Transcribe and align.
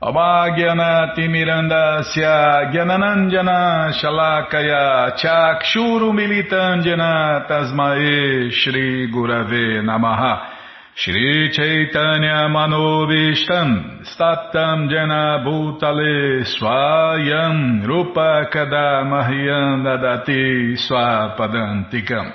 Amagyanatimirandasya 0.00 2.70
Gyananandjana 2.70 3.92
Shalakaya 3.92 5.16
Chakshuru 5.16 6.12
Militandjana 6.12 7.46
Tasmae 7.48 8.50
Shri 8.50 9.10
Gurave 9.10 9.82
Namaha 9.82 10.57
Shri 11.00 11.52
Chaitanya 11.52 12.50
Manobishtam 12.50 14.02
Statam 14.02 14.90
Jana 14.90 15.44
Bhutale 15.46 16.42
Swayam 16.42 17.86
Rupa 17.86 18.50
Kadamahyam 18.52 19.84
Dadati 19.86 20.74
Swapadantikam 20.74 22.32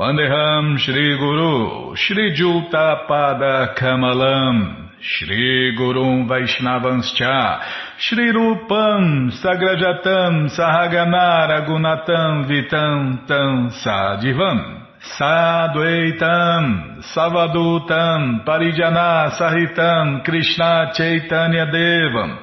Vandeham 0.00 0.78
Shri 0.78 1.18
Guru 1.18 1.94
Shri 1.94 2.34
Juta 2.34 3.04
Pada 3.06 3.76
Kamalam 3.76 4.88
Shri 5.02 5.76
Gurum 5.78 6.26
Vaishnavanscha 6.26 7.60
Shri 7.98 8.32
Rupam 8.32 9.30
Sagrajatam 9.44 10.48
Sahaganara 10.56 11.68
Gunatam 11.68 12.48
Vitam 12.48 13.28
Tam 13.28 13.68
Sadivam 13.84 14.83
Sadvaitam 15.18 17.02
Savadutam 17.14 18.44
Parijana 18.44 19.30
Sahitam 19.38 20.24
Krishna 20.24 20.92
Chaitanya 20.94 21.66
Devam 21.66 22.38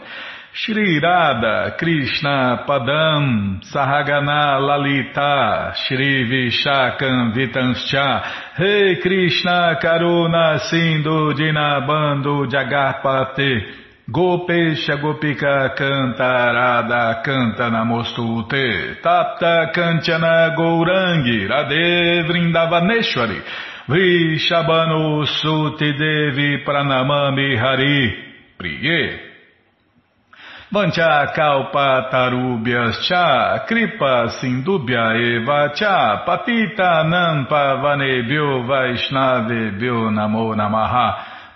Shri 0.54 1.00
Radha 1.00 1.76
Krishna 1.78 2.64
Padam 2.68 3.62
Sahagana 3.64 4.60
Lalita 4.62 5.74
Shri 5.76 6.30
Vishakam 6.30 7.34
Vitanscha 7.34 8.60
Rei 8.60 9.02
Krishna 9.02 9.80
Karuna 9.82 10.60
Sindhu 10.70 11.34
Dinabando 11.34 12.46
Jagarpate 12.46 13.91
Gopesha 14.12 14.98
Gopika 14.98 15.74
Canta 15.78 16.52
Radha 16.52 17.22
Canta 17.24 17.70
Namostute 17.70 19.02
Tapta 19.02 19.72
Kanchana 19.74 20.54
Gourangi 20.56 21.48
Radhe 21.48 22.28
Vrindavaneshwari 22.28 23.42
Vrishabhanu 23.88 25.26
Suti 25.26 25.94
Devi 25.98 26.64
Pranamami 26.66 27.58
Hari 27.58 28.14
Priye. 28.60 29.20
Vancha 30.74 31.32
kalpa 31.34 32.08
tarubhyas 32.12 33.08
cha 33.08 33.66
kripa 33.68 34.30
sindubhya 34.40 35.16
eva 35.16 35.72
cha 35.76 36.24
patita 36.26 37.04
nampa 37.04 37.76
vanebhyo 37.82 38.64
vaishnavebhyo 38.68 40.12
namo 40.12 40.56
namaha 40.56 41.41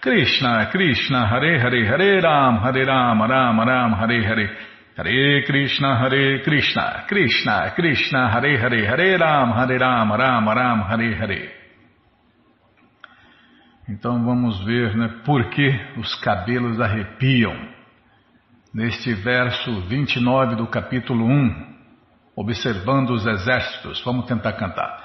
Krishna 0.00 0.68
Krishna, 0.70 1.26
Hare 1.26 1.58
Hare, 1.58 1.84
Hare 1.84 2.20
Ram, 2.20 2.58
Hare 2.62 2.84
Ram, 2.84 3.20
Ram 3.20 3.58
Ram, 3.58 3.92
Hare 3.94 4.24
Hare, 4.24 4.50
Hare 4.96 5.42
Krishna, 5.44 5.98
Hare 5.98 6.40
Krishna, 6.42 7.04
Krishna 7.08 7.72
Krishna, 7.74 8.30
Hare 8.30 8.56
Hare, 8.58 8.86
Hare 8.86 9.16
Ram, 9.18 9.52
Hare 9.52 9.76
Ram, 9.76 10.12
Ram 10.12 10.48
Ram, 10.48 10.82
Hare 10.88 11.14
Hare. 11.16 11.50
Então 13.88 14.24
vamos 14.24 14.64
ver 14.64 14.94
né, 14.96 15.08
por 15.24 15.50
que 15.50 15.68
os 15.96 16.14
cabelos 16.20 16.80
arrepiam. 16.80 17.56
Neste 18.72 19.14
verso 19.14 19.80
29 19.88 20.54
do 20.54 20.66
capítulo 20.68 21.24
1, 21.24 21.74
observando 22.36 23.10
os 23.10 23.26
exércitos, 23.26 24.00
vamos 24.04 24.26
tentar 24.26 24.52
cantar. 24.52 25.04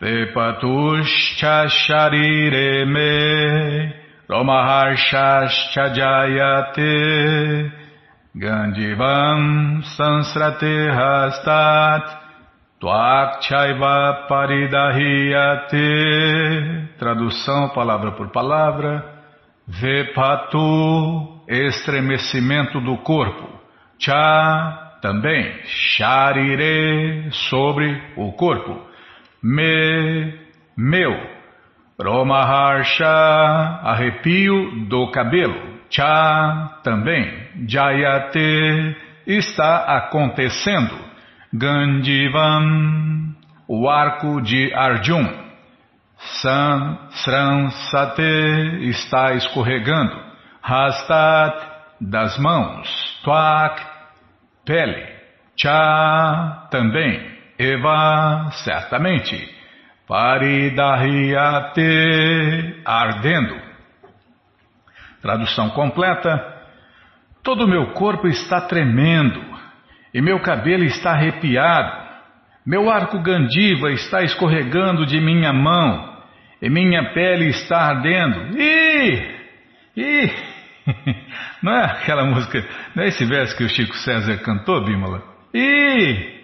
Vepatushcha 0.00 1.68
sharire 1.68 2.86
me 2.86 3.99
romaharshascha 4.30 5.84
jayate 5.98 7.72
gandivam 8.36 9.82
sansrate 9.96 10.74
hastat 10.98 12.20
Tuakchaiva 12.80 14.26
paridahiyate. 14.26 15.78
Tradução 16.98 17.68
palavra 17.74 18.12
por 18.12 18.30
palavra. 18.30 19.04
Vepatu, 19.68 21.42
estremecimento 21.46 22.80
do 22.80 22.96
corpo. 22.98 23.50
Cha, 23.98 24.96
também. 25.02 25.60
Sharire, 25.66 27.28
sobre 27.50 28.02
o 28.16 28.32
corpo. 28.32 28.80
Me, 29.42 30.38
meu. 30.74 31.39
Romaharsha, 32.02 33.06
arrepio 33.84 34.86
do 34.88 35.10
cabelo. 35.10 35.80
Cha, 35.90 36.78
também. 36.82 37.30
Jayate, 37.68 38.96
está 39.26 39.96
acontecendo. 39.96 40.98
Gandivam, 41.52 43.34
o 43.68 43.88
arco 43.88 44.40
de 44.40 44.72
Arjun. 44.72 45.28
San, 46.42 46.98
Sran, 47.10 47.70
Sate, 47.70 48.88
está 48.88 49.34
escorregando. 49.34 50.16
Hastat, 50.62 51.70
das 52.00 52.38
mãos. 52.38 53.20
Tuak, 53.24 53.82
pele. 54.64 55.06
Cha 55.56 56.68
também. 56.70 57.28
Eva 57.58 58.48
certamente. 58.52 59.59
Paridahiyate 60.10 61.84
ardendo. 62.84 63.54
Tradução 65.22 65.70
completa. 65.70 66.58
Todo 67.44 67.64
o 67.64 67.68
meu 67.68 67.92
corpo 67.92 68.26
está 68.26 68.60
tremendo 68.62 69.40
e 70.12 70.20
meu 70.20 70.40
cabelo 70.40 70.82
está 70.82 71.12
arrepiado. 71.12 72.10
Meu 72.66 72.90
arco 72.90 73.22
gandiva 73.22 73.92
está 73.92 74.24
escorregando 74.24 75.06
de 75.06 75.20
minha 75.20 75.52
mão 75.52 76.18
e 76.60 76.68
minha 76.68 77.12
pele 77.12 77.50
está 77.50 77.78
ardendo. 77.78 78.58
Ih! 78.58 79.38
Ih! 79.96 80.32
Não 81.62 81.72
é 81.72 81.84
aquela 81.84 82.24
música, 82.24 82.66
não 82.96 83.04
é 83.04 83.08
esse 83.08 83.24
verso 83.24 83.54
que 83.54 83.62
o 83.62 83.68
Chico 83.68 83.94
César 83.98 84.38
cantou, 84.38 84.82
Bímola? 84.82 85.22
Ih! 85.54 86.40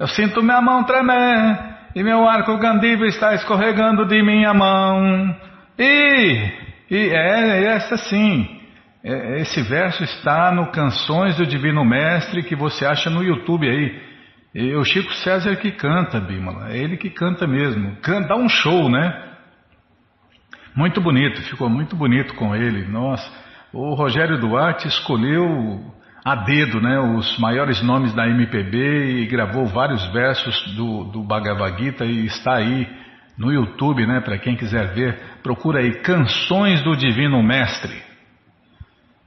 Eu 0.00 0.08
sinto 0.08 0.42
minha 0.42 0.60
mão 0.60 0.82
tremer 0.84 1.73
e 1.94 2.02
meu 2.02 2.28
arco 2.28 2.56
gandiva 2.58 3.06
está 3.06 3.34
escorregando 3.34 4.04
de 4.06 4.22
minha 4.22 4.52
mão. 4.52 5.36
Ih! 5.78 6.52
E 6.90 6.96
é, 6.96 7.40
é 7.40 7.64
essa 7.76 7.96
sim. 7.96 8.60
É, 9.02 9.40
esse 9.40 9.62
verso 9.62 10.02
está 10.02 10.50
no 10.50 10.72
Canções 10.72 11.36
do 11.36 11.46
Divino 11.46 11.84
Mestre 11.84 12.42
que 12.42 12.56
você 12.56 12.84
acha 12.84 13.10
no 13.10 13.22
YouTube 13.22 13.68
aí. 13.68 14.02
E 14.54 14.74
o 14.74 14.84
Chico 14.84 15.12
César 15.14 15.56
que 15.56 15.72
canta, 15.72 16.20
Bímola. 16.20 16.72
É 16.72 16.78
ele 16.78 16.96
que 16.96 17.10
canta 17.10 17.46
mesmo. 17.46 17.96
Canta, 18.02 18.28
dá 18.28 18.36
um 18.36 18.48
show, 18.48 18.88
né? 18.88 19.32
Muito 20.74 21.00
bonito, 21.00 21.40
ficou 21.42 21.68
muito 21.68 21.94
bonito 21.94 22.34
com 22.34 22.54
ele. 22.54 22.86
Nossa, 22.88 23.30
o 23.72 23.94
Rogério 23.94 24.38
Duarte 24.38 24.88
escolheu 24.88 25.94
a 26.24 26.34
dedo 26.36 26.80
né, 26.80 26.98
os 26.98 27.38
maiores 27.38 27.82
nomes 27.82 28.14
da 28.14 28.26
MPB 28.26 29.22
e 29.22 29.26
gravou 29.26 29.66
vários 29.66 30.06
versos 30.10 30.74
do, 30.74 31.04
do 31.04 31.22
Bhagavad 31.22 31.76
Gita 31.78 32.06
e 32.06 32.24
está 32.24 32.56
aí 32.56 32.88
no 33.36 33.52
YouTube, 33.52 34.06
né, 34.06 34.20
para 34.20 34.38
quem 34.38 34.56
quiser 34.56 34.94
ver. 34.94 35.20
Procura 35.42 35.80
aí 35.80 36.00
Canções 36.00 36.82
do 36.82 36.96
Divino 36.96 37.42
Mestre. 37.42 38.02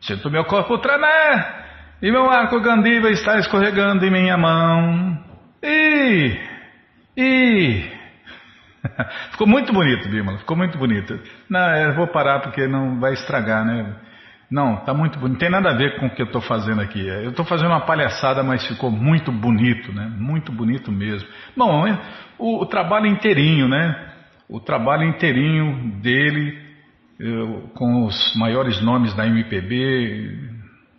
Sinto 0.02 0.32
meu 0.32 0.46
corpo 0.46 0.80
tremer 0.80 1.68
e 2.02 2.12
meu 2.12 2.32
arco 2.32 2.60
gandiva 2.62 3.12
está 3.12 3.38
escorregando 3.38 4.04
em 4.04 4.12
minha 4.12 4.38
mão. 4.38 5.24
E, 5.62 6.36
e 7.16 7.92
ficou 9.32 9.46
muito 9.46 9.72
bonito, 9.72 10.10
Bímola, 10.10 10.40
ficou 10.40 10.58
muito 10.58 10.80
bonito. 10.80 11.20
Não, 11.48 11.76
eu 11.76 11.94
vou 11.94 12.08
parar 12.08 12.40
porque 12.40 12.68
não 12.68 13.00
vai 13.00 13.14
estragar, 13.14 13.64
né? 13.64 13.96
Não, 14.50 14.78
tá 14.78 14.94
muito 14.94 15.20
bonito. 15.20 15.34
Não 15.34 15.40
tem 15.40 15.50
nada 15.50 15.72
a 15.72 15.74
ver 15.74 16.00
com 16.00 16.06
o 16.06 16.10
que 16.10 16.22
eu 16.22 16.26
estou 16.26 16.42
fazendo 16.42 16.82
aqui. 16.82 17.06
Eu 17.06 17.32
estou 17.32 17.46
fazendo 17.46 17.70
uma 17.70 17.86
palhaçada, 17.86 18.42
mas 18.44 18.66
ficou 18.66 18.90
muito 18.90 19.32
bonito, 19.32 19.92
né? 19.92 20.10
Muito 20.18 20.52
bonito 20.52 20.92
mesmo. 20.92 21.28
Bom, 21.56 21.86
o, 22.40 22.62
o 22.62 22.66
trabalho 22.66 23.08
inteirinho, 23.08 23.68
né? 23.68 24.14
O 24.48 24.60
trabalho 24.60 25.04
inteirinho 25.04 26.00
dele 26.02 26.66
eu, 27.20 27.70
com 27.76 28.06
os 28.06 28.36
maiores 28.36 28.82
nomes 28.82 29.14
da 29.14 29.28
MPB. 29.28 30.54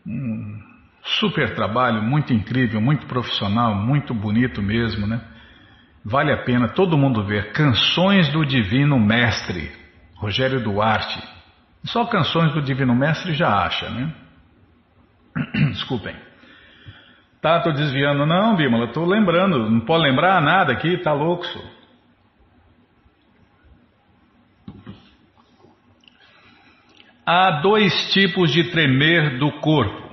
Um 0.06 0.58
super 1.02 1.54
trabalho, 1.54 2.02
muito 2.02 2.32
incrível, 2.34 2.80
muito 2.80 3.06
profissional, 3.06 3.74
muito 3.74 4.12
bonito 4.12 4.60
mesmo, 4.60 5.06
né? 5.06 5.20
Vale 6.04 6.32
a 6.32 6.42
pena 6.42 6.68
todo 6.68 6.98
mundo 6.98 7.24
ver. 7.24 7.52
Canções 7.52 8.28
do 8.30 8.44
Divino 8.44 8.98
Mestre, 8.98 9.70
Rogério 10.16 10.60
Duarte. 10.60 11.37
Só 11.84 12.04
canções 12.06 12.52
do 12.52 12.62
Divino 12.62 12.94
Mestre 12.94 13.32
já 13.34 13.64
acha, 13.64 13.88
né? 13.90 14.12
Desculpem. 15.72 16.14
Tá, 17.40 17.60
tô 17.60 17.70
desviando. 17.72 18.26
Não, 18.26 18.56
Bímola, 18.56 18.92
tô 18.92 19.04
lembrando. 19.04 19.70
Não 19.70 19.80
pode 19.80 20.02
lembrar 20.02 20.40
nada 20.42 20.72
aqui, 20.72 20.98
tá 20.98 21.12
louco, 21.12 21.46
senhor. 21.46 21.78
Há 27.24 27.60
dois 27.60 27.92
tipos 28.12 28.50
de 28.50 28.70
tremer 28.70 29.38
do 29.38 29.52
corpo. 29.60 30.08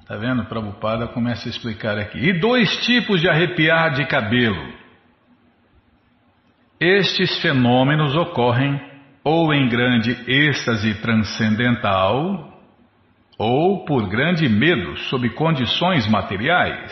Está 0.00 0.16
vendo? 0.16 0.44
Prabhupada 0.44 1.08
começa 1.08 1.48
a 1.48 1.50
explicar 1.50 1.98
aqui. 1.98 2.18
E 2.18 2.38
dois 2.38 2.84
tipos 2.84 3.20
de 3.20 3.28
arrepiar 3.28 3.94
de 3.94 4.06
cabelo. 4.06 4.72
Estes 6.80 7.40
fenômenos 7.42 8.14
ocorrem 8.14 8.87
ou 9.28 9.52
em 9.52 9.68
grande 9.68 10.16
êxtase 10.26 10.94
transcendental, 11.02 12.50
ou 13.38 13.84
por 13.84 14.08
grande 14.08 14.48
medo 14.48 14.96
sob 15.10 15.28
condições 15.34 16.08
materiais. 16.08 16.90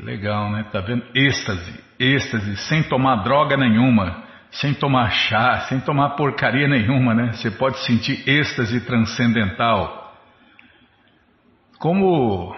Legal, 0.00 0.50
né? 0.50 0.64
Tá 0.72 0.80
vendo? 0.80 1.04
Êxtase, 1.14 1.80
êxtase, 1.96 2.56
sem 2.56 2.82
tomar 2.82 3.22
droga 3.22 3.56
nenhuma 3.56 4.28
sem 4.50 4.74
tomar 4.74 5.10
chá, 5.10 5.60
sem 5.68 5.78
tomar 5.78 6.16
porcaria 6.16 6.66
nenhuma, 6.66 7.14
né? 7.14 7.30
Você 7.34 7.52
pode 7.52 7.78
sentir 7.84 8.28
êxtase 8.28 8.80
transcendental. 8.80 10.12
Como 11.78 12.52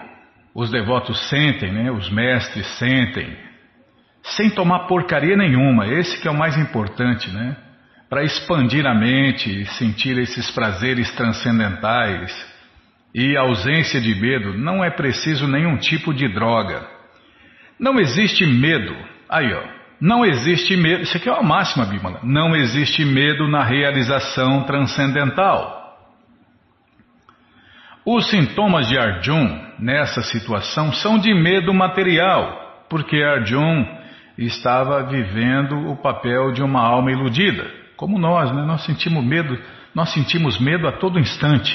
os 0.55 0.71
devotos 0.71 1.29
sentem, 1.29 1.71
né? 1.71 1.91
Os 1.91 2.09
mestres 2.09 2.65
sentem, 2.79 3.37
sem 4.23 4.49
tomar 4.49 4.87
porcaria 4.87 5.37
nenhuma. 5.37 5.85
Esse 5.85 6.19
que 6.19 6.27
é 6.27 6.31
o 6.31 6.37
mais 6.37 6.57
importante, 6.57 7.29
né? 7.29 7.55
Para 8.13 8.25
expandir 8.25 8.85
a 8.85 8.93
mente 8.93 9.49
e 9.49 9.65
sentir 9.65 10.19
esses 10.19 10.51
prazeres 10.51 11.11
transcendentais 11.15 12.31
e 13.11 13.35
ausência 13.35 13.99
de 13.99 14.13
medo, 14.13 14.55
não 14.55 14.83
é 14.83 14.91
preciso 14.91 15.47
nenhum 15.47 15.77
tipo 15.77 16.13
de 16.13 16.31
droga. 16.31 16.87
Não 17.79 17.99
existe 17.99 18.45
medo. 18.45 18.95
Aí, 19.27 19.51
ó. 19.51 19.63
Não 19.99 20.23
existe 20.23 20.77
medo, 20.77 21.01
isso 21.01 21.17
aqui 21.17 21.27
é 21.27 21.31
uma 21.31 21.41
máxima, 21.41 21.87
Bimala. 21.87 22.19
Não 22.21 22.55
existe 22.55 23.03
medo 23.03 23.47
na 23.47 23.63
realização 23.63 24.61
transcendental. 24.61 25.97
Os 28.05 28.29
sintomas 28.29 28.87
de 28.89 28.95
Arjun 28.95 29.59
nessa 29.79 30.21
situação 30.21 30.93
são 30.93 31.17
de 31.17 31.33
medo 31.33 31.73
material, 31.73 32.85
porque 32.91 33.23
Arjun 33.23 33.87
estava 34.37 35.01
vivendo 35.01 35.89
o 35.89 35.95
papel 35.95 36.51
de 36.51 36.61
uma 36.61 36.79
alma 36.79 37.11
iludida, 37.11 37.81
como 37.95 38.17
nós, 38.17 38.51
né? 38.51 38.63
Nós 38.65 38.83
sentimos 38.85 39.23
medo, 39.23 39.57
nós 39.93 40.13
sentimos 40.13 40.59
medo 40.59 40.87
a 40.87 40.91
todo 40.91 41.19
instante. 41.19 41.73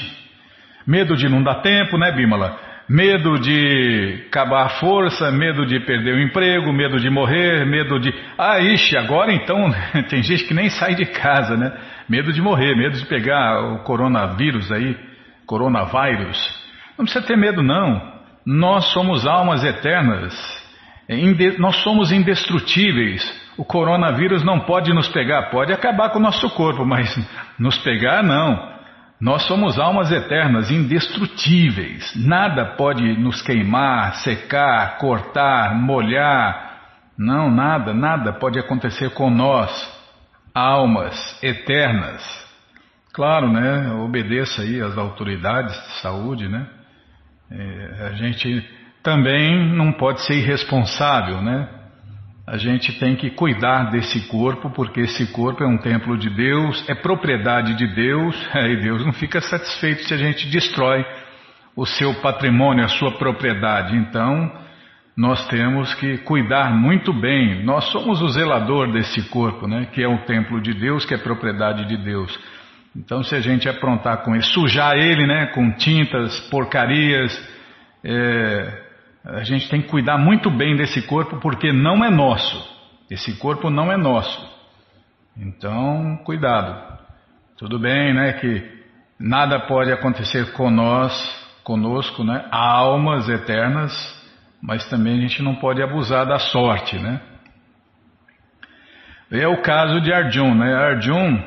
Medo 0.85 1.15
de 1.15 1.29
não 1.29 1.43
dar 1.43 1.61
tempo, 1.61 1.97
né, 1.97 2.11
Bimala? 2.11 2.59
Medo 2.89 3.37
de 3.37 4.23
acabar 4.27 4.65
a 4.65 4.69
força, 4.69 5.31
medo 5.31 5.63
de 5.63 5.79
perder 5.81 6.15
o 6.15 6.19
emprego, 6.19 6.73
medo 6.73 6.99
de 6.99 7.09
morrer, 7.09 7.63
medo 7.65 7.99
de. 7.99 8.11
Ah, 8.35 8.59
ixi, 8.59 8.97
agora 8.97 9.31
então 9.31 9.71
tem 10.09 10.23
gente 10.23 10.45
que 10.45 10.53
nem 10.53 10.69
sai 10.69 10.95
de 10.95 11.05
casa, 11.05 11.55
né? 11.55 11.71
Medo 12.09 12.33
de 12.33 12.41
morrer, 12.41 12.75
medo 12.75 12.97
de 12.97 13.05
pegar 13.05 13.61
o 13.61 13.83
coronavírus 13.83 14.71
aí, 14.71 14.97
coronavírus. 15.45 16.39
Não 16.97 17.05
precisa 17.05 17.25
ter 17.25 17.37
medo, 17.37 17.61
não. 17.61 18.01
Nós 18.45 18.85
somos 18.85 19.27
almas 19.27 19.63
eternas, 19.63 20.33
nós 21.59 21.75
somos 21.83 22.11
indestrutíveis. 22.11 23.48
O 23.59 23.65
coronavírus 23.65 24.41
não 24.41 24.61
pode 24.61 24.93
nos 24.93 25.09
pegar, 25.09 25.49
pode 25.49 25.73
acabar 25.73 26.11
com 26.11 26.17
o 26.17 26.21
nosso 26.21 26.49
corpo, 26.51 26.85
mas 26.85 27.13
nos 27.59 27.77
pegar 27.79 28.23
não. 28.23 28.79
Nós 29.19 29.45
somos 29.47 29.77
almas 29.77 30.13
eternas, 30.13 30.71
indestrutíveis. 30.71 32.13
Nada 32.25 32.77
pode 32.77 33.03
nos 33.19 33.41
queimar, 33.41 34.13
secar, 34.23 34.97
cortar, 34.97 35.75
molhar. 35.75 36.77
Não, 37.17 37.51
nada, 37.51 37.93
nada 37.93 38.31
pode 38.31 38.57
acontecer 38.57 39.09
com 39.09 39.29
nós, 39.29 39.69
almas 40.55 41.43
eternas. 41.43 42.23
Claro, 43.13 43.51
né? 43.51 43.91
Obedeça 43.91 44.61
aí 44.61 44.79
às 44.79 44.97
autoridades 44.97 45.73
de 45.73 46.01
saúde, 46.01 46.47
né? 46.47 46.65
É, 47.51 48.07
a 48.07 48.11
gente 48.13 48.65
também 49.03 49.75
não 49.75 49.91
pode 49.91 50.21
ser 50.21 50.35
irresponsável, 50.35 51.41
né? 51.41 51.78
A 52.51 52.57
gente 52.57 52.91
tem 52.93 53.15
que 53.15 53.29
cuidar 53.29 53.91
desse 53.91 54.27
corpo, 54.27 54.71
porque 54.71 55.01
esse 55.01 55.31
corpo 55.31 55.63
é 55.63 55.67
um 55.67 55.77
templo 55.77 56.17
de 56.17 56.31
Deus, 56.31 56.83
é 56.89 56.95
propriedade 56.95 57.75
de 57.75 57.85
Deus, 57.93 58.35
e 58.55 58.75
Deus 58.77 59.05
não 59.05 59.13
fica 59.13 59.39
satisfeito 59.39 60.01
se 60.05 60.15
a 60.15 60.17
gente 60.17 60.47
destrói 60.49 61.05
o 61.75 61.85
seu 61.85 62.11
patrimônio, 62.21 62.83
a 62.83 62.87
sua 62.87 63.11
propriedade. 63.19 63.95
Então, 63.95 64.51
nós 65.15 65.47
temos 65.47 65.93
que 65.93 66.17
cuidar 66.19 66.73
muito 66.73 67.13
bem. 67.13 67.63
Nós 67.63 67.85
somos 67.91 68.19
o 68.19 68.29
zelador 68.29 68.91
desse 68.91 69.29
corpo, 69.29 69.67
né? 69.67 69.87
que 69.93 70.01
é 70.01 70.07
o 70.07 70.17
templo 70.25 70.59
de 70.59 70.73
Deus, 70.73 71.05
que 71.05 71.13
é 71.13 71.19
propriedade 71.19 71.85
de 71.85 71.97
Deus. 71.97 72.35
Então, 72.95 73.21
se 73.21 73.35
a 73.35 73.41
gente 73.41 73.69
aprontar 73.69 74.23
com 74.23 74.33
ele, 74.33 74.43
sujar 74.43 74.97
ele 74.97 75.27
né? 75.27 75.51
com 75.53 75.71
tintas, 75.73 76.39
porcarias, 76.49 77.31
é, 78.03 78.88
a 79.35 79.43
gente 79.43 79.69
tem 79.69 79.81
que 79.81 79.89
cuidar 79.89 80.17
muito 80.17 80.49
bem 80.49 80.75
desse 80.75 81.01
corpo 81.03 81.37
porque 81.37 81.71
não 81.71 82.03
é 82.03 82.09
nosso. 82.09 82.77
Esse 83.09 83.37
corpo 83.37 83.69
não 83.69 83.91
é 83.91 83.97
nosso. 83.97 84.49
Então, 85.37 86.17
cuidado. 86.25 86.99
Tudo 87.57 87.79
bem, 87.79 88.13
né? 88.13 88.33
Que 88.33 88.79
nada 89.19 89.59
pode 89.59 89.91
acontecer 89.91 90.47
nós, 90.71 91.11
conosco, 91.63 92.23
né? 92.23 92.45
Almas 92.51 93.27
eternas, 93.29 93.91
mas 94.61 94.87
também 94.89 95.17
a 95.17 95.21
gente 95.21 95.41
não 95.41 95.55
pode 95.55 95.81
abusar 95.81 96.25
da 96.25 96.39
sorte, 96.39 96.97
né? 96.97 97.21
É 99.31 99.47
o 99.47 99.61
caso 99.61 100.01
de 100.01 100.11
Arjun, 100.11 100.55
né? 100.55 100.73
Arjun, 100.73 101.39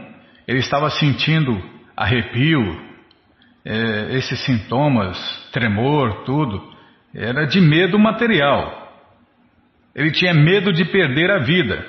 ele 0.47 0.59
estava 0.59 0.89
sentindo 0.91 1.61
arrepio, 1.97 2.81
é, 3.65 4.17
esses 4.17 4.39
sintomas, 4.45 5.19
tremor, 5.53 6.25
tudo, 6.25 6.72
era 7.15 7.47
de 7.47 7.61
medo 7.61 7.99
material. 7.99 8.81
Ele 9.95 10.11
tinha 10.11 10.33
medo 10.33 10.73
de 10.73 10.85
perder 10.85 11.31
a 11.31 11.39
vida. 11.39 11.87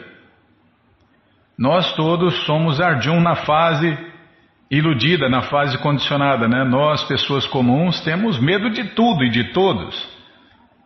Nós 1.58 1.94
todos 1.96 2.46
somos 2.46 2.82
Arjun 2.82 3.22
na 3.22 3.36
fase 3.36 3.98
iludida, 4.70 5.30
na 5.30 5.44
fase 5.44 5.77
condicionada, 5.77 6.48
né? 6.48 6.63
Nós, 6.63 7.03
pessoas 7.03 7.46
comuns, 7.46 8.01
temos 8.01 8.39
medo 8.39 8.72
de 8.72 8.84
tudo 8.96 9.24
e 9.24 9.30
de 9.30 9.53
todos. 9.53 9.96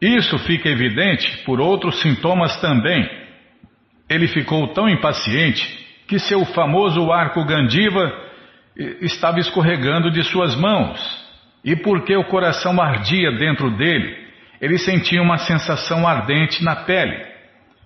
Isso 0.02 0.38
fica 0.40 0.70
evidente 0.70 1.44
por 1.46 1.60
outros 1.60 2.02
sintomas 2.02 2.60
também. 2.60 3.10
Ele 4.10 4.28
ficou 4.28 4.68
tão 4.74 4.90
impaciente 4.90 5.88
que 6.08 6.20
seu 6.20 6.46
famoso 6.46 7.12
arco 7.12 7.44
Gandiva 7.46 8.14
estava 9.02 9.40
escorregando 9.40 10.12
de 10.12 10.24
suas 10.24 10.56
mãos. 10.56 11.28
E 11.64 11.76
porque 11.76 12.16
o 12.16 12.26
coração 12.26 12.80
ardia 12.80 13.32
dentro 13.32 13.72
dele, 13.72 14.27
ele 14.62 14.78
sentia 14.78 15.22
uma 15.22 15.38
sensação 15.38 16.08
ardente 16.08 16.64
na 16.64 16.76
pele. 16.76 17.26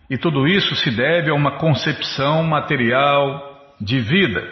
E 0.10 0.18
tudo 0.18 0.48
isso 0.48 0.76
se 0.76 0.92
deve 0.92 1.30
a 1.30 1.34
uma 1.34 1.58
concepção 1.58 2.44
material 2.44 3.74
de 3.80 4.00
vida. 4.00 4.46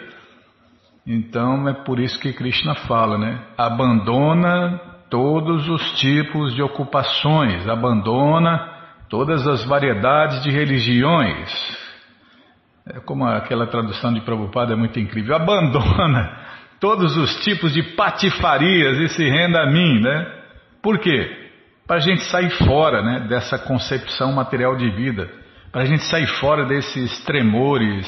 Então 1.06 1.68
é 1.68 1.72
por 1.72 1.98
isso 1.98 2.18
que 2.20 2.32
Krishna 2.32 2.74
fala, 2.74 3.18
né? 3.18 3.40
Abandona 3.56 4.80
todos 5.10 5.68
os 5.68 5.98
tipos 5.98 6.54
de 6.54 6.62
ocupações, 6.62 7.68
abandona 7.68 8.68
todas 9.08 9.46
as 9.46 9.64
variedades 9.64 10.42
de 10.42 10.50
religiões. 10.50 11.50
É 12.86 13.00
como 13.00 13.26
aquela 13.26 13.66
tradução 13.66 14.12
de 14.14 14.20
Prabhupada 14.20 14.72
é 14.72 14.76
muito 14.76 14.98
incrível. 14.98 15.34
Abandona 15.36 16.38
todos 16.80 17.16
os 17.16 17.34
tipos 17.44 17.72
de 17.72 17.82
patifarias 17.82 18.98
e 18.98 19.08
se 19.08 19.28
renda 19.28 19.62
a 19.62 19.66
mim, 19.66 20.00
né? 20.00 20.26
Por 20.82 20.98
quê? 20.98 21.49
Para 21.90 21.96
a 21.96 22.00
gente 22.02 22.22
sair 22.26 22.50
fora 22.50 23.02
né, 23.02 23.26
dessa 23.28 23.58
concepção 23.58 24.32
material 24.32 24.76
de 24.76 24.88
vida 24.90 25.28
para 25.72 25.82
a 25.82 25.84
gente 25.84 26.04
sair 26.04 26.28
fora 26.38 26.64
desses 26.64 27.24
tremores 27.24 28.06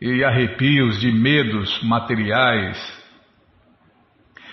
e 0.00 0.22
arrepios 0.22 1.00
de 1.00 1.10
medos 1.10 1.82
materiais, 1.82 2.78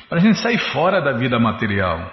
para 0.10 0.18
a 0.18 0.22
gente 0.22 0.40
sair 0.40 0.58
fora 0.58 1.00
da 1.00 1.12
vida 1.12 1.38
material, 1.40 2.12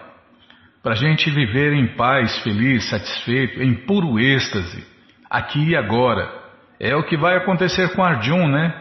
para 0.83 0.93
a 0.93 0.95
gente 0.95 1.31
viver 1.31 1.73
em 1.73 1.97
paz, 1.97 2.43
feliz, 2.43 2.85
satisfeito, 2.91 3.63
em 3.63 3.73
puro 3.87 4.21
êxtase, 4.21 4.87
aqui 5.31 5.71
e 5.71 5.75
agora. 5.75 6.31
É 6.79 6.95
o 6.95 7.05
que 7.05 7.17
vai 7.17 7.35
acontecer 7.35 7.95
com 7.95 8.05
Arjun, 8.05 8.49
né? 8.49 8.75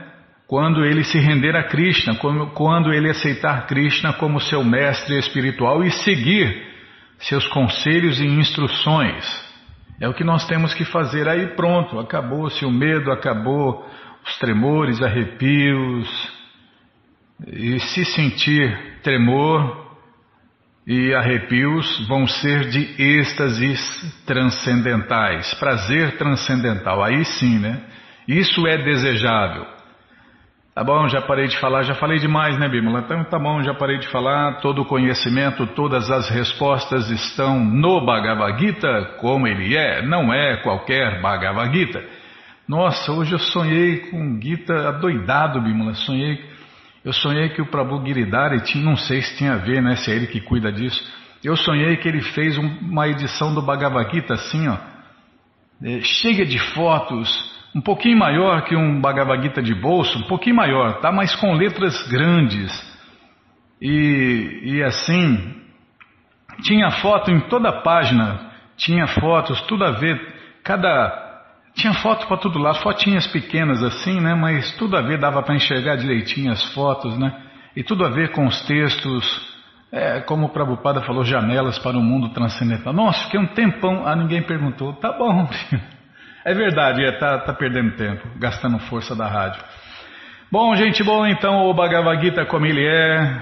Quando 0.46 0.84
ele 0.84 1.06
se 1.06 1.18
render 1.20 1.56
a 1.56 1.64
Krishna, 1.64 2.16
quando 2.54 2.92
ele 2.92 3.10
aceitar 3.10 3.66
Krishna 3.66 4.12
como 4.12 4.42
seu 4.42 4.62
mestre 4.62 5.18
espiritual 5.18 5.86
e 5.86 5.90
seguir 5.90 6.71
seus 7.22 7.48
conselhos 7.48 8.20
e 8.20 8.26
instruções. 8.26 9.26
É 10.00 10.08
o 10.08 10.14
que 10.14 10.24
nós 10.24 10.48
temos 10.48 10.74
que 10.74 10.84
fazer. 10.86 11.28
Aí 11.28 11.56
pronto, 11.56 12.00
acabou-se 12.00 12.66
o 12.66 12.72
medo, 12.72 13.12
acabou 13.12 13.88
os 14.26 14.38
tremores, 14.38 15.02
arrepios. 15.02 16.10
E 17.48 17.80
se 17.80 18.06
sentir 18.06 19.00
tremor 19.04 19.90
e 20.86 21.14
arrepios 21.14 22.08
vão 22.08 22.28
ser 22.28 22.70
de 22.70 22.96
êxtases 23.00 23.80
transcendentais, 24.26 25.54
prazer 25.56 26.18
transcendental. 26.18 27.04
Aí 27.04 27.24
sim, 27.24 27.60
né? 27.60 27.82
Isso 28.28 28.66
é 28.68 28.78
desejável. 28.78 29.81
Tá 30.74 30.86
bom, 30.86 31.10
já 31.10 31.22
parei 31.22 31.48
de 31.48 31.58
falar, 31.58 31.84
já 31.84 31.96
falei 31.96 32.18
demais, 32.18 32.58
né, 32.58 32.70
Bímola? 32.70 33.02
Então 33.02 33.22
tá 33.26 33.38
bom, 33.38 33.62
já 33.62 33.74
parei 33.74 33.98
de 33.98 34.08
falar. 34.08 34.62
Todo 34.62 34.84
o 34.84 34.86
conhecimento, 34.86 35.68
todas 35.68 36.10
as 36.10 36.30
respostas 36.30 37.10
estão 37.10 37.60
no 37.60 38.06
Bhagavad 38.06 38.58
Gita, 38.58 39.18
como 39.20 39.46
ele 39.48 39.76
é, 39.76 40.02
não 40.02 40.34
é 40.34 40.56
qualquer 40.64 41.22
Bhagavad 41.22 41.78
Gita. 41.78 42.02
Nossa, 42.66 43.12
hoje 43.12 43.34
eu 43.34 43.40
sonhei 43.40 43.98
com 44.10 44.40
Gita 44.42 44.88
adoidado, 44.88 45.60
Bímola. 45.60 45.94
Sonhei, 45.94 46.40
eu 47.04 47.12
sonhei 47.12 47.50
que 47.50 47.62
o 47.62 47.66
Prabhu 47.66 48.02
Giridhari 48.06 48.62
tinha, 48.62 48.82
não 48.82 48.96
sei 48.96 49.22
se 49.22 49.36
tinha 49.38 49.56
a 49.56 49.58
ver, 49.58 49.82
né, 49.82 49.98
se 49.98 50.10
é 50.10 50.16
ele 50.16 50.28
que 50.28 50.40
cuida 50.40 50.72
disso. 50.72 51.04
Eu 51.44 51.58
sonhei 51.58 51.98
que 51.98 52.08
ele 52.08 52.22
fez 52.22 52.58
uma 52.58 53.10
edição 53.10 53.54
do 53.54 53.62
Bhagavad 53.62 54.10
Gita 54.10 54.36
assim, 54.36 54.70
ó, 54.70 54.78
é, 55.84 56.00
cheia 56.02 56.46
de 56.46 56.60
fotos 56.60 57.30
um 57.74 57.82
pouquinho 57.82 58.18
maior 58.18 58.64
que 58.64 58.76
um 58.76 59.00
Bhagavad 59.00 59.42
Gita 59.42 59.62
de 59.62 59.74
bolso, 59.74 60.20
um 60.20 60.24
pouquinho 60.24 60.56
maior, 60.56 61.00
tá? 61.00 61.12
Mas 61.12 61.36
com 61.36 61.54
letras 61.54 62.08
grandes. 62.10 62.72
E, 63.82 64.62
e 64.64 64.84
assim, 64.84 65.56
tinha 66.64 66.92
foto 66.92 67.32
em 67.32 67.40
toda 67.42 67.70
a 67.70 67.82
página, 67.82 68.52
tinha 68.78 69.08
fotos, 69.08 69.62
tudo 69.62 69.86
a 69.86 69.92
ver, 69.92 70.20
cada. 70.64 71.30
Tinha 71.74 71.94
foto 71.94 72.28
para 72.28 72.36
todo 72.36 72.60
lado, 72.60 72.80
fotinhas 72.80 73.26
pequenas 73.28 73.82
assim, 73.82 74.20
né? 74.20 74.36
Mas 74.36 74.76
tudo 74.76 74.98
a 74.98 75.02
ver, 75.02 75.18
dava 75.18 75.42
para 75.42 75.56
enxergar 75.56 75.96
direitinho 75.96 76.52
as 76.52 76.74
fotos, 76.74 77.18
né? 77.18 77.34
E 77.76 77.82
tudo 77.82 78.06
a 78.06 78.10
ver 78.10 78.34
com 78.34 78.46
os 78.46 78.62
textos, 78.66 79.56
é, 79.90 80.20
como 80.20 80.48
o 80.48 80.50
Prabhupada 80.50 81.02
falou, 81.04 81.24
janelas 81.24 81.80
para 81.80 81.98
o 81.98 82.02
mundo 82.02 82.30
transcendental. 82.30 82.92
Nossa, 82.92 83.24
fiquei 83.24 83.40
um 83.40 83.48
tempão, 83.48 84.06
ah, 84.06 84.16
ninguém 84.18 84.42
perguntou. 84.42 84.92
Tá 84.94 85.14
bom, 85.14 85.50
É 86.44 86.54
verdade, 86.54 87.04
é, 87.04 87.12
tá, 87.14 87.40
tá 87.40 87.54
perdendo 87.54 87.96
tempo, 87.96 88.28
gastando 88.38 88.80
força 88.80 89.16
da 89.16 89.28
rádio. 89.28 89.64
Bom, 90.52 90.76
gente, 90.76 91.04
bom, 91.04 91.26
então 91.26 91.68
o 91.68 91.74
Bhagavad 91.74 92.22
Gita 92.22 92.46
como 92.46 92.66
ele 92.66 92.86
é, 92.86 93.42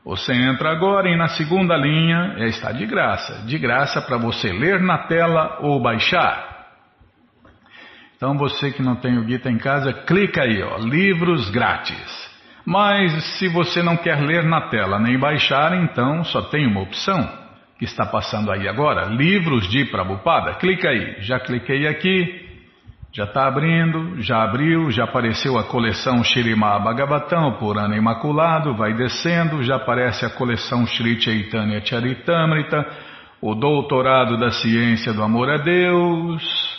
Você 0.04 0.33
entra 0.33 0.71
agora 0.71 1.11
e 1.11 1.16
na 1.16 1.28
segunda 1.28 1.76
linha 1.76 2.37
é, 2.38 2.47
está 2.47 2.73
de 2.73 2.87
graça. 2.87 3.45
De 3.47 3.59
graça 3.59 4.00
para 4.00 4.16
você 4.16 4.50
ler 4.50 4.80
na 4.80 5.07
tela 5.07 5.59
ou 5.61 5.80
baixar. 5.80 6.49
Então 8.16 8.37
você 8.37 8.73
que 8.73 8.83
não 8.83 8.97
tem 8.97 9.19
o 9.19 9.28
Gita 9.28 9.50
em 9.50 9.59
casa, 9.59 9.92
clica 9.92 10.42
aí, 10.42 10.62
ó, 10.62 10.78
livros 10.78 11.50
grátis. 11.50 12.29
Mas 12.64 13.38
se 13.38 13.49
você 13.49 13.83
não 13.83 13.97
quer 13.97 14.21
ler 14.21 14.45
na 14.45 14.69
tela 14.69 14.99
nem 14.99 15.19
baixar, 15.19 15.75
então 15.83 16.23
só 16.25 16.43
tem 16.43 16.67
uma 16.67 16.83
opção 16.83 17.29
que 17.79 17.85
está 17.85 18.05
passando 18.05 18.52
aí 18.52 18.69
agora: 18.69 19.07
Livros 19.07 19.69
de 19.69 19.87
Prabhupada. 19.87 20.55
Clica 20.55 20.88
aí. 20.88 21.17
Já 21.21 21.40
cliquei 21.40 21.87
aqui, 21.87 22.49
já 23.12 23.25
está 23.25 23.49
abrindo, 23.49 24.21
já 24.23 24.43
abriu, 24.45 24.90
já 24.90 25.05
apareceu 25.05 25.59
a 25.59 25.64
coleção 25.64 26.23
Shirimá 26.23 26.79
Bhagavatam, 26.79 27.59
por 27.59 27.76
ano 27.76 27.97
imaculado, 27.97 28.76
vai 28.76 28.95
descendo, 28.95 29.64
já 29.64 29.76
aparece 29.76 30.25
a 30.25 30.31
coleção 30.31 30.87
Sri 30.87 31.21
Chaitanya 31.21 31.85
Charitamrita, 31.85 32.87
o 33.40 33.55
Doutorado 33.55 34.38
da 34.38 34.50
Ciência 34.50 35.12
do 35.12 35.23
Amor 35.23 35.50
a 35.50 35.57
Deus. 35.57 36.69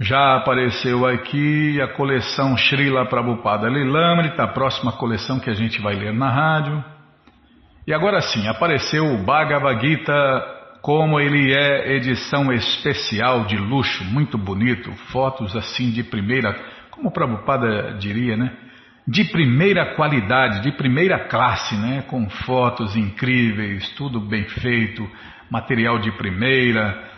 Já 0.00 0.36
apareceu 0.36 1.06
aqui 1.06 1.80
a 1.80 1.88
coleção 1.88 2.56
Srila 2.56 3.06
Prabhupada 3.06 3.68
Lilamrita, 3.68 4.42
a 4.42 4.48
próxima 4.48 4.92
coleção 4.92 5.38
que 5.38 5.50
a 5.50 5.54
gente 5.54 5.80
vai 5.80 5.94
ler 5.94 6.12
na 6.12 6.28
rádio. 6.28 6.84
E 7.86 7.92
agora 7.92 8.20
sim, 8.20 8.48
apareceu 8.48 9.04
o 9.04 9.18
Bhagavad 9.18 9.80
Gita 9.80 10.12
como 10.80 11.20
ele 11.20 11.54
é 11.54 11.94
edição 11.94 12.52
especial 12.52 13.44
de 13.44 13.56
luxo, 13.56 14.04
muito 14.04 14.36
bonito, 14.36 14.90
fotos 15.12 15.54
assim 15.54 15.90
de 15.90 16.02
primeira, 16.02 16.52
como 16.90 17.08
o 17.08 17.12
Prabhupada 17.12 17.96
diria, 17.98 18.36
né? 18.36 18.52
De 19.06 19.24
primeira 19.24 19.94
qualidade, 19.94 20.62
de 20.62 20.72
primeira 20.72 21.20
classe, 21.28 21.76
né? 21.76 22.02
Com 22.08 22.28
fotos 22.28 22.96
incríveis, 22.96 23.88
tudo 23.90 24.20
bem 24.20 24.44
feito, 24.44 25.08
material 25.48 25.98
de 25.98 26.10
primeira. 26.12 27.11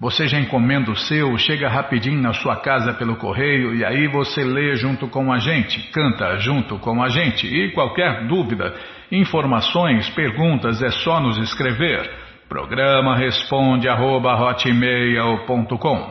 Você 0.00 0.26
já 0.26 0.40
encomenda 0.40 0.90
o 0.90 0.96
seu, 0.96 1.36
chega 1.36 1.68
rapidinho 1.68 2.22
na 2.22 2.32
sua 2.32 2.56
casa 2.56 2.94
pelo 2.94 3.16
correio 3.16 3.74
e 3.74 3.84
aí 3.84 4.08
você 4.08 4.42
lê 4.42 4.74
junto 4.74 5.06
com 5.08 5.30
a 5.30 5.38
gente, 5.38 5.90
canta 5.92 6.38
junto 6.38 6.78
com 6.78 7.02
a 7.02 7.10
gente. 7.10 7.46
E 7.46 7.70
qualquer 7.72 8.26
dúvida, 8.26 8.74
informações, 9.12 10.08
perguntas, 10.08 10.80
é 10.82 10.90
só 10.90 11.20
nos 11.20 11.36
escrever. 11.36 12.10
Programa 12.48 13.14
responde 13.14 13.90
arroba, 13.90 14.56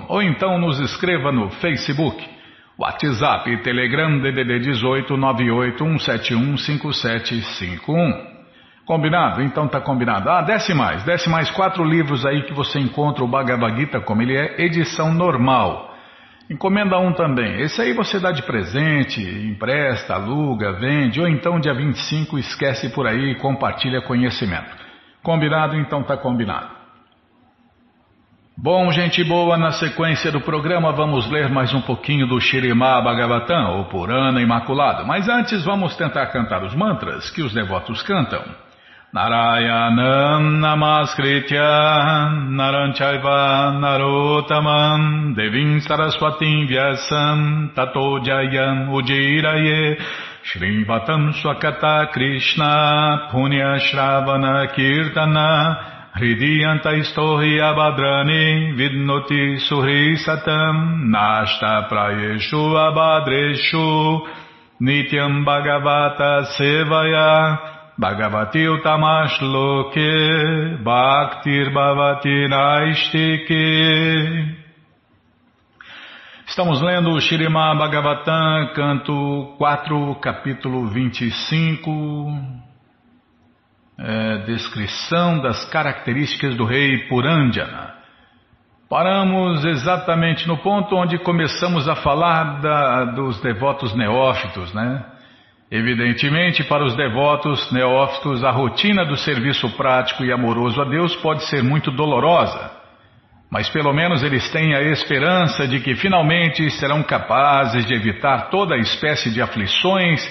ou 0.08 0.22
então 0.22 0.60
nos 0.60 0.79
escreva 0.79 1.31
no 1.31 1.50
Facebook, 1.50 2.24
WhatsApp 2.77 3.58
Telegram 3.63 4.19
DDD 4.19 4.60
18 4.60 5.17
98171 5.17 6.58
5751. 6.58 8.28
Combinado? 8.89 9.43
Então 9.43 9.67
tá 9.67 9.79
combinado. 9.79 10.31
Ah, 10.31 10.41
desce 10.41 10.74
mais, 10.74 11.03
desce 11.03 11.29
mais 11.29 11.51
quatro 11.51 11.84
livros 11.84 12.25
aí 12.25 12.41
que 12.41 12.53
você 12.55 12.79
encontra 12.79 13.24
o 13.24 13.27
Bhagavad 13.27 13.79
Gita 13.79 14.00
como 14.00 14.19
ele 14.24 14.36
é, 14.36 14.60
edição 14.63 15.13
normal. 15.13 15.93
Encomenda 16.50 16.98
um 16.98 17.13
também. 17.13 17.62
Esse 17.62 17.84
aí 17.84 17.93
você 17.93 18.19
dá 18.19 18.31
de 18.31 18.41
presente, 18.41 19.22
empresta, 19.22 20.15
aluga, 20.15 20.72
vende, 20.72 21.22
ou 21.22 21.27
então 21.27 21.60
dia 21.60 21.72
25 21.72 22.39
esquece 22.39 22.89
por 22.89 23.05
aí 23.05 23.34
e 23.34 23.36
compartilha 23.36 24.01
conhecimento. 24.01 24.75
Combinado? 25.22 25.75
Então 25.75 26.01
tá 26.01 26.17
combinado. 26.17 26.69
Bom, 28.58 28.91
gente 28.91 29.24
boa, 29.24 29.55
na 29.55 29.69
sequência 29.69 30.31
do 30.31 30.41
programa 30.41 30.91
vamos 30.93 31.29
ler 31.29 31.48
mais 31.48 31.72
um 31.75 31.81
pouquinho 31.81 32.25
do 32.25 32.41
Shirimá 32.41 33.00
Bhagavatam, 33.01 33.77
ou 33.77 33.86
Purana 33.86 34.41
Imaculado. 34.41 35.05
Mas 35.05 35.29
antes 35.29 35.63
vamos 35.63 35.96
tentar 35.96 36.25
cantar 36.31 36.63
os 36.63 36.74
mantras 36.74 37.29
que 37.29 37.43
os 37.43 37.53
devotos 37.53 38.01
cantam. 38.01 38.43
Narayanam 39.11 40.61
Namaskritya 40.61 42.45
Naranchaiva 42.53 43.73
Narotaman 43.81 45.33
Devim 45.35 45.81
Saraswatim 45.81 46.69
Vyasam 46.69 47.73
Tato 47.73 48.19
Jayam 48.19 48.89
Ujiraye 48.93 49.97
Shrivatam 50.45 51.33
Swakata 51.41 52.11
Krishna 52.13 53.29
Punya 53.33 53.79
Shravana 53.81 54.69
Kirtana 54.75 56.13
Hridiyanta 56.13 56.93
Istohi 57.01 57.57
Abadrani 57.57 58.77
Vidnoti 58.77 59.57
Suhri 59.67 60.17
Satam 60.23 61.09
Nashta 61.09 61.89
Prayeshu 61.89 62.77
Abadreshu 62.77 64.19
Nityam 64.79 65.43
Bhagavata 65.43 66.45
Sevaya 66.55 67.78
Loke 69.41 70.77
Bhaktir 70.81 71.69
Bhavati 71.73 72.47
Naistike 72.47 74.55
Estamos 76.47 76.81
lendo 76.81 77.09
o 77.09 77.19
Shirima 77.19 77.75
Bhagavatam, 77.75 78.71
canto 78.73 79.53
4, 79.57 80.15
capítulo 80.21 80.87
25, 80.87 82.31
é, 83.97 84.37
descrição 84.45 85.41
das 85.41 85.65
características 85.65 86.55
do 86.55 86.63
rei 86.63 86.99
Purandjana. 87.09 87.95
Paramos 88.89 89.65
exatamente 89.65 90.47
no 90.47 90.57
ponto 90.59 90.95
onde 90.95 91.19
começamos 91.19 91.89
a 91.89 91.97
falar 91.97 92.61
da, 92.61 93.05
dos 93.05 93.41
devotos 93.41 93.93
neófitos, 93.93 94.73
né? 94.73 95.18
Evidentemente, 95.71 96.63
para 96.63 96.83
os 96.83 96.95
devotos 96.95 97.71
neófitos, 97.71 98.43
a 98.43 98.49
rotina 98.49 99.05
do 99.05 99.15
serviço 99.15 99.69
prático 99.77 100.23
e 100.23 100.31
amoroso 100.31 100.81
a 100.81 100.85
Deus 100.85 101.15
pode 101.17 101.43
ser 101.43 101.63
muito 101.63 101.91
dolorosa, 101.91 102.71
mas 103.51 103.69
pelo 103.69 103.93
menos 103.93 104.23
eles 104.23 104.49
têm 104.49 104.73
a 104.73 104.81
esperança 104.81 105.67
de 105.67 105.79
que 105.79 105.93
finalmente 105.95 106.67
serão 106.71 107.03
capazes 107.03 107.85
de 107.85 107.93
evitar 107.93 108.49
toda 108.49 108.77
espécie 108.77 109.31
de 109.31 109.43
aflições 109.43 110.27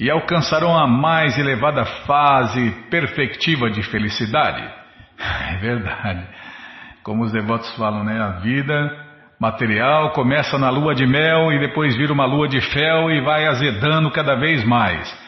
e 0.00 0.10
alcançarão 0.10 0.76
a 0.76 0.88
mais 0.88 1.38
elevada 1.38 1.84
fase 1.84 2.70
perfectiva 2.90 3.70
de 3.70 3.82
felicidade. 3.84 4.62
É 5.52 5.58
verdade. 5.58 6.26
Como 7.02 7.22
os 7.24 7.30
devotos 7.30 7.70
falam, 7.76 8.02
né? 8.02 8.18
A 8.18 8.40
vida 8.40 9.09
material 9.40 10.10
começa 10.10 10.58
na 10.58 10.68
lua 10.68 10.94
de 10.94 11.06
mel 11.06 11.50
e 11.50 11.58
depois 11.58 11.96
vira 11.96 12.12
uma 12.12 12.26
lua 12.26 12.46
de 12.46 12.60
fel 12.60 13.10
e 13.10 13.22
vai 13.22 13.46
azedando 13.46 14.10
cada 14.10 14.34
vez 14.34 14.62
mais. 14.64 15.18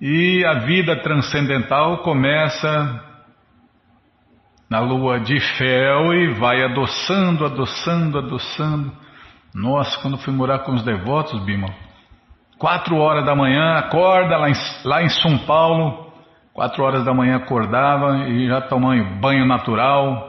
E 0.00 0.42
a 0.46 0.60
vida 0.60 0.96
transcendental 1.02 1.98
começa 1.98 3.04
na 4.70 4.80
lua 4.80 5.20
de 5.20 5.38
fel 5.58 6.14
e 6.14 6.32
vai 6.34 6.64
adoçando, 6.64 7.44
adoçando, 7.44 8.18
adoçando. 8.18 8.92
Nossa, 9.54 10.00
quando 10.00 10.16
fui 10.18 10.32
morar 10.32 10.60
com 10.60 10.72
os 10.72 10.82
devotos, 10.82 11.44
Bima, 11.44 11.68
quatro 12.58 12.96
horas 12.96 13.26
da 13.26 13.34
manhã, 13.34 13.76
acorda 13.76 14.38
lá 14.38 14.48
em, 14.48 14.54
lá 14.84 15.02
em 15.02 15.08
São 15.08 15.38
Paulo, 15.38 16.10
quatro 16.54 16.82
horas 16.82 17.04
da 17.04 17.12
manhã 17.12 17.36
acordava 17.36 18.28
e 18.28 18.46
já 18.46 18.62
tomando 18.62 19.20
banho 19.20 19.46
natural, 19.46 20.27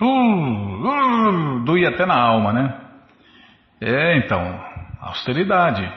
Uh, 0.00 0.06
uh, 0.06 1.64
doía 1.64 1.90
até 1.90 2.06
na 2.06 2.18
alma, 2.18 2.52
né? 2.52 2.80
É, 3.80 4.16
então, 4.18 4.62
austeridade. 5.00 5.90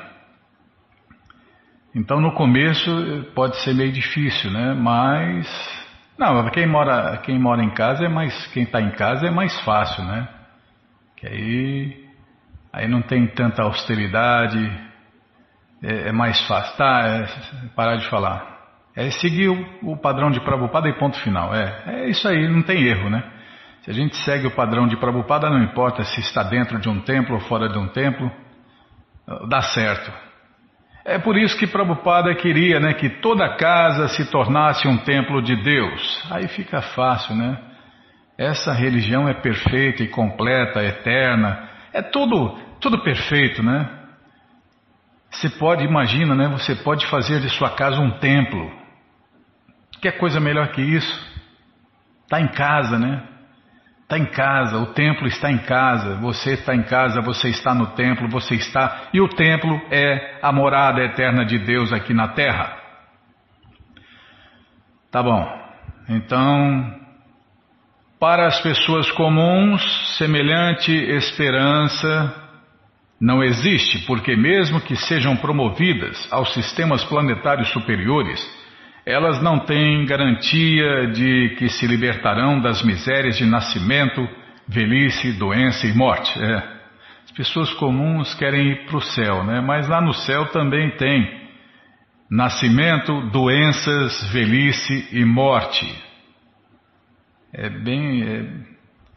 Então 1.95 2.19
no 2.19 2.33
começo 2.33 2.91
pode 3.35 3.61
ser 3.63 3.73
meio 3.75 3.91
difícil, 3.91 4.51
né? 4.51 4.73
Mas 4.73 5.47
não, 6.17 6.49
quem 6.49 6.65
mora 6.65 7.17
quem 7.17 7.37
mora 7.37 7.63
em 7.63 7.69
casa 7.69 8.05
é 8.05 8.09
mais 8.09 8.47
quem 8.47 8.63
está 8.63 8.81
em 8.81 8.91
casa 8.91 9.27
é 9.27 9.31
mais 9.31 9.59
fácil, 9.61 10.03
né? 10.03 10.27
Que 11.15 11.27
aí 11.27 12.09
aí 12.71 12.87
não 12.87 13.01
tem 13.03 13.27
tanta 13.27 13.61
austeridade, 13.61 14.59
é, 15.83 16.09
é 16.09 16.11
mais 16.11 16.41
fácil, 16.47 16.75
tá? 16.77 17.01
É, 17.05 17.67
parar 17.75 17.97
de 17.97 18.09
falar. 18.09 18.51
É 18.95 19.11
seguir 19.11 19.49
o, 19.49 19.91
o 19.91 19.97
padrão 19.97 20.31
de 20.31 20.39
Prabhupada 20.39 20.89
e 20.89 20.97
ponto 20.97 21.19
final. 21.19 21.53
É, 21.53 21.83
é 21.85 22.09
isso 22.09 22.27
aí, 22.27 22.47
não 22.47 22.63
tem 22.63 22.83
erro, 22.83 23.09
né? 23.09 23.23
Se 23.83 23.91
a 23.91 23.93
gente 23.93 24.15
segue 24.17 24.47
o 24.47 24.55
padrão 24.55 24.87
de 24.87 24.95
Prabhupada, 24.95 25.49
não 25.49 25.61
importa 25.61 26.03
se 26.05 26.21
está 26.21 26.41
dentro 26.41 26.79
de 26.79 26.87
um 26.87 27.01
templo 27.01 27.35
ou 27.35 27.41
fora 27.41 27.67
de 27.67 27.77
um 27.77 27.89
templo, 27.89 28.31
dá 29.49 29.61
certo. 29.61 30.09
É 31.03 31.19
por 31.19 31.37
isso 31.37 31.57
que 31.57 31.67
Prabhupada 31.67 32.33
queria 32.33 32.79
né, 32.79 32.93
que 32.93 33.09
toda 33.09 33.57
casa 33.57 34.07
se 34.07 34.31
tornasse 34.31 34.87
um 34.87 34.97
templo 34.99 35.41
de 35.41 35.61
Deus. 35.61 36.31
Aí 36.31 36.47
fica 36.47 36.81
fácil, 36.81 37.35
né? 37.35 37.59
Essa 38.37 38.71
religião 38.71 39.27
é 39.27 39.33
perfeita 39.33 40.01
e 40.01 40.07
completa, 40.07 40.81
eterna. 40.81 41.69
É 41.91 42.01
tudo, 42.01 42.57
tudo 42.79 43.03
perfeito, 43.03 43.61
né? 43.61 43.99
Você 45.29 45.49
pode, 45.49 45.83
imagina, 45.83 46.33
né? 46.33 46.47
Você 46.47 46.73
pode 46.73 47.05
fazer 47.07 47.41
de 47.41 47.49
sua 47.49 47.71
casa 47.71 47.99
um 47.99 48.11
templo. 48.19 48.71
Quer 50.01 50.13
coisa 50.13 50.39
melhor 50.39 50.69
que 50.69 50.81
isso? 50.81 51.33
Está 52.23 52.39
em 52.39 52.47
casa, 52.47 52.97
né? 52.97 53.32
Está 54.03 54.17
em 54.17 54.25
casa, 54.25 54.77
o 54.77 54.87
templo 54.87 55.27
está 55.27 55.51
em 55.51 55.59
casa, 55.59 56.15
você 56.17 56.53
está 56.53 56.75
em 56.75 56.83
casa, 56.83 57.21
você 57.21 57.49
está 57.49 57.73
no 57.73 57.87
templo, 57.87 58.29
você 58.29 58.55
está. 58.55 59.09
E 59.13 59.19
o 59.19 59.29
templo 59.29 59.81
é 59.89 60.39
a 60.41 60.51
morada 60.51 61.01
eterna 61.01 61.45
de 61.45 61.57
Deus 61.57 61.91
aqui 61.91 62.13
na 62.13 62.27
terra. 62.29 62.77
Tá 65.09 65.23
bom. 65.23 65.47
Então, 66.09 66.99
para 68.19 68.47
as 68.47 68.59
pessoas 68.61 69.09
comuns, 69.11 69.81
semelhante 70.17 70.91
esperança 70.91 72.43
não 73.19 73.41
existe, 73.41 74.05
porque 74.05 74.35
mesmo 74.35 74.81
que 74.81 74.95
sejam 74.95 75.35
promovidas 75.37 76.27
aos 76.31 76.53
sistemas 76.53 77.03
planetários 77.05 77.69
superiores, 77.69 78.41
elas 79.05 79.41
não 79.41 79.59
têm 79.59 80.05
garantia 80.05 81.07
de 81.07 81.55
que 81.57 81.67
se 81.67 81.85
libertarão 81.85 82.59
das 82.59 82.81
misérias 82.83 83.37
de 83.37 83.45
nascimento, 83.45 84.27
velhice, 84.67 85.33
doença 85.33 85.85
e 85.85 85.93
morte. 85.93 86.41
É. 86.41 86.55
As 87.25 87.31
pessoas 87.31 87.73
comuns 87.73 88.33
querem 88.35 88.71
ir 88.71 88.85
para 88.85 88.97
o 88.97 89.01
céu, 89.01 89.43
né? 89.43 89.59
mas 89.59 89.87
lá 89.87 89.99
no 89.99 90.13
céu 90.13 90.45
também 90.47 90.91
tem 90.91 91.41
nascimento, 92.29 93.29
doenças, 93.29 94.31
velhice 94.31 95.09
e 95.11 95.25
morte. 95.25 95.85
É 97.53 97.69
bem. 97.69 98.23
É, 98.23 98.45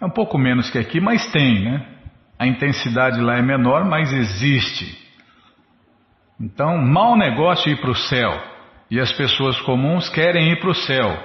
é 0.02 0.04
um 0.04 0.10
pouco 0.10 0.36
menos 0.36 0.68
que 0.68 0.78
aqui, 0.78 1.00
mas 1.00 1.26
tem, 1.32 1.64
né? 1.64 1.86
A 2.38 2.46
intensidade 2.46 3.18
lá 3.20 3.38
é 3.38 3.42
menor, 3.42 3.86
mas 3.86 4.12
existe. 4.12 5.06
Então, 6.38 6.76
mau 6.76 7.16
negócio 7.16 7.72
ir 7.72 7.80
para 7.80 7.90
o 7.90 7.94
céu. 7.94 8.55
E 8.90 9.00
as 9.00 9.12
pessoas 9.12 9.60
comuns 9.62 10.08
querem 10.08 10.52
ir 10.52 10.60
para 10.60 10.70
o 10.70 10.74
céu. 10.74 11.16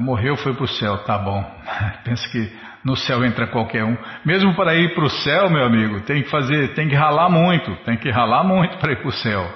morreu, 0.00 0.36
foi 0.36 0.52
para 0.52 0.64
o 0.64 0.68
céu, 0.68 0.98
tá 1.04 1.16
bom. 1.16 1.44
Pensa 2.04 2.28
que 2.28 2.50
no 2.84 2.96
céu 2.96 3.24
entra 3.24 3.46
qualquer 3.46 3.84
um. 3.84 3.96
Mesmo 4.24 4.54
para 4.54 4.74
ir 4.74 4.94
para 4.94 5.04
o 5.04 5.10
céu, 5.10 5.48
meu 5.48 5.64
amigo, 5.64 6.00
tem 6.00 6.22
que 6.22 6.30
fazer, 6.30 6.74
tem 6.74 6.88
que 6.88 6.94
ralar 6.94 7.30
muito, 7.30 7.74
tem 7.84 7.96
que 7.96 8.10
ralar 8.10 8.42
muito 8.42 8.78
para 8.78 8.92
ir 8.92 8.96
para 8.96 9.08
o 9.08 9.12
céu. 9.12 9.48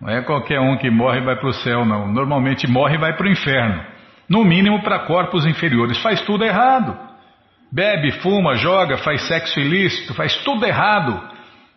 Não 0.00 0.10
é 0.10 0.20
qualquer 0.22 0.60
um 0.60 0.76
que 0.76 0.90
morre 0.90 1.18
e 1.20 1.24
vai 1.24 1.36
para 1.36 1.48
o 1.48 1.54
céu, 1.54 1.84
não. 1.86 2.06
Normalmente 2.12 2.66
morre 2.66 2.96
e 2.96 2.98
vai 2.98 3.16
para 3.16 3.26
o 3.26 3.30
inferno. 3.30 3.82
No 4.28 4.44
mínimo 4.44 4.82
para 4.82 5.00
corpos 5.00 5.46
inferiores. 5.46 5.98
Faz 6.02 6.20
tudo 6.20 6.44
errado. 6.44 6.96
Bebe, 7.72 8.12
fuma, 8.20 8.54
joga, 8.56 8.98
faz 8.98 9.22
sexo 9.22 9.58
ilícito, 9.58 10.14
faz 10.14 10.36
tudo 10.44 10.64
errado. 10.66 11.20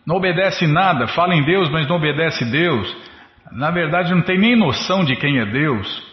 Não 0.06 0.16
obedece 0.16 0.66
nada, 0.66 1.06
fala 1.08 1.34
em 1.34 1.44
Deus, 1.44 1.70
mas 1.70 1.88
não 1.88 1.96
obedece 1.96 2.44
Deus 2.44 3.11
na 3.54 3.70
verdade 3.70 4.14
não 4.14 4.22
tem 4.22 4.38
nem 4.38 4.56
noção 4.56 5.04
de 5.04 5.16
quem 5.16 5.38
é 5.38 5.46
Deus. 5.46 6.12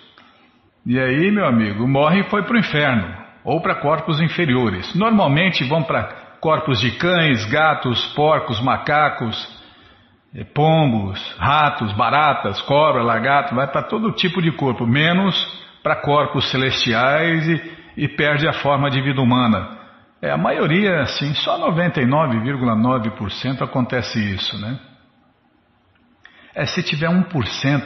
E 0.86 1.00
aí, 1.00 1.32
meu 1.32 1.46
amigo, 1.46 1.88
morre 1.88 2.22
e 2.22 2.30
foi 2.30 2.44
para 2.44 2.56
o 2.56 2.60
inferno, 2.60 3.08
ou 3.44 3.62
para 3.62 3.76
corpos 3.76 4.20
inferiores. 4.22 4.96
Normalmente 4.96 5.64
vão 5.64 5.84
para 5.84 6.04
corpos 6.40 6.80
de 6.80 6.92
cães, 6.92 7.46
gatos, 7.46 8.06
porcos, 8.14 8.62
macacos, 8.62 9.48
eh, 10.34 10.44
pombos, 10.44 11.20
ratos, 11.38 11.92
baratas, 11.94 12.62
cobra, 12.62 13.04
lagarto, 13.04 13.56
vai 13.56 13.68
para 13.68 13.84
todo 13.84 14.12
tipo 14.14 14.42
de 14.42 14.52
corpo, 14.52 14.88
menos 14.88 15.36
para 15.84 15.96
corpos 15.98 16.50
celestiais 16.50 17.48
e, 17.48 17.62
e 17.98 18.08
perde 18.08 18.48
a 18.48 18.54
forma 18.54 18.90
de 18.90 19.02
vida 19.02 19.22
humana. 19.22 19.78
É, 20.22 20.32
a 20.32 20.38
maioria, 20.38 21.02
assim, 21.02 21.34
só 21.34 21.58
99,9% 21.72 23.62
acontece 23.62 24.20
isso, 24.20 24.60
né? 24.60 24.78
É 26.60 26.66
se 26.66 26.84
tiver 26.84 27.08
1%, 27.10 27.84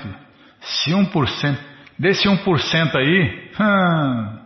se 0.59 0.91
1%, 0.91 1.57
desse 1.97 2.27
1% 2.27 2.95
aí, 2.95 3.51
hum, 3.59 4.39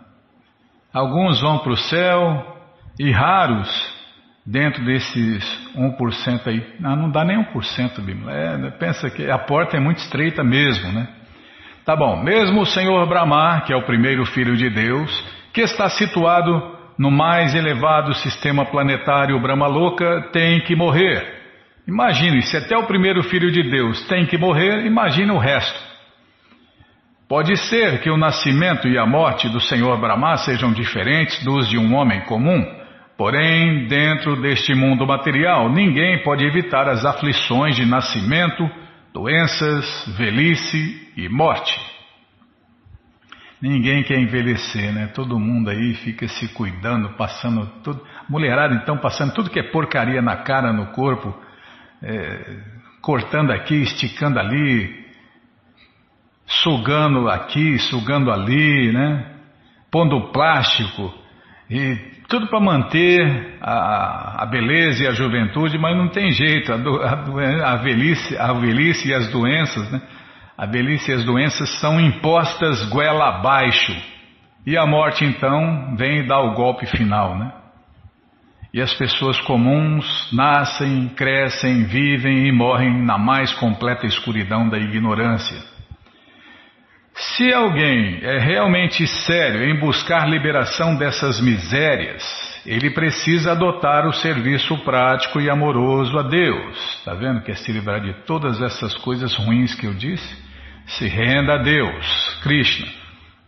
alguns 0.93 1.39
vão 1.39 1.59
para 1.59 1.71
o 1.71 1.77
céu 1.77 2.57
e 2.99 3.09
raros 3.09 3.69
dentro 4.45 4.83
desses 4.83 5.43
1% 5.75 6.47
aí. 6.47 6.61
Ah, 6.83 6.95
não 6.97 7.09
dá 7.09 7.23
nem 7.23 7.37
1%, 7.37 8.01
Bíblia. 8.01 8.33
É, 8.33 8.71
pensa 8.71 9.09
que 9.09 9.31
a 9.31 9.37
porta 9.37 9.77
é 9.77 9.79
muito 9.79 9.99
estreita 9.99 10.43
mesmo, 10.43 10.91
né? 10.91 11.07
Tá 11.85 11.95
bom, 11.95 12.21
mesmo 12.21 12.61
o 12.61 12.65
Senhor 12.65 13.07
Brahma, 13.07 13.61
que 13.61 13.71
é 13.71 13.75
o 13.77 13.85
primeiro 13.85 14.25
filho 14.25 14.57
de 14.57 14.69
Deus, 14.69 15.25
que 15.53 15.61
está 15.61 15.87
situado 15.89 16.75
no 16.97 17.09
mais 17.09 17.55
elevado 17.55 18.13
sistema 18.15 18.65
planetário 18.65 19.39
Brahmaloka, 19.39 20.29
tem 20.33 20.59
que 20.65 20.75
morrer. 20.75 21.36
Imagine, 21.87 22.41
se 22.41 22.57
até 22.57 22.77
o 22.77 22.85
primeiro 22.85 23.23
filho 23.23 23.49
de 23.49 23.63
Deus 23.63 24.05
tem 24.07 24.25
que 24.25 24.37
morrer, 24.37 24.85
imagine 24.85 25.31
o 25.31 25.37
resto. 25.37 25.87
Pode 27.29 27.55
ser 27.55 28.01
que 28.01 28.09
o 28.09 28.17
nascimento 28.17 28.87
e 28.87 28.97
a 28.97 29.05
morte 29.05 29.47
do 29.49 29.59
Senhor 29.61 29.99
Brahma 29.99 30.35
sejam 30.37 30.73
diferentes 30.73 31.41
dos 31.45 31.69
de 31.69 31.77
um 31.77 31.95
homem 31.95 32.21
comum, 32.21 32.65
porém, 33.17 33.87
dentro 33.87 34.41
deste 34.41 34.75
mundo 34.75 35.07
material, 35.07 35.69
ninguém 35.69 36.21
pode 36.23 36.45
evitar 36.45 36.89
as 36.89 37.05
aflições 37.05 37.75
de 37.75 37.85
nascimento, 37.85 38.69
doenças, 39.13 40.15
velhice 40.17 41.11
e 41.15 41.29
morte. 41.29 41.73
Ninguém 43.61 44.03
quer 44.03 44.19
envelhecer, 44.19 44.93
né? 44.93 45.07
Todo 45.07 45.39
mundo 45.39 45.69
aí 45.69 45.95
fica 45.95 46.27
se 46.27 46.47
cuidando, 46.49 47.09
passando 47.17 47.65
tudo. 47.83 48.01
Mulherada, 48.29 48.75
então, 48.75 48.97
passando 48.97 49.33
tudo 49.33 49.49
que 49.49 49.59
é 49.59 49.63
porcaria 49.63 50.21
na 50.21 50.35
cara, 50.37 50.71
no 50.71 50.87
corpo, 50.87 51.35
é, 52.01 52.57
cortando 53.01 53.51
aqui, 53.51 53.75
esticando 53.81 54.39
ali, 54.39 55.05
sugando 56.45 57.29
aqui, 57.29 57.77
sugando 57.79 58.31
ali, 58.31 58.91
né? 58.91 59.33
Pondo 59.91 60.31
plástico 60.31 61.13
e 61.69 61.95
tudo 62.27 62.47
para 62.47 62.59
manter 62.59 63.57
a, 63.61 64.43
a, 64.43 64.45
beleza 64.45 65.03
e 65.03 65.07
a 65.07 65.11
juventude, 65.11 65.77
mas 65.77 65.95
não 65.97 66.09
tem 66.09 66.31
jeito, 66.31 66.73
a, 66.73 66.77
do, 66.77 67.01
a, 67.01 67.71
a, 67.71 67.75
velhice, 67.77 68.37
a 68.37 68.53
velhice 68.53 69.07
e 69.07 69.13
as 69.13 69.29
doenças, 69.29 69.89
né? 69.91 70.01
A 70.57 70.65
velhice 70.65 71.11
e 71.11 71.13
as 71.13 71.23
doenças 71.23 71.69
são 71.79 71.99
impostas 71.99 72.83
goela 72.89 73.37
abaixo. 73.37 73.95
E 74.65 74.75
a 74.75 74.85
morte 74.85 75.23
então 75.23 75.95
vem 75.95 76.25
dar 76.25 76.41
o 76.41 76.53
golpe 76.53 76.85
final, 76.85 77.37
né? 77.37 77.53
E 78.77 78.81
as 78.81 78.93
pessoas 78.93 79.41
comuns 79.41 80.05
nascem, 80.31 81.09
crescem, 81.15 81.85
vivem 81.85 82.45
e 82.45 82.51
morrem 82.51 83.03
na 83.03 83.17
mais 83.17 83.51
completa 83.55 84.05
escuridão 84.05 84.69
da 84.69 84.77
ignorância. 84.77 85.57
Se 87.15 87.51
alguém 87.51 88.19
é 88.21 88.37
realmente 88.37 89.07
sério 89.07 89.63
em 89.67 89.79
buscar 89.79 90.29
liberação 90.29 90.95
dessas 90.95 91.41
misérias, 91.41 92.23
ele 92.67 92.91
precisa 92.91 93.53
adotar 93.53 94.05
o 94.05 94.13
serviço 94.13 94.77
prático 94.83 95.41
e 95.41 95.49
amoroso 95.49 96.15
a 96.19 96.21
Deus. 96.21 96.77
Está 96.99 97.15
vendo? 97.15 97.41
Quer 97.41 97.57
se 97.57 97.71
livrar 97.71 97.99
de 97.99 98.13
todas 98.27 98.61
essas 98.61 98.93
coisas 98.97 99.35
ruins 99.37 99.73
que 99.73 99.87
eu 99.87 99.93
disse? 99.95 100.37
Se 100.85 101.07
renda 101.07 101.55
a 101.55 101.63
Deus, 101.63 102.39
Krishna. 102.43 102.85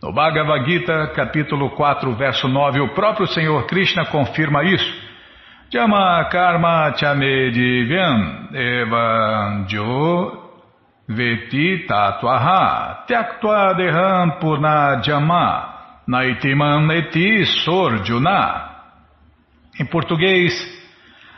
No 0.02 0.12
Bhagavad 0.12 0.68
Gita, 0.68 1.12
capítulo 1.14 1.70
4, 1.76 2.16
verso 2.16 2.48
9, 2.48 2.80
o 2.80 2.94
próprio 2.94 3.28
Senhor 3.28 3.64
Krishna 3.68 4.04
confirma 4.06 4.64
isso. 4.64 5.09
Jama 5.72 6.28
karma 6.32 6.92
chame 6.98 7.52
divyam 7.52 8.48
evanjo 8.52 10.32
veti 11.08 11.86
tatvaha 11.86 13.06
tyaktva 13.06 13.74
deham 13.78 14.40
purna 14.40 15.00
jama 15.00 15.46
naitiman 16.08 16.90
eti 16.90 17.46
sorjuna. 17.46 18.68
Em 19.80 19.86
português, 19.86 20.52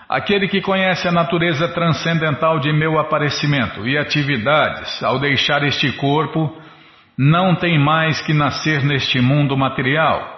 aquele 0.09 0.49
que 0.49 0.62
conhece 0.62 1.07
a 1.07 1.12
natureza 1.12 1.68
transcendental 1.68 2.59
de 2.59 2.73
meu 2.73 2.99
aparecimento 2.99 3.87
e 3.87 3.99
atividades, 3.99 5.03
ao 5.03 5.18
deixar 5.18 5.62
este 5.62 5.92
corpo, 5.99 6.51
não 7.18 7.55
tem 7.55 7.79
mais 7.79 8.23
que 8.23 8.33
nascer 8.33 8.83
neste 8.83 9.21
mundo 9.21 9.59
material 9.59 10.32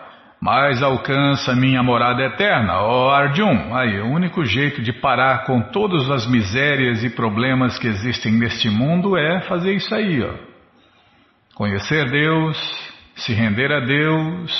mas 0.44 0.82
alcança 0.82 1.56
minha 1.56 1.82
morada 1.82 2.22
eterna, 2.22 2.82
ó 2.82 3.10
Arjun. 3.10 3.74
Aí, 3.74 3.98
o 4.02 4.08
único 4.08 4.44
jeito 4.44 4.82
de 4.82 4.92
parar 4.92 5.46
com 5.46 5.62
todas 5.62 6.10
as 6.10 6.26
misérias 6.26 7.02
e 7.02 7.08
problemas 7.08 7.78
que 7.78 7.86
existem 7.86 8.30
neste 8.30 8.68
mundo 8.68 9.16
é 9.16 9.40
fazer 9.48 9.72
isso 9.72 9.94
aí, 9.94 10.22
ó. 10.22 10.34
Conhecer 11.54 12.10
Deus, 12.10 12.58
se 13.16 13.32
render 13.32 13.72
a 13.72 13.80
Deus 13.80 14.52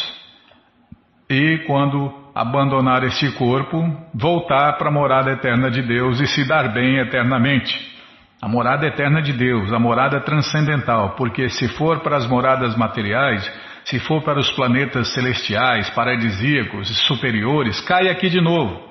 e, 1.29 1.59
quando 1.67 2.11
abandonar 2.35 3.05
este 3.05 3.31
corpo, 3.33 3.77
voltar 4.15 4.79
para 4.79 4.89
a 4.89 4.93
morada 4.93 5.33
eterna 5.33 5.71
de 5.71 5.83
Deus 5.83 6.19
e 6.19 6.27
se 6.27 6.49
dar 6.49 6.73
bem 6.73 6.97
eternamente. 6.97 7.93
A 8.41 8.49
morada 8.49 8.87
eterna 8.87 9.21
de 9.21 9.35
Deus, 9.35 9.71
a 9.71 9.79
morada 9.79 10.19
transcendental, 10.21 11.11
porque 11.11 11.51
se 11.51 11.69
for 11.77 12.01
para 12.01 12.17
as 12.17 12.27
moradas 12.27 12.75
materiais, 12.75 13.47
se 13.85 13.99
for 14.01 14.23
para 14.23 14.39
os 14.39 14.51
planetas 14.53 15.13
celestiais, 15.13 15.91
paradisíacos 15.91 16.89
superiores, 17.07 17.81
cai 17.83 18.09
aqui 18.09 18.31
de 18.31 18.41
novo. 18.41 18.83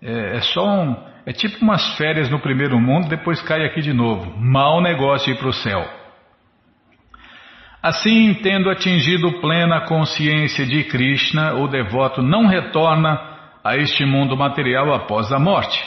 É, 0.00 0.36
é 0.36 0.40
só 0.40 0.64
um, 0.64 0.96
é 1.26 1.32
tipo 1.32 1.62
umas 1.62 1.96
férias 1.96 2.30
no 2.30 2.38
primeiro 2.38 2.78
mundo, 2.78 3.08
depois 3.08 3.42
cai 3.42 3.64
aqui 3.64 3.80
de 3.80 3.92
novo. 3.92 4.32
Mal 4.38 4.80
negócio 4.80 5.32
ir 5.32 5.38
para 5.38 5.48
o 5.48 5.52
céu. 5.52 5.84
Assim, 7.82 8.34
tendo 8.42 8.70
atingido 8.70 9.40
plena 9.40 9.80
consciência 9.80 10.66
de 10.66 10.84
Krishna, 10.84 11.54
o 11.54 11.66
devoto 11.66 12.22
não 12.22 12.46
retorna 12.46 13.18
a 13.64 13.76
este 13.76 14.04
mundo 14.04 14.36
material 14.36 14.94
após 14.94 15.32
a 15.32 15.38
morte. 15.38 15.82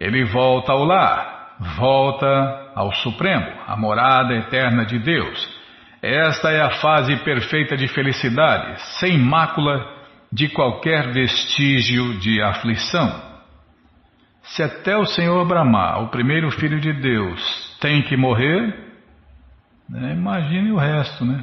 Ele 0.00 0.24
volta 0.24 0.72
ao 0.72 0.84
lar, 0.84 1.56
volta 1.76 2.72
ao 2.74 2.92
Supremo, 2.94 3.46
a 3.66 3.76
morada 3.76 4.32
eterna 4.34 4.86
de 4.86 4.98
Deus 4.98 5.53
esta 6.04 6.50
é 6.50 6.60
a 6.60 6.70
fase 6.82 7.16
perfeita 7.24 7.74
de 7.78 7.88
felicidade, 7.88 8.78
sem 9.00 9.18
mácula 9.18 9.90
de 10.30 10.48
qualquer 10.48 11.10
vestígio 11.12 12.18
de 12.18 12.42
aflição. 12.42 13.22
Se 14.42 14.62
até 14.62 14.98
o 14.98 15.06
Senhor 15.06 15.46
Brahma, 15.46 16.00
o 16.00 16.08
primeiro 16.08 16.50
filho 16.50 16.78
de 16.78 16.92
Deus, 16.92 17.40
tem 17.80 18.02
que 18.02 18.18
morrer, 18.18 18.74
né, 19.88 20.12
imagine 20.12 20.72
o 20.72 20.76
resto, 20.76 21.24
né? 21.24 21.42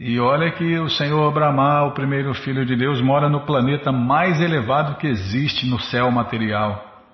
E 0.00 0.18
olha 0.18 0.50
que 0.50 0.78
o 0.78 0.88
Senhor 0.88 1.30
Brahma, 1.30 1.84
o 1.84 1.92
primeiro 1.92 2.32
filho 2.32 2.64
de 2.64 2.74
Deus, 2.74 3.02
mora 3.02 3.28
no 3.28 3.44
planeta 3.44 3.92
mais 3.92 4.40
elevado 4.40 4.96
que 4.96 5.06
existe 5.06 5.66
no 5.66 5.78
céu 5.78 6.10
material. 6.10 7.04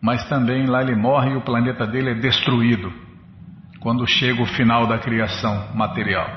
Mas 0.00 0.26
também 0.28 0.66
lá 0.66 0.80
ele 0.82 0.94
morre 0.94 1.32
e 1.32 1.36
o 1.36 1.42
planeta 1.42 1.86
dele 1.86 2.12
é 2.12 2.14
destruído 2.14 3.09
quando 3.80 4.06
chega 4.06 4.42
o 4.42 4.46
final 4.46 4.86
da 4.86 4.98
criação 4.98 5.74
material. 5.74 6.28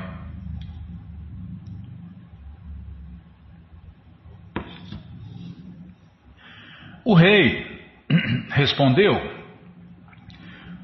O 7.06 7.14
rei 7.14 7.66
respondeu: 8.50 9.14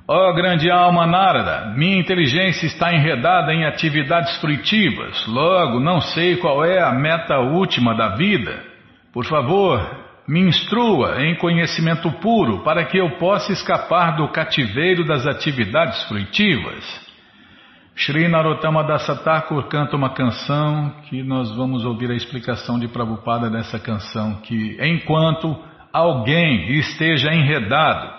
Ó 0.05 0.29
oh, 0.29 0.33
grande 0.33 0.69
alma 0.69 1.07
Narada, 1.07 1.73
minha 1.77 1.97
inteligência 1.97 2.65
está 2.65 2.93
enredada 2.93 3.53
em 3.53 3.65
atividades 3.65 4.35
fruitivas, 4.41 5.25
logo 5.27 5.79
não 5.79 6.01
sei 6.01 6.35
qual 6.37 6.65
é 6.65 6.81
a 6.81 6.91
meta 6.91 7.39
última 7.39 7.95
da 7.95 8.15
vida. 8.15 8.63
Por 9.13 9.25
favor, 9.25 10.08
me 10.29 10.41
instrua 10.41 11.23
em 11.25 11.35
conhecimento 11.37 12.11
puro 12.21 12.59
para 12.63 12.85
que 12.85 12.99
eu 12.99 13.17
possa 13.17 13.51
escapar 13.51 14.15
do 14.15 14.27
cativeiro 14.27 15.03
das 15.03 15.25
atividades 15.25 16.03
fruitivas. 16.03 16.85
Sri 17.95 18.27
Narottama 18.27 18.85
Thakur 18.85 19.63
canta 19.69 19.95
uma 19.95 20.13
canção 20.13 20.93
que 21.09 21.23
nós 21.23 21.49
vamos 21.55 21.83
ouvir 21.83 22.11
a 22.11 22.15
explicação 22.15 22.77
de 22.77 22.87
Prabhupada 22.87 23.49
dessa 23.49 23.79
canção, 23.79 24.35
que 24.41 24.77
enquanto 24.79 25.57
alguém 25.91 26.77
esteja 26.77 27.33
enredado 27.33 28.13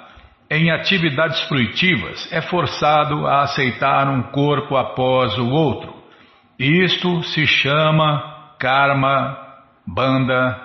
em 0.50 0.72
atividades 0.72 1.40
fruitivas, 1.42 2.28
é 2.32 2.42
forçado 2.42 3.24
a 3.24 3.42
aceitar 3.42 4.08
um 4.08 4.32
corpo 4.32 4.76
após 4.76 5.38
o 5.38 5.48
outro. 5.48 5.94
Isto 6.58 7.22
se 7.22 7.46
chama 7.46 8.56
karma 8.58 9.38
banda 9.86 10.60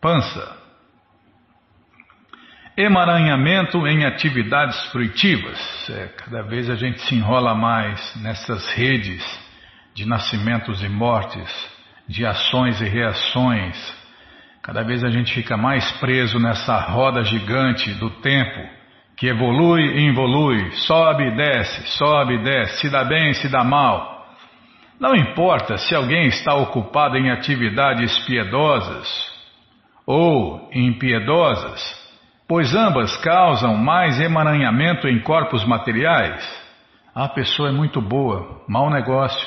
pança 0.00 0.57
emaranhamento 2.78 3.88
em 3.88 4.04
atividades 4.04 4.80
fruitivas. 4.92 5.58
É, 5.90 6.06
cada 6.16 6.42
vez 6.42 6.70
a 6.70 6.76
gente 6.76 7.00
se 7.00 7.14
enrola 7.16 7.52
mais 7.52 8.14
nessas 8.22 8.70
redes 8.70 9.24
de 9.92 10.06
nascimentos 10.06 10.80
e 10.84 10.88
mortes 10.88 11.50
de 12.08 12.24
ações 12.24 12.80
e 12.80 12.84
reações. 12.84 13.76
Cada 14.62 14.84
vez 14.84 15.02
a 15.02 15.10
gente 15.10 15.34
fica 15.34 15.56
mais 15.56 15.90
preso 15.98 16.38
nessa 16.38 16.78
roda 16.78 17.24
gigante 17.24 17.92
do 17.94 18.10
tempo, 18.20 18.68
que 19.16 19.26
evolui 19.26 19.82
e 19.82 20.06
involui, 20.06 20.70
sobe 20.86 21.24
e 21.24 21.36
desce, 21.36 21.84
sobe 21.98 22.34
e 22.34 22.44
desce, 22.44 22.82
se 22.82 22.90
dá 22.90 23.02
bem, 23.02 23.34
se 23.34 23.48
dá 23.48 23.64
mal. 23.64 24.24
Não 25.00 25.16
importa 25.16 25.76
se 25.78 25.96
alguém 25.96 26.28
está 26.28 26.54
ocupado 26.54 27.16
em 27.16 27.28
atividades 27.30 28.16
piedosas 28.20 29.08
ou 30.06 30.70
impiedosas, 30.72 31.97
pois 32.48 32.74
ambas 32.74 33.14
causam 33.18 33.76
mais 33.76 34.18
emaranhamento 34.18 35.06
em 35.06 35.20
corpos 35.20 35.64
materiais. 35.66 36.42
A 37.14 37.28
pessoa 37.28 37.68
é 37.68 37.72
muito 37.72 38.00
boa, 38.00 38.62
mau 38.66 38.88
negócio. 38.88 39.46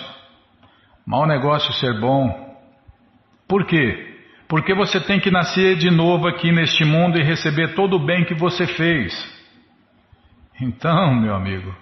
Mau 1.05 1.25
negócio 1.25 1.73
ser 1.73 1.99
bom. 1.99 2.55
Por 3.47 3.65
quê? 3.65 4.07
Porque 4.47 4.75
você 4.75 4.99
tem 4.99 5.19
que 5.19 5.31
nascer 5.31 5.77
de 5.77 5.89
novo 5.89 6.27
aqui 6.27 6.51
neste 6.51 6.85
mundo 6.85 7.17
e 7.17 7.23
receber 7.23 7.73
todo 7.73 7.95
o 7.95 8.05
bem 8.05 8.23
que 8.23 8.35
você 8.35 8.67
fez. 8.67 9.13
Então, 10.61 11.15
meu 11.15 11.33
amigo, 11.33 11.73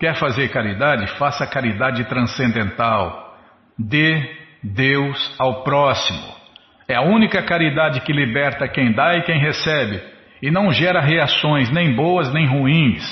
quer 0.00 0.16
fazer 0.16 0.48
caridade? 0.48 1.06
Faça 1.18 1.46
caridade 1.46 2.04
transcendental. 2.04 3.36
Dê 3.78 4.36
Deus 4.62 5.34
ao 5.38 5.62
próximo. 5.64 6.34
É 6.88 6.94
a 6.94 7.02
única 7.02 7.42
caridade 7.42 8.00
que 8.00 8.12
liberta 8.12 8.68
quem 8.68 8.92
dá 8.92 9.16
e 9.16 9.22
quem 9.22 9.38
recebe, 9.38 10.15
e 10.42 10.50
não 10.50 10.72
gera 10.72 11.00
reações 11.00 11.70
nem 11.70 11.94
boas 11.94 12.32
nem 12.32 12.46
ruins. 12.46 13.04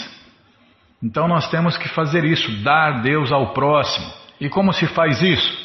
Então 1.02 1.28
nós 1.28 1.50
temos 1.50 1.76
que 1.76 1.88
fazer 1.88 2.24
isso, 2.24 2.62
dar 2.62 3.02
Deus 3.02 3.30
ao 3.32 3.52
próximo. 3.52 4.06
E 4.40 4.48
como 4.48 4.72
se 4.72 4.86
faz 4.86 5.22
isso? 5.22 5.64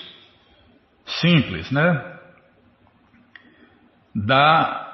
Simples, 1.05 1.71
né? 1.71 2.19
dá 4.25 4.87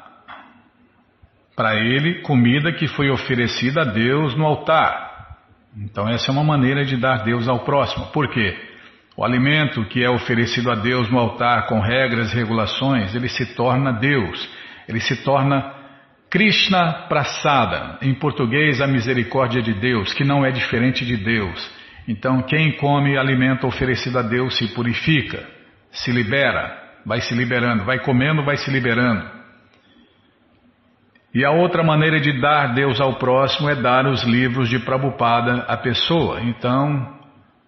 para 1.55 1.75
ele 1.75 2.21
comida 2.21 2.73
que 2.73 2.87
foi 2.87 3.09
oferecida 3.09 3.81
a 3.81 3.85
Deus 3.85 4.35
no 4.35 4.45
altar. 4.45 5.05
Então, 5.77 6.07
essa 6.07 6.29
é 6.29 6.33
uma 6.33 6.43
maneira 6.43 6.85
de 6.85 6.97
dar 6.97 7.23
Deus 7.23 7.47
ao 7.47 7.59
próximo. 7.59 8.07
Por 8.07 8.29
quê? 8.29 8.57
O 9.17 9.23
alimento 9.23 9.85
que 9.85 10.03
é 10.03 10.09
oferecido 10.09 10.69
a 10.69 10.75
Deus 10.75 11.09
no 11.09 11.17
altar 11.17 11.67
com 11.67 11.79
regras 11.79 12.33
e 12.33 12.35
regulações, 12.35 13.15
ele 13.15 13.29
se 13.29 13.55
torna 13.55 13.93
Deus, 13.93 14.49
ele 14.87 14.99
se 14.99 15.23
torna 15.23 15.73
Krishna 16.29 17.05
Prasada, 17.07 17.97
em 18.01 18.13
português 18.13 18.81
a 18.81 18.87
misericórdia 18.87 19.61
de 19.61 19.73
Deus, 19.73 20.13
que 20.13 20.23
não 20.23 20.45
é 20.45 20.51
diferente 20.51 21.05
de 21.05 21.17
Deus. 21.17 21.71
Então, 22.07 22.41
quem 22.43 22.73
come 22.73 23.17
alimento 23.17 23.65
oferecido 23.65 24.19
a 24.19 24.21
Deus 24.21 24.57
se 24.57 24.67
purifica, 24.73 25.43
se 25.91 26.11
libera, 26.11 26.77
vai 27.05 27.21
se 27.21 27.33
liberando, 27.33 27.85
vai 27.85 27.99
comendo, 27.99 28.43
vai 28.43 28.57
se 28.57 28.69
liberando. 28.69 29.35
E 31.33 31.43
a 31.43 31.51
outra 31.51 31.83
maneira 31.83 32.19
de 32.19 32.39
dar 32.39 32.73
Deus 32.73 33.01
ao 33.01 33.15
próximo 33.15 33.69
é 33.69 33.75
dar 33.75 34.05
os 34.05 34.23
livros 34.23 34.69
de 34.69 34.79
Prabhupada 34.79 35.65
à 35.67 35.75
pessoa. 35.75 36.41
Então, 36.41 37.14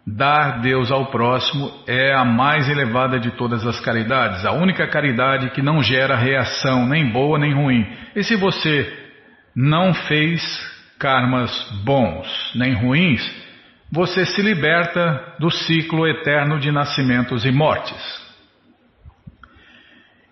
dar 0.08 0.62
Deus 0.62 0.90
ao 0.90 1.08
próximo 1.08 1.84
é 1.86 2.14
a 2.14 2.24
mais 2.24 2.70
elevada 2.70 3.20
de 3.20 3.32
todas 3.32 3.68
as 3.68 3.78
caridades, 3.82 4.46
a 4.46 4.54
única 4.54 4.88
caridade 4.88 5.50
que 5.50 5.62
não 5.62 5.84
gera 5.84 6.16
reação 6.16 6.88
nem 6.88 7.12
boa 7.12 7.38
nem 7.38 7.54
ruim. 7.54 7.86
E 8.16 8.24
se 8.24 8.38
você 8.38 8.90
não 9.54 9.94
fez 9.94 10.42
karmas 10.98 11.52
bons 11.84 12.54
nem 12.56 12.74
ruins, 12.74 13.22
você 13.92 14.26
se 14.26 14.42
liberta 14.42 15.36
do 15.40 15.52
ciclo 15.52 16.08
eterno 16.08 16.58
de 16.58 16.72
nascimentos 16.72 17.46
e 17.46 17.52
mortes. 17.52 18.26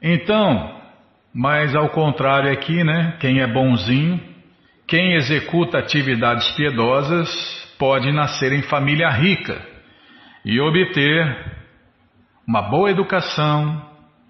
Então, 0.01 0.73
mas 1.33 1.75
ao 1.75 1.89
contrário 1.89 2.49
aqui, 2.49 2.81
né? 2.81 3.17
Quem 3.19 3.41
é 3.41 3.47
bonzinho, 3.47 4.21
quem 4.87 5.15
executa 5.15 5.79
atividades 5.79 6.49
piedosas, 6.51 7.64
pode 7.77 8.11
nascer 8.11 8.51
em 8.53 8.63
família 8.63 9.09
rica 9.09 9.61
e 10.43 10.59
obter 10.59 11.55
uma 12.47 12.61
boa 12.61 12.91
educação, 12.91 13.81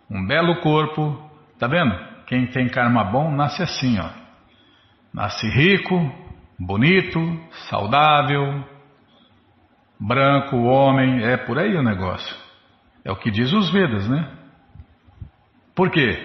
um 0.10 0.26
belo 0.26 0.62
corpo. 0.62 1.30
Tá 1.60 1.68
vendo? 1.68 1.96
Quem 2.28 2.48
tem 2.48 2.68
karma 2.68 3.04
bom 3.04 3.32
nasce 3.32 3.62
assim, 3.62 4.00
ó. 4.00 4.10
Nasce 5.14 5.48
rico, 5.48 6.12
bonito, 6.60 7.20
saudável, 7.70 8.64
branco, 10.00 10.58
homem, 10.58 11.24
é 11.24 11.38
por 11.38 11.58
aí 11.58 11.76
o 11.76 11.84
negócio. 11.84 12.36
É 13.04 13.12
o 13.12 13.16
que 13.16 13.30
diz 13.30 13.54
os 13.54 13.72
Vedas, 13.72 14.08
né? 14.10 14.28
Por 15.76 15.92
quê? 15.92 16.18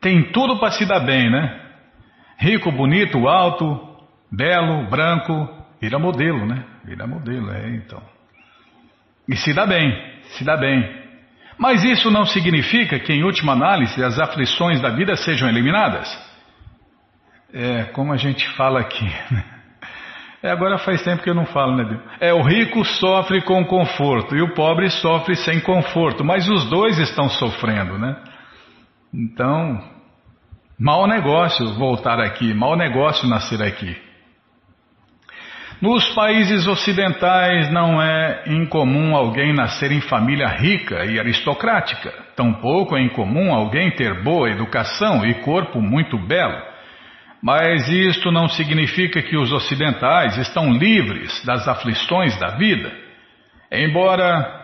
Tem 0.00 0.32
tudo 0.32 0.58
para 0.58 0.72
se 0.72 0.86
dar 0.86 1.00
bem, 1.00 1.30
né? 1.30 1.60
Rico, 2.38 2.70
bonito, 2.72 3.28
alto, 3.28 3.96
belo, 4.30 4.88
branco, 4.88 5.48
vira 5.84 5.98
modelo, 5.98 6.46
né? 6.46 6.64
Vira 6.82 7.06
modelo, 7.06 7.50
é 7.52 7.68
então. 7.76 8.02
E 9.28 9.36
se 9.36 9.52
dá 9.52 9.66
bem, 9.66 9.94
se 10.30 10.42
dá 10.42 10.56
bem. 10.56 11.04
Mas 11.58 11.84
isso 11.84 12.10
não 12.10 12.24
significa 12.24 12.98
que, 12.98 13.12
em 13.12 13.22
última 13.22 13.52
análise, 13.52 14.02
as 14.02 14.18
aflições 14.18 14.80
da 14.80 14.88
vida 14.88 15.14
sejam 15.14 15.46
eliminadas. 15.46 16.08
É, 17.52 17.84
como 17.92 18.14
a 18.14 18.16
gente 18.16 18.48
fala 18.56 18.80
aqui. 18.80 19.04
Né? 19.30 19.44
É, 20.42 20.50
agora 20.50 20.78
faz 20.78 21.02
tempo 21.02 21.22
que 21.22 21.30
eu 21.30 21.34
não 21.34 21.46
falo, 21.46 21.76
né? 21.76 22.00
É, 22.18 22.32
o 22.32 22.42
rico 22.42 22.84
sofre 22.84 23.42
com 23.42 23.64
conforto 23.64 24.34
e 24.34 24.42
o 24.42 24.54
pobre 24.54 24.90
sofre 24.90 25.36
sem 25.36 25.60
conforto, 25.60 26.24
mas 26.24 26.48
os 26.48 26.68
dois 26.68 26.98
estão 26.98 27.28
sofrendo, 27.28 27.98
né? 27.98 28.16
Então, 29.12 29.82
mau 30.78 31.06
negócio 31.06 31.74
voltar 31.74 32.20
aqui, 32.20 32.52
mau 32.52 32.74
negócio 32.74 33.28
nascer 33.28 33.62
aqui. 33.62 33.96
Nos 35.80 36.08
países 36.14 36.66
ocidentais 36.66 37.70
não 37.70 38.00
é 38.00 38.44
incomum 38.46 39.14
alguém 39.14 39.52
nascer 39.52 39.92
em 39.92 40.00
família 40.00 40.48
rica 40.48 41.04
e 41.04 41.18
aristocrática. 41.18 42.12
Tampouco 42.36 42.96
é 42.96 43.02
incomum 43.02 43.52
alguém 43.52 43.90
ter 43.90 44.22
boa 44.22 44.48
educação 44.48 45.26
e 45.26 45.34
corpo 45.34 45.80
muito 45.80 46.16
belo. 46.18 46.74
Mas 47.42 47.88
isto 47.88 48.30
não 48.30 48.48
significa 48.48 49.20
que 49.20 49.36
os 49.36 49.52
ocidentais 49.52 50.38
estão 50.38 50.72
livres 50.72 51.44
das 51.44 51.68
aflições 51.68 52.38
da 52.38 52.56
vida. 52.56 52.90
Embora 53.70 54.62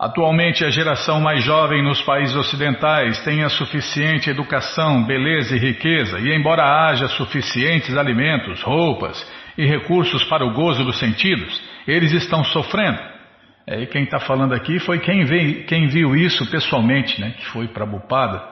Atualmente, 0.00 0.64
a 0.64 0.70
geração 0.70 1.20
mais 1.20 1.42
jovem 1.42 1.82
nos 1.82 2.00
países 2.02 2.36
ocidentais 2.36 3.18
tem 3.24 3.42
a 3.42 3.48
suficiente 3.48 4.30
educação, 4.30 5.04
beleza 5.04 5.56
e 5.56 5.58
riqueza, 5.58 6.20
e 6.20 6.32
embora 6.32 6.62
haja 6.62 7.08
suficientes 7.08 7.96
alimentos, 7.96 8.62
roupas 8.62 9.20
e 9.58 9.66
recursos 9.66 10.24
para 10.24 10.46
o 10.46 10.54
gozo 10.54 10.84
dos 10.84 10.98
sentidos, 10.98 11.60
eles 11.86 12.12
estão 12.12 12.42
sofrendo. 12.44 12.98
É, 13.66 13.82
e 13.82 13.86
quem 13.86 14.04
está 14.04 14.18
falando 14.18 14.54
aqui 14.54 14.78
foi 14.78 15.00
quem, 15.00 15.24
veio, 15.24 15.66
quem 15.66 15.88
viu 15.88 16.16
isso 16.16 16.50
pessoalmente, 16.50 17.20
né, 17.20 17.32
que 17.32 17.44
foi 17.46 17.68
Prabhupada. 17.68 18.42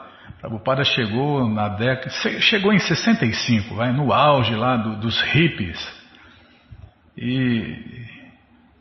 Prabhupada 0.41 0.85
chegou 0.85 1.49
na 1.49 1.69
década, 1.69 2.11
chegou 2.41 2.73
em 2.73 2.79
65, 2.79 3.75
vai, 3.75 3.93
no 3.93 4.13
auge 4.13 4.55
lá 4.55 4.77
do, 4.77 4.97
dos 4.97 5.19
hippies. 5.23 6.05
E 7.17 8.05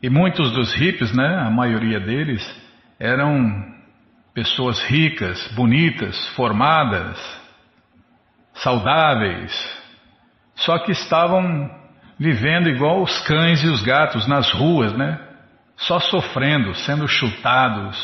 e 0.02 0.10
muitos 0.10 0.52
dos 0.52 0.74
hippies, 0.74 1.12
né, 1.12 1.36
a 1.36 1.50
maioria 1.50 1.98
deles, 1.98 2.40
eram 3.00 3.74
pessoas 4.34 4.82
ricas, 4.84 5.52
bonitas, 5.56 6.28
formadas, 6.36 7.18
saudáveis, 8.54 9.52
só 10.54 10.78
que 10.78 10.92
estavam 10.92 11.70
vivendo 12.18 12.68
igual 12.68 13.02
os 13.02 13.20
cães 13.26 13.62
e 13.62 13.68
os 13.68 13.82
gatos 13.82 14.26
nas 14.26 14.50
ruas, 14.52 14.92
né? 14.92 15.20
Só 15.76 16.00
sofrendo, 16.00 16.74
sendo 16.74 17.06
chutados, 17.06 17.96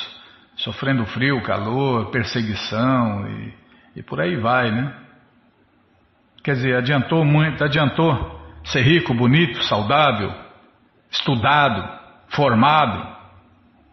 sofrendo 0.57 1.07
frio, 1.07 1.43
calor, 1.43 2.11
perseguição 2.11 3.27
e, 3.29 3.55
e 3.97 4.03
por 4.03 4.21
aí 4.21 4.37
vai, 4.37 4.71
né? 4.71 4.95
Quer 6.45 6.53
dizer, 6.53 6.77
adiantou 6.77 7.25
muito, 7.25 7.65
adiantou 7.65 8.41
ser 8.65 8.83
rico, 8.83 9.15
bonito, 9.15 9.63
saudável, 9.65 10.33
estudado, 11.11 11.99
formado. 12.29 13.17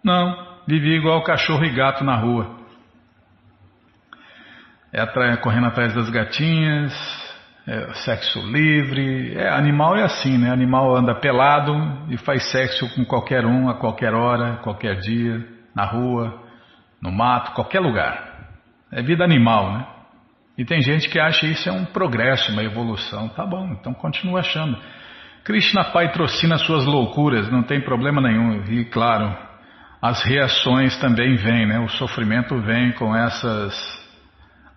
Não, 0.04 0.60
vivia 0.68 0.98
igual 0.98 1.24
cachorro 1.24 1.64
e 1.64 1.70
gato 1.70 2.04
na 2.04 2.16
rua. 2.16 2.58
É 4.92 5.38
correndo 5.38 5.68
atrás 5.68 5.94
das 5.94 6.10
gatinhas, 6.10 6.94
é 7.70 7.94
sexo 7.94 8.40
livre. 8.40 9.38
É, 9.38 9.48
animal 9.50 9.96
é 9.96 10.02
assim, 10.02 10.40
né? 10.40 10.52
Animal 10.52 10.96
anda 10.96 11.14
pelado 11.14 11.72
e 12.10 12.18
faz 12.18 12.50
sexo 12.52 12.90
com 12.96 13.06
qualquer 13.06 13.46
um, 13.46 13.70
a 13.70 13.76
qualquer 13.76 14.12
hora, 14.12 14.58
qualquer 14.64 14.96
dia, 15.00 15.46
na 15.76 15.86
rua, 15.86 16.42
no 17.00 17.12
mato, 17.12 17.52
qualquer 17.52 17.80
lugar. 17.80 18.48
É 18.92 19.04
vida 19.04 19.24
animal, 19.24 19.72
né? 19.72 19.86
E 20.58 20.66
tem 20.66 20.82
gente 20.82 21.10
que 21.10 21.20
acha 21.20 21.46
isso 21.46 21.70
é 21.70 21.72
um 21.72 21.86
progresso, 21.86 22.52
uma 22.52 22.64
evolução. 22.64 23.30
Tá 23.30 23.46
bom, 23.46 23.68
então 23.80 23.94
continua 23.94 24.40
achando. 24.40 24.76
Krishna 25.44 25.84
patrocina 25.86 26.58
suas 26.58 26.86
loucuras, 26.86 27.52
não 27.52 27.62
tem 27.62 27.80
problema 27.82 28.20
nenhum. 28.20 28.64
E 28.64 28.84
claro, 28.86 29.38
as 30.02 30.24
reações 30.24 30.98
também 30.98 31.36
vêm, 31.36 31.68
né? 31.68 31.80
O 31.80 31.88
sofrimento 31.88 32.60
vem 32.62 32.94
com 32.94 33.16
essas 33.16 33.76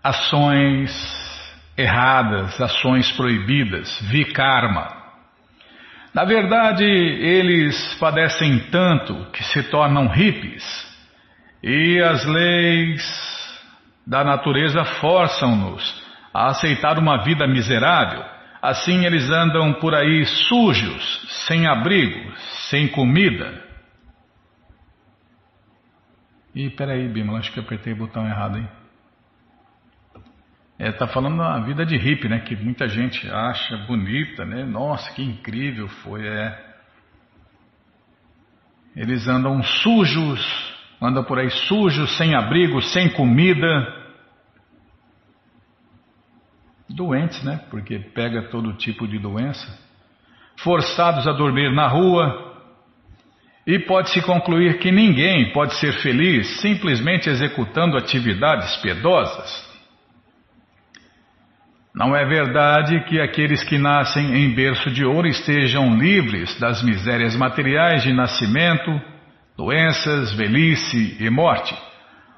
ações 0.03 1.22
erradas, 1.77 2.59
ações 2.61 3.11
proibidas, 3.13 3.99
vikarma. 4.09 5.03
Na 6.13 6.25
verdade, 6.25 6.83
eles 6.83 7.95
padecem 7.95 8.59
tanto 8.69 9.31
que 9.31 9.43
se 9.43 9.63
tornam 9.63 10.07
hippies 10.07 10.63
e 11.63 11.99
as 12.01 12.23
leis 12.25 13.33
da 14.05 14.23
natureza 14.23 14.83
forçam-nos 14.83 16.03
a 16.33 16.47
aceitar 16.47 16.99
uma 16.99 17.23
vida 17.23 17.47
miserável. 17.47 18.23
Assim 18.61 19.05
eles 19.05 19.29
andam 19.29 19.73
por 19.73 19.95
aí 19.95 20.25
sujos, 20.25 21.45
sem 21.47 21.65
abrigo, 21.65 22.31
sem 22.69 22.87
comida. 22.87 23.61
E 26.53 26.69
peraí, 26.69 27.07
Bima, 27.07 27.37
acho 27.39 27.51
que 27.51 27.59
apertei 27.59 27.93
o 27.93 27.97
botão 27.97 28.25
errado, 28.27 28.57
hein? 28.57 28.67
É, 30.83 30.91
tá 30.91 31.07
falando 31.07 31.37
da 31.37 31.59
vida 31.59 31.85
de 31.85 31.95
hippie, 31.95 32.27
né? 32.27 32.41
Que 32.41 32.57
muita 32.57 32.89
gente 32.89 33.25
acha 33.31 33.77
bonita, 33.87 34.43
né? 34.43 34.65
Nossa, 34.65 35.09
que 35.13 35.23
incrível 35.23 35.87
foi, 35.87 36.27
é. 36.27 36.73
Eles 38.93 39.25
andam 39.25 39.63
sujos, 39.63 40.75
andam 41.01 41.23
por 41.23 41.39
aí 41.39 41.49
sujos, 41.49 42.17
sem 42.17 42.35
abrigo, 42.35 42.81
sem 42.81 43.09
comida. 43.11 43.65
Doentes, 46.89 47.41
né? 47.45 47.61
Porque 47.69 47.97
pega 47.97 48.49
todo 48.49 48.73
tipo 48.73 49.07
de 49.07 49.17
doença. 49.17 49.79
Forçados 50.57 51.25
a 51.25 51.31
dormir 51.31 51.71
na 51.73 51.87
rua. 51.87 52.59
E 53.65 53.79
pode-se 53.79 54.21
concluir 54.21 54.79
que 54.79 54.91
ninguém 54.91 55.53
pode 55.53 55.75
ser 55.75 55.93
feliz 56.01 56.59
simplesmente 56.59 57.29
executando 57.29 57.95
atividades 57.95 58.75
piedosas. 58.81 59.72
Não 62.05 62.13
é 62.13 62.25
verdade 62.25 62.99
que 63.05 63.17
aqueles 63.21 63.63
que 63.63 63.77
nascem 63.77 64.35
em 64.35 64.53
berço 64.53 64.91
de 64.91 65.05
ouro 65.05 65.25
estejam 65.25 65.95
livres 65.95 66.59
das 66.59 66.83
misérias 66.83 67.33
materiais 67.33 68.03
de 68.03 68.11
nascimento, 68.11 69.01
doenças, 69.57 70.33
velhice 70.33 71.15
e 71.17 71.29
morte. 71.29 71.73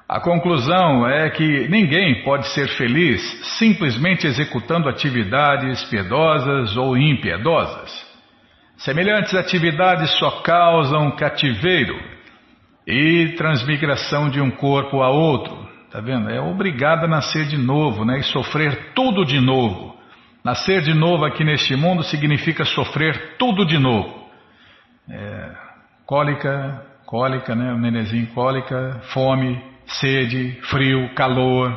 A 0.08 0.20
conclusão 0.20 1.08
é 1.08 1.30
que 1.30 1.66
ninguém 1.68 2.22
pode 2.22 2.46
ser 2.50 2.68
feliz 2.76 3.20
simplesmente 3.58 4.24
executando 4.24 4.88
atividades 4.88 5.82
piedosas 5.86 6.76
ou 6.76 6.96
impiedosas. 6.96 7.90
Semelhantes 8.76 9.34
atividades 9.34 10.16
só 10.16 10.42
causam 10.42 11.10
cativeiro 11.16 12.00
e 12.86 13.34
transmigração 13.36 14.30
de 14.30 14.40
um 14.40 14.52
corpo 14.52 15.02
a 15.02 15.10
outro, 15.10 15.68
Tá 15.96 16.02
vendo? 16.02 16.28
É 16.28 16.38
obrigada 16.38 17.06
a 17.06 17.08
nascer 17.08 17.46
de 17.46 17.56
novo, 17.56 18.04
né? 18.04 18.18
E 18.18 18.22
sofrer 18.24 18.92
tudo 18.92 19.24
de 19.24 19.40
novo. 19.40 19.96
Nascer 20.44 20.82
de 20.82 20.92
novo 20.92 21.24
aqui 21.24 21.42
neste 21.42 21.74
mundo 21.74 22.02
significa 22.02 22.66
sofrer 22.66 23.36
tudo 23.38 23.64
de 23.64 23.78
novo. 23.78 24.28
É, 25.08 25.52
cólica, 26.04 26.84
cólica, 27.06 27.54
né? 27.54 27.72
O 27.72 27.78
nenezinho 27.78 28.26
cólica, 28.34 29.00
fome, 29.14 29.58
sede, 29.86 30.60
frio, 30.64 31.14
calor, 31.14 31.72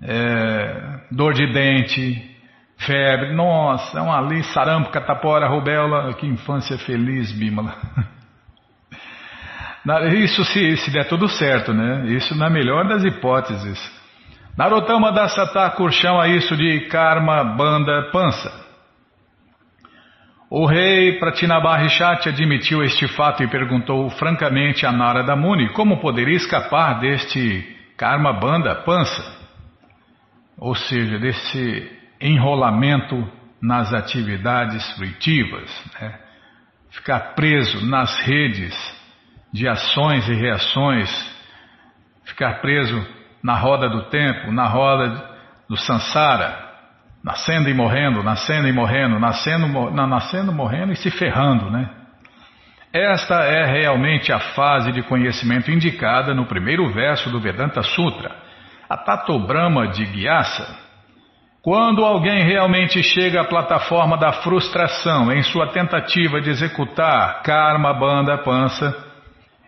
é, 0.00 1.00
dor 1.10 1.34
de 1.34 1.52
dente, 1.52 2.34
febre. 2.78 3.34
Nossa, 3.34 3.98
é 3.98 4.00
uma 4.00 4.16
ali, 4.16 4.42
sarampo, 4.42 4.90
catapora, 4.90 5.46
rubéola. 5.48 6.14
Que 6.14 6.26
infância 6.26 6.78
feliz, 6.78 7.30
Bímola. 7.30 7.76
Isso 10.14 10.44
se, 10.44 10.76
se 10.76 10.90
der 10.92 11.08
tudo 11.08 11.28
certo, 11.28 11.72
né? 11.72 12.06
Isso 12.06 12.36
na 12.36 12.48
melhor 12.48 12.86
das 12.86 13.04
hipóteses. 13.04 13.78
Narottama 14.56 15.10
Dassata 15.12 15.74
chama 15.90 16.28
isso 16.28 16.56
de 16.56 16.86
karma 16.88 17.42
banda 17.42 18.10
pança. 18.12 18.62
O 20.48 20.66
rei 20.66 21.18
Pratinabarishati 21.18 22.28
admitiu 22.28 22.84
este 22.84 23.08
fato 23.08 23.42
e 23.42 23.48
perguntou 23.48 24.10
francamente 24.10 24.84
a 24.84 24.92
Narada 24.92 25.34
Muni 25.34 25.70
como 25.70 25.98
poderia 25.98 26.36
escapar 26.36 27.00
deste 27.00 27.74
karma 27.96 28.34
banda 28.34 28.74
pança, 28.74 29.22
ou 30.58 30.74
seja, 30.74 31.18
desse 31.18 31.90
enrolamento 32.20 33.26
nas 33.62 33.94
atividades 33.94 34.88
fruitivas, 34.92 35.70
né? 35.98 36.18
ficar 36.90 37.34
preso 37.34 37.86
nas 37.86 38.18
redes 38.20 39.01
de 39.52 39.68
ações 39.68 40.28
e 40.28 40.34
reações, 40.34 41.10
ficar 42.24 42.60
preso 42.60 43.06
na 43.42 43.54
roda 43.56 43.88
do 43.88 44.04
tempo, 44.04 44.50
na 44.50 44.66
roda 44.66 45.30
do 45.68 45.76
sansara, 45.76 46.70
nascendo 47.22 47.68
e 47.68 47.74
morrendo, 47.74 48.22
nascendo 48.22 48.66
e 48.68 48.72
morrendo, 48.72 49.18
nascendo, 49.18 49.90
nascendo, 49.90 50.52
morrendo 50.52 50.92
e 50.92 50.96
se 50.96 51.10
ferrando, 51.10 51.70
né? 51.70 51.88
Esta 52.92 53.44
é 53.44 53.64
realmente 53.64 54.32
a 54.32 54.38
fase 54.38 54.92
de 54.92 55.02
conhecimento 55.02 55.70
indicada 55.70 56.34
no 56.34 56.46
primeiro 56.46 56.92
verso 56.92 57.30
do 57.30 57.40
Vedanta 57.40 57.82
Sutra, 57.82 58.36
a 58.88 58.96
Tato 58.98 59.38
Brahma 59.38 59.88
de 59.88 60.04
Gyasa. 60.04 60.82
Quando 61.62 62.04
alguém 62.04 62.44
realmente 62.44 63.02
chega 63.02 63.40
à 63.40 63.44
plataforma 63.44 64.18
da 64.18 64.32
frustração 64.32 65.32
em 65.32 65.42
sua 65.42 65.68
tentativa 65.68 66.40
de 66.40 66.50
executar 66.50 67.42
karma, 67.42 67.94
banda, 67.94 68.36
pança, 68.38 69.11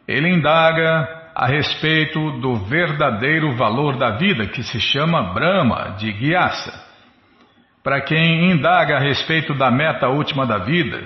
ele 0.07 0.29
indaga 0.29 1.31
a 1.35 1.47
respeito 1.47 2.39
do 2.41 2.57
verdadeiro 2.67 3.57
valor 3.57 3.97
da 3.99 4.17
vida, 4.17 4.47
que 4.47 4.63
se 4.63 4.81
chama 4.81 5.35
Brahma, 5.35 5.97
de 5.99 6.13
Gyasa. 6.13 6.73
Para 7.83 8.01
quem 8.01 8.51
indaga 8.51 8.97
a 8.97 9.01
respeito 9.01 9.55
da 9.55 9.71
meta 9.71 10.09
última 10.09 10.47
da 10.47 10.59
vida, 10.59 11.03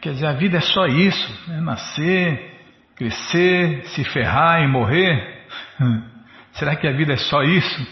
quer 0.00 0.12
dizer, 0.12 0.26
a 0.26 0.32
vida 0.32 0.58
é 0.58 0.60
só 0.60 0.86
isso: 0.86 1.52
é 1.52 1.60
nascer, 1.60 2.54
crescer, 2.94 3.84
se 3.86 4.04
ferrar 4.04 4.62
e 4.62 4.68
morrer. 4.68 5.46
Será 6.52 6.76
que 6.76 6.86
a 6.86 6.92
vida 6.92 7.14
é 7.14 7.16
só 7.16 7.42
isso? 7.42 7.86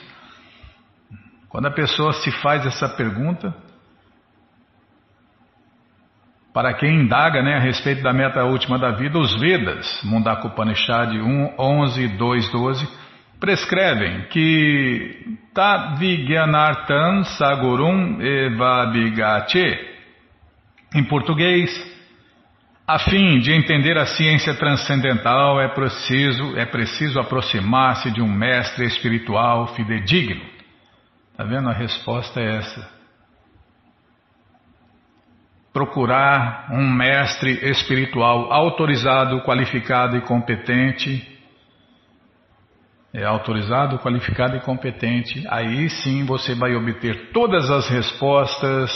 Quando 1.49 1.67
a 1.67 1.71
pessoa 1.71 2.13
se 2.13 2.31
faz 2.41 2.67
essa 2.67 2.89
pergunta, 2.89 3.55
para 6.55 6.73
quem 6.73 7.01
indaga 7.01 7.43
né, 7.43 7.57
a 7.57 7.61
respeito 7.61 8.01
da 8.01 8.13
meta 8.13 8.45
última 8.45 8.79
da 8.79 8.93
vida, 8.93 9.19
os 9.19 9.35
Vedas, 9.41 10.01
Mundaka 10.05 10.47
Upanishad 10.47 11.11
1, 11.11 11.55
11, 11.59 12.09
2, 12.17 12.53
12, 12.53 12.89
prescrevem 13.41 14.29
que 14.29 15.37
Tadvigyanartan 15.53 17.25
Sagurum 17.25 18.21
Evabhigache, 18.21 19.65
em 20.95 21.03
português, 21.03 21.93
a 22.87 23.01
fim 23.01 23.41
de 23.41 23.51
entender 23.51 23.99
a 23.99 24.07
ciência 24.07 24.55
transcendental 24.55 25.61
é 25.61 25.67
preciso, 25.67 26.57
é 26.57 26.65
preciso 26.65 27.19
aproximar-se 27.19 28.13
de 28.13 28.23
um 28.23 28.33
mestre 28.33 28.87
espiritual 28.87 29.75
fidedigno. 29.75 30.45
Está 31.33 31.43
vendo? 31.43 31.69
A 31.69 31.73
resposta 31.73 32.39
é 32.39 32.59
essa 32.59 32.95
procurar 35.75 36.69
um 36.71 36.89
mestre 36.89 37.51
espiritual 37.69 38.53
autorizado, 38.53 39.43
qualificado 39.43 40.17
e 40.17 40.21
competente. 40.21 41.29
É 43.13 43.25
autorizado, 43.25 43.99
qualificado 43.99 44.57
e 44.57 44.61
competente. 44.61 45.45
Aí 45.51 45.91
sim 45.91 46.25
você 46.25 46.55
vai 46.55 46.77
obter 46.77 47.33
todas 47.33 47.69
as 47.71 47.89
respostas 47.89 48.91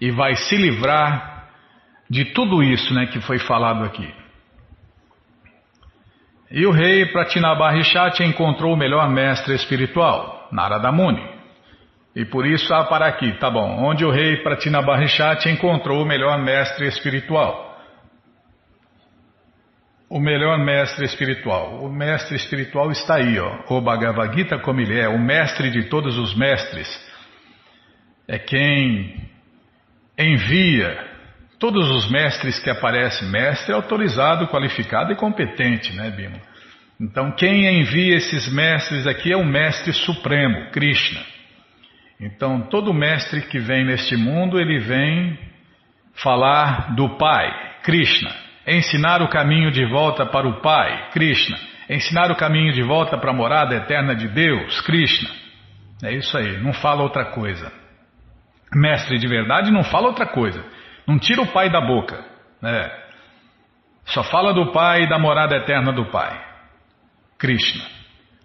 e 0.00 0.10
vai 0.10 0.34
se 0.34 0.56
livrar 0.56 1.46
de 2.10 2.24
tudo 2.26 2.64
isso 2.64 2.92
né, 2.92 3.06
que 3.06 3.20
foi 3.20 3.38
falado 3.38 3.84
aqui. 3.84 4.12
E 6.50 6.66
o 6.66 6.72
rei 6.72 7.06
Pratinabarishati 7.06 8.24
encontrou 8.24 8.74
o 8.74 8.76
melhor 8.76 9.08
mestre 9.08 9.54
espiritual, 9.54 10.48
Narada 10.50 10.90
Muni. 10.90 11.37
E 12.18 12.24
por 12.24 12.44
isso 12.44 12.74
há 12.74 12.82
para 12.82 13.06
aqui, 13.06 13.38
tá 13.38 13.48
bom, 13.48 13.80
onde 13.80 14.04
o 14.04 14.10
rei 14.10 14.38
Pratinabarishati 14.38 15.48
encontrou 15.50 16.02
o 16.02 16.04
melhor 16.04 16.36
mestre 16.42 16.88
espiritual. 16.88 17.78
O 20.10 20.18
melhor 20.18 20.58
mestre 20.58 21.04
espiritual. 21.04 21.78
O 21.80 21.88
mestre 21.88 22.34
espiritual 22.34 22.90
está 22.90 23.18
aí, 23.18 23.38
ó. 23.38 23.60
O 23.68 23.80
Bhagavad 23.80 24.34
Gita 24.34 24.58
como 24.58 24.80
ele 24.80 24.98
é, 24.98 25.08
o 25.08 25.16
mestre 25.16 25.70
de 25.70 25.84
todos 25.84 26.18
os 26.18 26.36
mestres. 26.36 26.88
É 28.26 28.36
quem 28.36 29.14
envia 30.18 30.98
todos 31.56 31.88
os 31.88 32.10
mestres 32.10 32.58
que 32.58 32.68
aparecem. 32.68 33.30
Mestre 33.30 33.72
autorizado, 33.72 34.48
qualificado 34.48 35.12
e 35.12 35.14
competente, 35.14 35.94
né, 35.94 36.10
Bima? 36.10 36.40
Então 37.00 37.30
quem 37.30 37.80
envia 37.80 38.16
esses 38.16 38.52
mestres 38.52 39.06
aqui 39.06 39.32
é 39.32 39.36
o 39.36 39.46
mestre 39.46 39.92
supremo, 39.92 40.72
Krishna. 40.72 41.37
Então, 42.20 42.62
todo 42.62 42.92
mestre 42.92 43.42
que 43.42 43.58
vem 43.58 43.84
neste 43.84 44.16
mundo, 44.16 44.58
ele 44.58 44.78
vem 44.80 45.38
falar 46.14 46.94
do 46.94 47.16
Pai, 47.16 47.80
Krishna. 47.82 48.30
Ensinar 48.66 49.22
o 49.22 49.28
caminho 49.28 49.70
de 49.70 49.84
volta 49.86 50.26
para 50.26 50.46
o 50.46 50.60
Pai, 50.60 51.10
Krishna. 51.12 51.56
Ensinar 51.88 52.30
o 52.30 52.36
caminho 52.36 52.72
de 52.72 52.82
volta 52.82 53.16
para 53.16 53.30
a 53.30 53.34
morada 53.34 53.76
eterna 53.76 54.14
de 54.14 54.28
Deus, 54.28 54.80
Krishna. 54.80 55.30
É 56.02 56.12
isso 56.12 56.36
aí, 56.36 56.58
não 56.58 56.72
fala 56.72 57.02
outra 57.02 57.26
coisa. 57.26 57.72
Mestre 58.74 59.18
de 59.18 59.26
verdade 59.26 59.70
não 59.70 59.82
fala 59.84 60.08
outra 60.08 60.26
coisa. 60.26 60.62
Não 61.06 61.18
tira 61.18 61.40
o 61.40 61.46
Pai 61.46 61.70
da 61.70 61.80
boca. 61.80 62.22
É. 62.62 63.08
Só 64.04 64.22
fala 64.24 64.52
do 64.52 64.72
Pai 64.72 65.04
e 65.04 65.08
da 65.08 65.18
morada 65.18 65.56
eterna 65.56 65.92
do 65.92 66.06
Pai. 66.06 66.38
Krishna. 67.38 67.97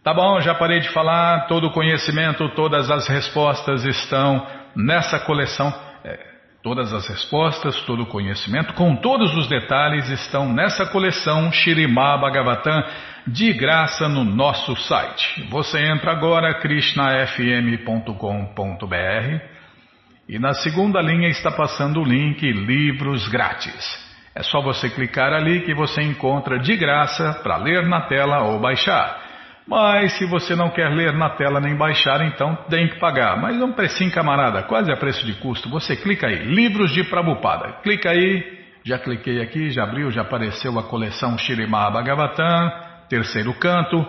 Tá 0.03 0.13
bom, 0.13 0.41
já 0.41 0.53
parei 0.53 0.79
de 0.79 0.89
falar. 0.89 1.47
Todo 1.47 1.67
o 1.67 1.71
conhecimento, 1.71 2.49
todas 2.49 2.91
as 2.91 3.07
respostas 3.07 3.85
estão 3.85 4.45
nessa 4.75 5.19
coleção. 5.19 5.73
É, 6.03 6.33
Todas 6.63 6.91
as 6.93 7.07
respostas, 7.09 7.81
todo 7.81 8.03
o 8.03 8.05
conhecimento, 8.05 8.73
com 8.73 8.95
todos 8.95 9.35
os 9.35 9.49
detalhes, 9.49 10.09
estão 10.09 10.53
nessa 10.53 10.85
coleção 10.85 11.51
Shirimá 11.51 12.17
Bhagavatam 12.17 12.81
de 13.27 13.51
graça 13.51 14.07
no 14.07 14.23
nosso 14.23 14.73
site. 14.77 15.45
Você 15.49 15.77
entra 15.77 16.13
agora 16.13 16.57
krishnafm.com.br 16.61 19.41
e 20.29 20.39
na 20.39 20.53
segunda 20.53 21.01
linha 21.01 21.27
está 21.27 21.51
passando 21.51 21.99
o 21.99 22.05
link 22.05 22.49
Livros 22.49 23.27
Grátis. 23.27 24.01
É 24.33 24.41
só 24.41 24.61
você 24.61 24.89
clicar 24.89 25.33
ali 25.33 25.63
que 25.63 25.73
você 25.73 26.01
encontra 26.01 26.59
de 26.59 26.77
graça 26.77 27.41
para 27.43 27.57
ler 27.57 27.85
na 27.85 28.07
tela 28.07 28.43
ou 28.43 28.57
baixar. 28.57 29.21
Mas 29.65 30.13
se 30.17 30.25
você 30.25 30.55
não 30.55 30.69
quer 30.69 30.89
ler 30.89 31.13
na 31.13 31.29
tela 31.29 31.59
nem 31.59 31.75
baixar, 31.75 32.21
então 32.25 32.55
tem 32.69 32.89
que 32.89 32.99
pagar. 32.99 33.41
Mas 33.41 33.59
é 33.59 33.63
um 33.63 33.71
precinho, 33.71 34.11
camarada, 34.11 34.63
quase 34.63 34.91
a 34.91 34.97
preço 34.97 35.25
de 35.25 35.33
custo. 35.35 35.69
Você 35.69 35.95
clica 35.95 36.27
aí, 36.27 36.43
Livros 36.43 36.91
de 36.91 37.03
Prabhupada. 37.05 37.81
Clica 37.81 38.09
aí, 38.09 38.59
já 38.83 38.99
cliquei 38.99 39.41
aqui, 39.41 39.69
já 39.71 39.83
abriu, 39.83 40.11
já 40.11 40.21
apareceu 40.21 40.77
a 40.77 40.83
coleção 40.83 41.37
Shirimá 41.37 41.89
Bhagavatam, 41.89 42.71
terceiro 43.07 43.53
canto. 43.53 44.05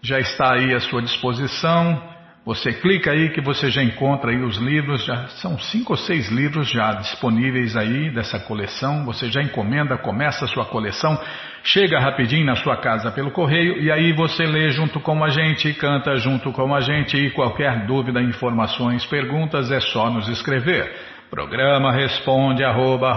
Já 0.00 0.18
está 0.18 0.54
aí 0.54 0.74
à 0.74 0.80
sua 0.80 1.02
disposição. 1.02 2.16
Você 2.46 2.72
clica 2.72 3.10
aí 3.10 3.28
que 3.28 3.42
você 3.42 3.68
já 3.68 3.82
encontra 3.82 4.30
aí 4.30 4.40
os 4.42 4.56
livros, 4.56 5.04
já 5.04 5.28
são 5.42 5.58
cinco 5.58 5.92
ou 5.92 5.98
seis 5.98 6.30
livros 6.30 6.70
já 6.70 6.92
disponíveis 6.92 7.76
aí 7.76 8.10
dessa 8.10 8.40
coleção. 8.40 9.04
Você 9.04 9.28
já 9.28 9.42
encomenda, 9.42 9.98
começa 9.98 10.46
a 10.46 10.48
sua 10.48 10.64
coleção, 10.64 11.20
chega 11.62 11.98
rapidinho 11.98 12.46
na 12.46 12.56
sua 12.56 12.76
casa 12.76 13.10
pelo 13.10 13.30
correio 13.30 13.82
e 13.82 13.90
aí 13.90 14.12
você 14.12 14.44
lê 14.44 14.70
junto 14.70 15.00
com 15.00 15.22
a 15.22 15.28
gente, 15.28 15.72
canta 15.74 16.16
junto 16.16 16.52
com 16.52 16.74
a 16.74 16.80
gente 16.80 17.16
e 17.16 17.30
qualquer 17.30 17.86
dúvida, 17.86 18.22
informações, 18.22 19.04
perguntas 19.06 19.70
é 19.70 19.80
só 19.80 20.10
nos 20.10 20.28
escrever. 20.28 20.90
Programa 21.30 21.92
responde 21.92 22.64
arroba, 22.64 23.12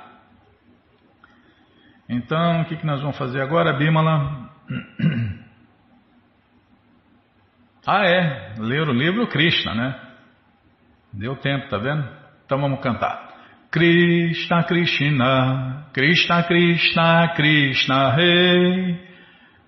Então, 2.10 2.62
o 2.62 2.66
que, 2.66 2.76
que 2.76 2.86
nós 2.86 3.00
vamos 3.02 3.18
fazer 3.18 3.42
agora, 3.42 3.72
Bimala? 3.74 4.50
Ah, 7.92 8.06
é, 8.06 8.54
ler 8.60 8.88
o 8.88 8.94
livro 8.94 9.26
Krishna, 9.26 9.74
né? 9.74 10.00
Deu 11.12 11.36
tempo, 11.38 11.68
tá 11.70 11.80
vendo? 11.80 12.08
Então 12.46 12.62
vamos 12.62 12.82
cantar. 12.82 13.30
Krishna, 13.72 14.64
Krishna, 14.64 15.88
Krishna, 15.92 16.44
Krishna, 16.44 17.34
Krishna, 17.36 18.16
Rei. 18.16 19.10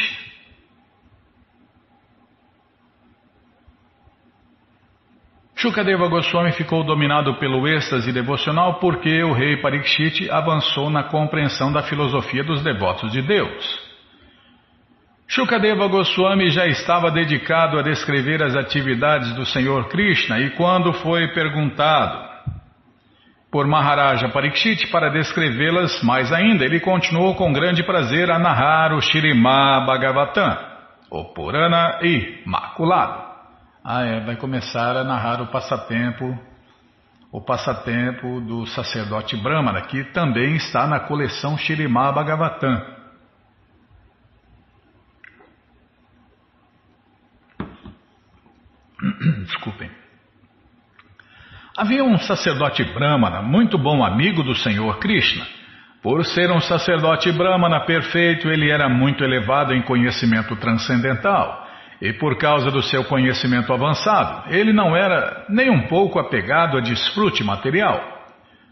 Shukadeva 5.56 6.06
Goswami 6.06 6.52
ficou 6.52 6.84
dominado 6.84 7.34
pelo 7.40 7.66
êxtase 7.66 8.12
devocional 8.12 8.78
porque 8.78 9.20
o 9.24 9.32
rei 9.32 9.56
Parikshit 9.56 10.30
avançou 10.30 10.90
na 10.90 11.02
compreensão 11.02 11.72
da 11.72 11.82
filosofia 11.82 12.44
dos 12.44 12.62
devotos 12.62 13.10
de 13.10 13.20
Deus. 13.20 13.87
Shukadeva 15.30 15.86
Goswami 15.88 16.48
já 16.48 16.66
estava 16.66 17.10
dedicado 17.10 17.78
a 17.78 17.82
descrever 17.82 18.42
as 18.42 18.56
atividades 18.56 19.34
do 19.34 19.44
Senhor 19.44 19.86
Krishna 19.88 20.40
e 20.40 20.50
quando 20.56 20.90
foi 20.94 21.28
perguntado 21.34 22.26
por 23.50 23.66
Maharaja 23.66 24.30
Parikshit 24.30 24.86
para 24.90 25.10
descrevê-las 25.10 26.02
mais 26.02 26.32
ainda. 26.32 26.64
Ele 26.64 26.80
continuou 26.80 27.34
com 27.34 27.52
grande 27.52 27.82
prazer 27.82 28.30
a 28.30 28.38
narrar 28.38 28.94
o 28.94 29.02
Shirimá 29.02 29.84
Bhagavatam, 29.84 30.56
o 31.10 31.24
Purana 31.34 31.98
Imaculado. 32.02 33.28
Ah, 33.84 34.06
é, 34.06 34.20
vai 34.20 34.36
começar 34.36 34.96
a 34.96 35.04
narrar 35.04 35.42
o 35.42 35.48
passatempo, 35.48 36.38
o 37.30 37.40
passatempo 37.42 38.40
do 38.40 38.66
sacerdote 38.66 39.36
Brahmana, 39.36 39.82
que 39.82 40.04
também 40.04 40.56
está 40.56 40.86
na 40.86 41.00
coleção 41.00 41.58
Shirimá 41.58 42.10
Bhagavatam. 42.12 42.97
Desculpem. 49.44 49.90
Havia 51.76 52.02
um 52.02 52.18
sacerdote 52.18 52.82
brahmana, 52.84 53.40
muito 53.40 53.78
bom 53.78 54.04
amigo 54.04 54.42
do 54.42 54.54
Senhor 54.54 54.98
Krishna. 54.98 55.46
Por 56.02 56.24
ser 56.24 56.50
um 56.50 56.60
sacerdote 56.60 57.30
brahmana 57.32 57.80
perfeito, 57.80 58.48
ele 58.48 58.70
era 58.70 58.88
muito 58.88 59.22
elevado 59.22 59.72
em 59.72 59.82
conhecimento 59.82 60.56
transcendental. 60.56 61.66
E 62.00 62.12
por 62.12 62.36
causa 62.38 62.70
do 62.70 62.82
seu 62.82 63.04
conhecimento 63.04 63.72
avançado, 63.72 64.52
ele 64.52 64.72
não 64.72 64.96
era 64.96 65.44
nem 65.48 65.70
um 65.70 65.88
pouco 65.88 66.18
apegado 66.18 66.76
a 66.76 66.80
desfrute 66.80 67.42
material. 67.42 68.00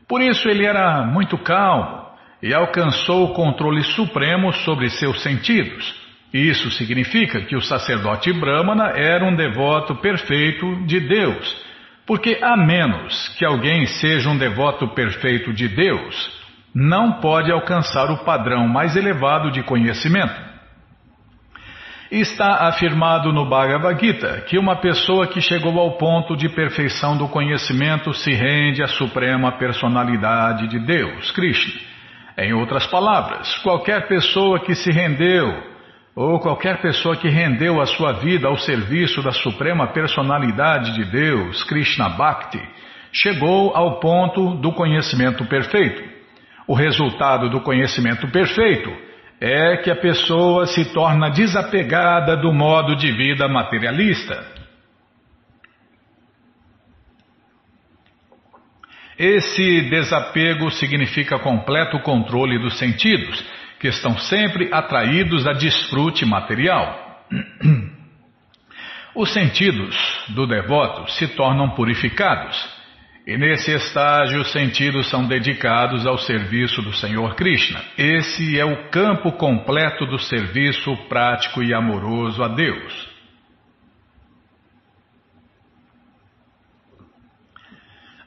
Por 0.09 0.21
isso 0.21 0.49
ele 0.49 0.65
era 0.65 1.05
muito 1.05 1.37
calmo 1.39 2.07
e 2.41 2.55
alcançou 2.55 3.25
o 3.25 3.35
controle 3.35 3.83
supremo 3.83 4.53
sobre 4.53 4.89
seus 4.91 5.23
sentidos. 5.23 6.06
Isso 6.33 6.71
significa 6.73 7.41
que 7.43 7.57
o 7.57 7.63
sacerdote 7.63 8.33
Brahmana 8.33 8.91
era 8.95 9.25
um 9.25 9.35
devoto 9.35 9.95
perfeito 9.97 10.85
de 10.87 11.01
Deus 11.01 11.67
porque 12.07 12.39
a 12.41 12.57
menos 12.57 13.29
que 13.37 13.45
alguém 13.45 13.85
seja 13.87 14.31
um 14.31 14.39
devoto 14.39 14.87
perfeito 14.89 15.53
de 15.53 15.69
Deus, 15.69 16.47
não 16.73 17.15
pode 17.15 17.51
alcançar 17.51 18.11
o 18.11 18.19
padrão 18.19 18.69
mais 18.69 18.95
elevado 18.95 19.51
de 19.51 19.63
conhecimento. 19.65 20.47
Está 22.09 22.69
afirmado 22.69 23.33
no 23.33 23.49
Bhagavad 23.49 24.01
Gita 24.01 24.43
que 24.43 24.57
uma 24.57 24.77
pessoa 24.77 25.27
que 25.27 25.41
chegou 25.41 25.77
ao 25.81 25.99
ponto 25.99 26.37
de 26.37 26.49
perfeição 26.49 27.19
do 27.19 27.27
conhecimento 27.27 28.15
se 28.15 28.33
rende 28.33 28.81
à 28.81 28.87
suprema 28.87 29.59
personalidade 29.59 30.69
de 30.69 30.79
Deus, 30.79 31.33
Krishna. 31.33 31.75
Em 32.39 32.53
outras 32.53 32.87
palavras, 32.87 33.59
qualquer 33.59 34.07
pessoa 34.07 34.61
que 34.61 34.75
se 34.77 34.93
rendeu 34.93 35.76
ou 36.17 36.41
qualquer 36.41 36.81
pessoa 36.81 37.15
que 37.15 37.29
rendeu 37.29 37.79
a 37.79 37.85
sua 37.85 38.15
vida 38.15 38.49
ao 38.49 38.57
serviço 38.57 39.23
da 39.23 39.33
suprema 39.33 39.89
personalidade 39.89 40.95
de 40.95 41.05
Deus, 41.05 41.63
Krishna 41.65 42.09
Bhakti, 42.09 42.59
chegou 43.13 43.77
ao 43.77 44.01
ponto 44.01 44.55
do 44.55 44.73
conhecimento 44.73 45.45
perfeito. 45.45 46.03
O 46.67 46.75
resultado 46.75 47.51
do 47.51 47.61
conhecimento 47.61 48.27
perfeito 48.29 48.91
é 49.39 49.77
que 49.77 49.91
a 49.91 49.97
pessoa 49.97 50.67
se 50.67 50.87
torna 50.95 51.29
desapegada 51.29 52.35
do 52.35 52.51
modo 52.51 52.97
de 52.97 53.13
vida 53.13 53.47
materialista. 53.47 54.57
Esse 59.19 59.83
desapego 59.91 60.71
significa 60.71 61.39
completo 61.39 61.99
controle 62.01 62.59
dos 62.59 62.79
sentidos, 62.79 63.45
que 63.79 63.89
estão 63.89 64.17
sempre 64.19 64.69
atraídos 64.73 65.47
a 65.47 65.53
desfrute 65.53 66.25
material. 66.25 67.25
Os 69.15 69.33
sentidos 69.33 69.97
do 70.29 70.47
devoto 70.47 71.11
se 71.13 71.29
tornam 71.29 71.71
purificados 71.71 72.77
e 73.27 73.37
nesse 73.37 73.73
estágio, 73.73 74.41
os 74.41 74.53
sentidos 74.53 75.11
são 75.11 75.27
dedicados 75.27 76.07
ao 76.07 76.17
serviço 76.17 76.81
do 76.81 76.93
Senhor 76.93 77.35
Krishna. 77.35 77.83
Esse 77.99 78.57
é 78.57 78.65
o 78.65 78.89
campo 78.89 79.33
completo 79.33 80.07
do 80.07 80.17
serviço 80.17 80.97
prático 81.09 81.61
e 81.61 81.75
amoroso 81.75 82.41
a 82.41 82.47
Deus. 82.47 83.17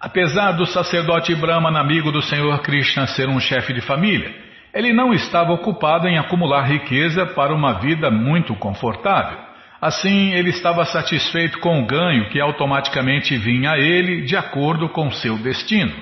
Apesar 0.01 0.51
do 0.51 0.65
sacerdote 0.65 1.33
Brahmana, 1.33 1.79
amigo 1.79 2.11
do 2.11 2.21
Senhor 2.21 2.61
Krishna, 2.61 3.07
ser 3.07 3.29
um 3.29 3.39
chefe 3.39 3.71
de 3.71 3.79
família, 3.79 4.48
ele 4.73 4.93
não 4.93 5.13
estava 5.13 5.53
ocupado 5.53 6.07
em 6.07 6.17
acumular 6.17 6.63
riqueza 6.63 7.25
para 7.25 7.53
uma 7.53 7.79
vida 7.79 8.11
muito 8.11 8.55
confortável. 8.55 9.37
Assim, 9.81 10.33
ele 10.33 10.49
estava 10.49 10.83
satisfeito 10.85 11.59
com 11.59 11.81
o 11.81 11.85
ganho 11.85 12.29
que 12.29 12.39
automaticamente 12.39 13.37
vinha 13.37 13.71
a 13.71 13.79
ele 13.79 14.21
de 14.21 14.35
acordo 14.35 14.89
com 14.89 15.09
seu 15.09 15.37
destino. 15.37 15.93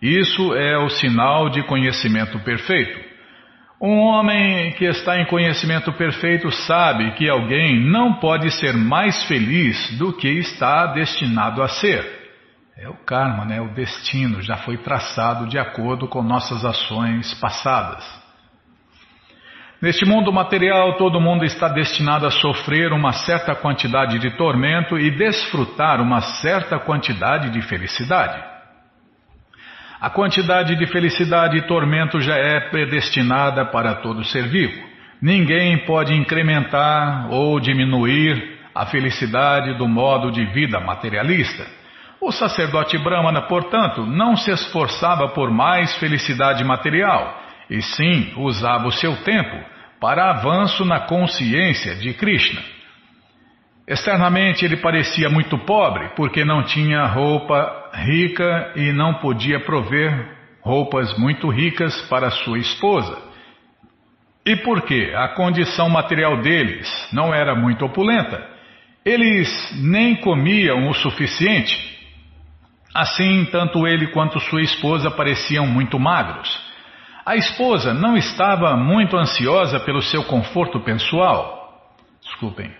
Isso 0.00 0.54
é 0.54 0.78
o 0.78 0.88
sinal 0.88 1.50
de 1.50 1.62
conhecimento 1.62 2.38
perfeito. 2.40 2.98
Um 3.80 3.98
homem 3.98 4.72
que 4.72 4.84
está 4.84 5.20
em 5.20 5.26
conhecimento 5.26 5.92
perfeito 5.92 6.50
sabe 6.50 7.12
que 7.12 7.28
alguém 7.28 7.80
não 7.80 8.14
pode 8.14 8.50
ser 8.52 8.72
mais 8.74 9.24
feliz 9.24 9.98
do 9.98 10.12
que 10.12 10.28
está 10.28 10.86
destinado 10.86 11.62
a 11.62 11.68
ser. 11.68 12.21
É 12.76 12.88
o 12.88 12.94
karma, 13.04 13.44
né? 13.44 13.60
O 13.60 13.74
destino 13.74 14.40
já 14.42 14.56
foi 14.56 14.78
traçado 14.78 15.46
de 15.46 15.58
acordo 15.58 16.08
com 16.08 16.22
nossas 16.22 16.64
ações 16.64 17.34
passadas. 17.34 18.02
Neste 19.80 20.06
mundo 20.06 20.32
material, 20.32 20.96
todo 20.96 21.20
mundo 21.20 21.44
está 21.44 21.68
destinado 21.68 22.24
a 22.24 22.30
sofrer 22.30 22.92
uma 22.92 23.12
certa 23.12 23.54
quantidade 23.54 24.18
de 24.18 24.30
tormento 24.36 24.96
e 24.96 25.10
desfrutar 25.10 26.00
uma 26.00 26.20
certa 26.20 26.78
quantidade 26.78 27.50
de 27.50 27.60
felicidade. 27.62 28.40
A 30.00 30.08
quantidade 30.08 30.76
de 30.76 30.86
felicidade 30.86 31.58
e 31.58 31.66
tormento 31.66 32.20
já 32.20 32.36
é 32.36 32.70
predestinada 32.70 33.66
para 33.66 33.96
todo 33.96 34.24
ser 34.24 34.48
vivo. 34.48 34.80
Ninguém 35.20 35.84
pode 35.84 36.14
incrementar 36.14 37.28
ou 37.30 37.60
diminuir 37.60 38.60
a 38.74 38.86
felicidade 38.86 39.76
do 39.76 39.86
modo 39.86 40.30
de 40.30 40.44
vida 40.46 40.80
materialista. 40.80 41.81
O 42.22 42.30
sacerdote 42.30 42.96
Brahmana, 42.98 43.42
portanto, 43.48 44.06
não 44.06 44.36
se 44.36 44.52
esforçava 44.52 45.30
por 45.30 45.50
mais 45.50 45.96
felicidade 45.96 46.62
material, 46.62 47.36
e 47.68 47.82
sim 47.82 48.32
usava 48.36 48.86
o 48.86 48.92
seu 48.92 49.16
tempo 49.24 49.56
para 50.00 50.30
avanço 50.30 50.84
na 50.84 51.00
consciência 51.00 51.96
de 51.96 52.14
Krishna. 52.14 52.62
Externamente 53.88 54.64
ele 54.64 54.76
parecia 54.76 55.28
muito 55.28 55.58
pobre 55.58 56.10
porque 56.14 56.44
não 56.44 56.62
tinha 56.62 57.04
roupa 57.06 57.90
rica 57.92 58.72
e 58.76 58.92
não 58.92 59.14
podia 59.14 59.58
prover 59.58 60.38
roupas 60.60 61.18
muito 61.18 61.48
ricas 61.48 62.02
para 62.02 62.30
sua 62.30 62.58
esposa. 62.60 63.20
E 64.46 64.54
porque 64.54 65.12
a 65.16 65.26
condição 65.34 65.88
material 65.88 66.40
deles 66.40 66.88
não 67.12 67.34
era 67.34 67.56
muito 67.56 67.84
opulenta, 67.84 68.40
eles 69.04 69.50
nem 69.82 70.14
comiam 70.14 70.88
o 70.88 70.94
suficiente. 70.94 71.91
Assim, 72.94 73.46
tanto 73.46 73.86
ele 73.86 74.08
quanto 74.08 74.38
sua 74.40 74.60
esposa 74.60 75.10
pareciam 75.10 75.66
muito 75.66 75.98
magros. 75.98 76.60
A 77.24 77.36
esposa 77.36 77.94
não 77.94 78.16
estava 78.16 78.76
muito 78.76 79.16
ansiosa 79.16 79.80
pelo 79.80 80.02
seu 80.02 80.24
conforto 80.24 80.80
pessoal. 80.80 81.88
Desculpem. 82.22 82.70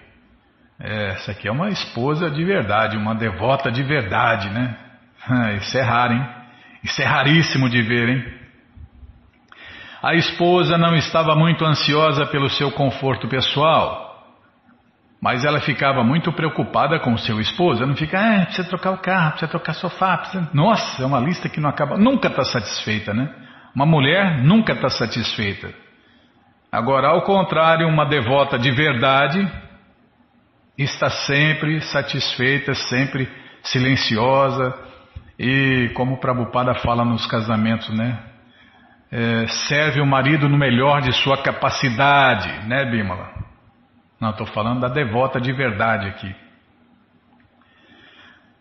Essa 0.79 1.31
aqui 1.31 1.47
é 1.47 1.53
uma 1.53 1.71
esposa 1.71 2.31
de 2.31 2.45
verdade, 2.45 2.97
uma 2.97 3.15
devota 3.15 3.71
de 3.71 3.83
verdade, 3.83 4.51
né? 4.51 4.77
Isso 5.61 5.79
é 5.79 5.83
raro, 5.83 6.15
hein? 6.15 6.29
Isso 6.83 7.01
é 7.01 7.05
raríssimo 7.05 7.71
de 7.71 7.81
ver, 7.81 8.09
hein? 8.09 8.43
A 10.03 10.15
esposa 10.15 10.77
não 10.77 10.97
estava 10.97 11.37
muito 11.37 11.65
ansiosa 11.65 12.27
pelo 12.27 12.51
seu 12.51 12.73
conforto 12.73 13.29
pessoal, 13.29 14.12
mas 15.23 15.45
ela 15.45 15.61
ficava 15.61 16.03
muito 16.03 16.33
preocupada 16.33 16.99
com 16.99 17.17
seu 17.17 17.39
esposo. 17.39 17.81
Ela 17.81 17.91
não 17.91 17.97
fica, 17.97 18.19
ah, 18.19 18.45
precisa 18.45 18.69
trocar 18.69 18.91
o 18.91 18.99
carro, 18.99 19.31
precisa 19.31 19.49
trocar 19.49 19.73
sofá, 19.75 20.17
precisa... 20.19 20.51
Nossa, 20.53 21.01
é 21.01 21.07
uma 21.07 21.21
lista 21.21 21.49
que 21.49 21.61
não 21.61 21.71
acaba. 21.71 21.97
Nunca 21.97 22.27
está 22.27 22.43
satisfeita, 22.43 23.15
né? 23.15 23.33
Uma 23.73 23.87
mulher 23.87 24.43
nunca 24.43 24.73
está 24.73 24.89
satisfeita. 24.89 25.73
Agora, 26.73 27.07
ao 27.07 27.23
contrário, 27.23 27.87
uma 27.87 28.05
devota 28.05 28.59
de 28.59 28.73
verdade 28.73 29.49
está 30.77 31.09
sempre 31.09 31.81
satisfeita, 31.83 32.75
sempre 32.75 33.31
silenciosa 33.63 34.75
e, 35.39 35.93
como 35.95 36.15
o 36.15 36.19
Prabhupada 36.19 36.75
fala 36.75 37.05
nos 37.05 37.27
casamentos, 37.27 37.89
né? 37.97 38.19
É, 39.13 39.47
serve 39.69 40.01
o 40.01 40.07
marido 40.07 40.49
no 40.49 40.59
melhor 40.59 41.01
de 41.01 41.13
sua 41.13 41.41
capacidade, 41.45 42.67
né, 42.67 42.85
Bímola? 42.91 43.52
Não, 44.23 44.31
estou 44.31 44.47
falando 44.47 44.79
da 44.79 44.89
devota 44.89 45.41
de 45.41 45.53
verdade 45.53 46.07
aqui. 46.07 46.33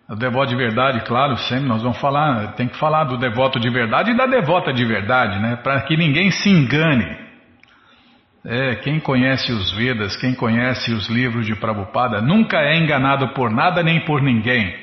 O 0.10 0.16
devoto 0.16 0.48
de 0.48 0.56
verdade, 0.56 1.02
claro, 1.02 1.38
sempre 1.38 1.68
nós 1.68 1.84
vamos 1.84 2.00
falar, 2.00 2.54
tem 2.54 2.68
que 2.68 2.80
falar 2.80 3.04
do 3.04 3.16
devoto 3.16 3.60
de 3.60 3.70
verdade 3.70 4.10
e 4.10 4.18
da 4.18 4.26
devota 4.26 4.74
de 4.74 4.84
verdade, 4.84 5.40
né? 5.40 5.58
Para 5.58 5.80
que 5.82 5.96
ninguém 5.96 6.32
se 6.32 6.50
engane. 6.50 7.16
É, 8.44 8.78
quem 8.78 9.00
conhece 9.00 9.52
os 9.52 9.72
Vedas, 9.72 10.18
quem 10.18 10.34
conhece 10.34 10.92
os 10.94 11.08
livros 11.08 11.46
de 11.46 11.56
Prabhupada, 11.56 12.22
nunca 12.22 12.58
é 12.58 12.80
enganado 12.80 13.28
por 13.36 13.52
nada 13.52 13.84
nem 13.84 14.04
por 14.04 14.20
ninguém. 14.20 14.76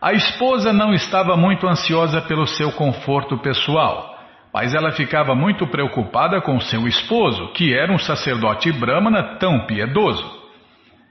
A 0.00 0.12
esposa 0.12 0.72
não 0.72 0.94
estava 0.94 1.36
muito 1.36 1.66
ansiosa 1.66 2.22
pelo 2.22 2.46
seu 2.46 2.70
conforto 2.70 3.36
pessoal, 3.38 4.09
mas 4.52 4.74
ela 4.74 4.92
ficava 4.92 5.34
muito 5.34 5.66
preocupada 5.66 6.40
com 6.40 6.58
seu 6.60 6.86
esposo, 6.88 7.52
que 7.52 7.72
era 7.72 7.92
um 7.92 7.98
sacerdote 7.98 8.72
brahmana 8.72 9.36
tão 9.38 9.66
piedoso. 9.66 10.24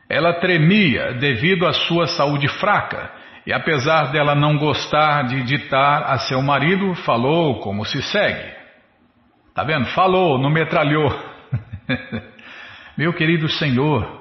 Ela 0.10 0.34
tremia 0.34 1.14
devido 1.14 1.66
à 1.66 1.74
sua 1.74 2.08
saúde 2.08 2.48
fraca 2.48 3.12
e, 3.46 3.54
apesar 3.54 4.12
dela 4.12 4.36
não 4.36 4.58
gostar 4.58 5.24
de 5.24 5.44
ditar 5.44 6.04
a 6.04 6.18
seu 6.18 6.42
marido, 6.42 6.94
falou 6.96 7.60
como 7.60 7.86
se 7.86 8.02
segue. 8.02 8.60
Tá 9.54 9.64
vendo? 9.64 9.86
Falou, 9.88 10.38
não 10.38 10.50
metralhou. 10.50 11.10
Meu 12.98 13.14
querido 13.14 13.48
Senhor, 13.48 14.20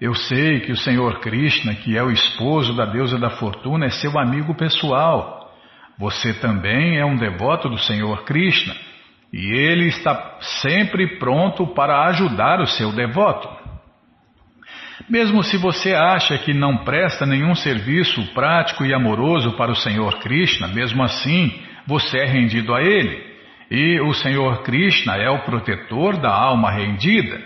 eu 0.00 0.14
sei 0.14 0.60
que 0.60 0.72
o 0.72 0.76
Senhor 0.76 1.20
Krishna, 1.20 1.74
que 1.74 1.96
é 1.96 2.02
o 2.02 2.10
esposo 2.10 2.74
da 2.76 2.84
deusa 2.84 3.18
da 3.18 3.30
fortuna, 3.30 3.86
é 3.86 3.90
seu 3.90 4.18
amigo 4.18 4.54
pessoal. 4.54 5.41
Você 5.98 6.34
também 6.34 6.98
é 6.98 7.04
um 7.04 7.16
devoto 7.16 7.68
do 7.68 7.78
Senhor 7.78 8.24
Krishna 8.24 8.74
e 9.32 9.50
ele 9.52 9.86
está 9.86 10.38
sempre 10.40 11.18
pronto 11.18 11.66
para 11.68 12.06
ajudar 12.08 12.60
o 12.60 12.66
seu 12.66 12.92
devoto. 12.92 13.48
Mesmo 15.08 15.42
se 15.42 15.56
você 15.56 15.94
acha 15.94 16.38
que 16.38 16.52
não 16.52 16.78
presta 16.78 17.26
nenhum 17.26 17.54
serviço 17.54 18.22
prático 18.34 18.84
e 18.84 18.94
amoroso 18.94 19.52
para 19.56 19.70
o 19.70 19.76
Senhor 19.76 20.18
Krishna, 20.20 20.68
mesmo 20.68 21.02
assim 21.02 21.52
você 21.86 22.18
é 22.18 22.24
rendido 22.24 22.74
a 22.74 22.82
Ele. 22.82 23.32
E 23.70 24.00
o 24.00 24.12
Senhor 24.12 24.62
Krishna 24.62 25.16
é 25.16 25.30
o 25.30 25.40
protetor 25.40 26.18
da 26.18 26.30
alma 26.30 26.70
rendida. 26.70 27.40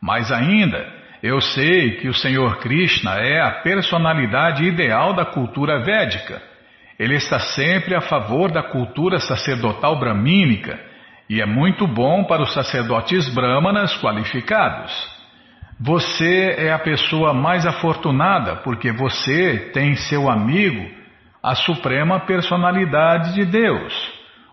Mais 0.00 0.30
ainda, 0.30 0.86
eu 1.22 1.40
sei 1.40 1.96
que 1.96 2.08
o 2.08 2.14
Senhor 2.14 2.58
Krishna 2.58 3.16
é 3.16 3.40
a 3.40 3.50
personalidade 3.62 4.64
ideal 4.64 5.14
da 5.14 5.24
cultura 5.24 5.82
védica. 5.82 6.40
Ele 6.98 7.16
está 7.16 7.40
sempre 7.40 7.94
a 7.94 8.00
favor 8.00 8.52
da 8.52 8.62
cultura 8.62 9.18
sacerdotal 9.18 9.98
bramínica 9.98 10.78
e 11.28 11.40
é 11.40 11.46
muito 11.46 11.86
bom 11.86 12.24
para 12.24 12.42
os 12.42 12.52
sacerdotes 12.52 13.28
brahmanas 13.34 13.96
qualificados. 14.00 14.92
Você 15.80 16.54
é 16.56 16.72
a 16.72 16.78
pessoa 16.78 17.34
mais 17.34 17.66
afortunada 17.66 18.56
porque 18.56 18.92
você 18.92 19.70
tem 19.72 19.96
seu 19.96 20.30
amigo, 20.30 20.88
a 21.42 21.56
suprema 21.56 22.20
personalidade 22.20 23.34
de 23.34 23.44
Deus. 23.44 23.92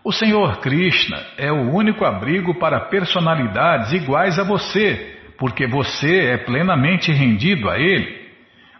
O 0.04 0.10
Senhor 0.10 0.58
Krishna 0.58 1.22
é 1.38 1.52
o 1.52 1.72
único 1.72 2.04
abrigo 2.04 2.58
para 2.58 2.80
personalidades 2.80 3.92
iguais 3.92 4.36
a 4.36 4.42
você, 4.42 5.16
porque 5.38 5.64
você 5.64 6.32
é 6.32 6.38
plenamente 6.38 7.12
rendido 7.12 7.70
a 7.70 7.78
Ele. 7.78 8.20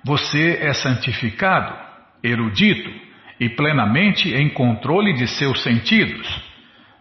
Você 0.04 0.58
é 0.60 0.72
santificado, 0.72 1.76
erudito 2.24 3.11
e 3.42 3.48
plenamente 3.48 4.32
em 4.32 4.48
controle 4.48 5.12
de 5.14 5.26
seus 5.26 5.64
sentidos. 5.64 6.28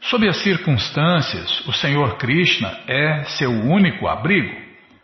Sob 0.01 0.27
as 0.27 0.37
circunstâncias, 0.37 1.67
o 1.67 1.71
Senhor 1.71 2.17
Krishna 2.17 2.79
é 2.87 3.23
seu 3.25 3.51
único 3.51 4.07
abrigo. 4.07 4.51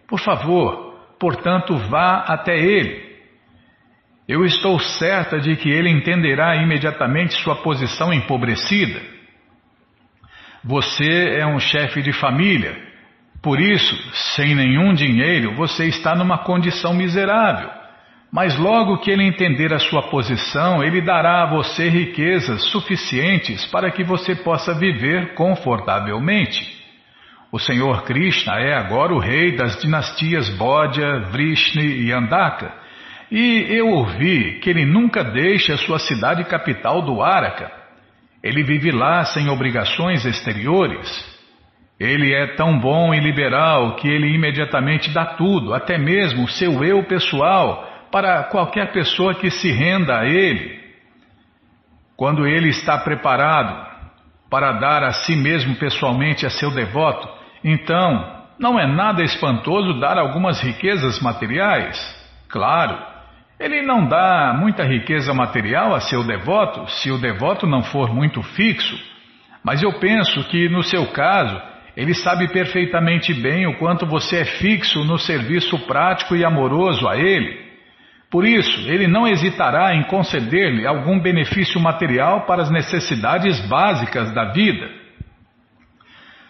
Por 0.08 0.20
favor, 0.20 1.00
portanto, 1.20 1.78
vá 1.78 2.24
até 2.28 2.58
ele. 2.58 3.06
Eu 4.28 4.44
estou 4.46 4.80
certa 4.80 5.40
de 5.40 5.56
que 5.56 5.70
ele 5.70 5.92
entenderá 5.92 6.56
imediatamente 6.56 7.36
sua 7.36 7.58
posição 7.58 8.12
empobrecida. 8.12 9.00
Você 10.64 11.38
é 11.38 11.46
um 11.46 11.60
chefe 11.60 12.02
de 12.02 12.12
família, 12.14 12.76
por 13.44 13.62
isso, 13.62 13.96
sem 14.36 14.56
nenhum 14.56 14.92
dinheiro, 14.96 15.54
você 15.54 15.86
está 15.86 16.16
numa 16.16 16.40
condição 16.40 16.96
miserável. 16.96 17.77
Mas 18.32 18.58
logo 18.58 18.98
que 18.98 19.10
ele 19.10 19.24
entender 19.24 19.74
a 19.74 19.80
sua 19.80 20.04
posição, 20.10 20.84
ele 20.84 21.02
dará 21.02 21.44
a 21.44 21.50
você 21.50 21.90
riquezas 21.90 22.62
suficientes 22.72 23.66
para 23.68 23.90
que 23.90 24.04
você 24.04 24.36
possa 24.36 24.74
viver 24.74 25.34
confortavelmente. 25.34 26.78
O 27.52 27.58
Senhor 27.58 28.04
Krishna 28.04 28.60
é 28.60 28.76
agora 28.76 29.14
o 29.14 29.20
rei 29.20 29.56
das 29.56 29.80
dinastias 29.82 30.50
Bodha, 30.58 31.20
Vrishni 31.32 32.06
e 32.06 32.12
Andaka. 32.12 32.74
E 33.32 33.66
eu 33.70 33.88
ouvi 33.88 34.60
que 34.60 34.70
ele 34.70 34.86
nunca 34.86 35.24
deixa 35.24 35.74
a 35.74 35.78
sua 35.78 35.98
cidade 35.98 36.44
capital 36.44 37.02
do 37.02 37.22
Araka. 37.22 37.72
Ele 38.44 38.64
vive 38.64 38.92
lá 38.92 39.24
sem 39.26 39.50
obrigações 39.50 40.26
exteriores. 40.26 41.38
Ele 42.00 42.34
é 42.34 42.56
tão 42.56 42.78
bom 42.78 43.14
e 43.14 43.20
liberal 43.20 43.96
que 43.96 44.08
ele 44.08 44.34
imediatamente 44.34 45.10
dá 45.12 45.26
tudo, 45.26 45.74
até 45.74 45.98
mesmo 45.98 46.48
seu 46.48 46.84
eu 46.84 47.04
pessoal, 47.04 47.87
para 48.12 48.44
qualquer 48.46 48.92
pessoa 48.92 49.36
que 49.36 49.50
se 49.50 49.72
renda 49.72 50.20
a 50.20 50.26
Ele. 50.26 50.80
Quando 52.16 52.48
Ele 52.48 52.70
está 52.70 52.98
preparado 52.98 53.88
para 54.50 54.74
dar 54.74 55.04
a 55.04 55.12
si 55.12 55.36
mesmo 55.36 55.76
pessoalmente 55.76 56.46
a 56.46 56.50
seu 56.50 56.72
devoto, 56.72 57.28
então 57.64 58.38
não 58.60 58.80
é 58.80 58.88
nada 58.88 59.24
espantoso 59.24 60.00
dar 60.00 60.18
algumas 60.18 60.62
riquezas 60.62 61.20
materiais. 61.20 61.98
Claro, 62.50 62.98
ele 63.60 63.82
não 63.82 64.08
dá 64.08 64.56
muita 64.58 64.84
riqueza 64.84 65.34
material 65.34 65.94
a 65.94 66.00
seu 66.00 66.24
devoto 66.24 66.90
se 66.92 67.12
o 67.12 67.18
devoto 67.18 67.68
não 67.68 67.84
for 67.84 68.14
muito 68.14 68.42
fixo, 68.42 68.96
mas 69.64 69.84
eu 69.84 70.00
penso 70.00 70.44
que 70.46 70.70
no 70.70 70.84
seu 70.84 71.08
caso 71.08 71.60
ele 71.96 72.14
sabe 72.14 72.48
perfeitamente 72.50 73.34
bem 73.34 73.66
o 73.66 73.78
quanto 73.80 74.06
você 74.06 74.38
é 74.38 74.46
fixo 74.46 75.04
no 75.04 75.18
serviço 75.18 75.78
prático 75.88 76.36
e 76.36 76.46
amoroso 76.46 77.08
a 77.08 77.18
ele. 77.18 77.67
Por 78.30 78.46
isso, 78.46 78.82
ele 78.90 79.08
não 79.08 79.26
hesitará 79.26 79.96
em 79.96 80.04
conceder-lhe 80.04 80.86
algum 80.86 81.20
benefício 81.20 81.80
material 81.80 82.46
para 82.46 82.62
as 82.62 82.70
necessidades 82.70 83.60
básicas 83.68 84.34
da 84.34 84.52
vida. 84.52 84.90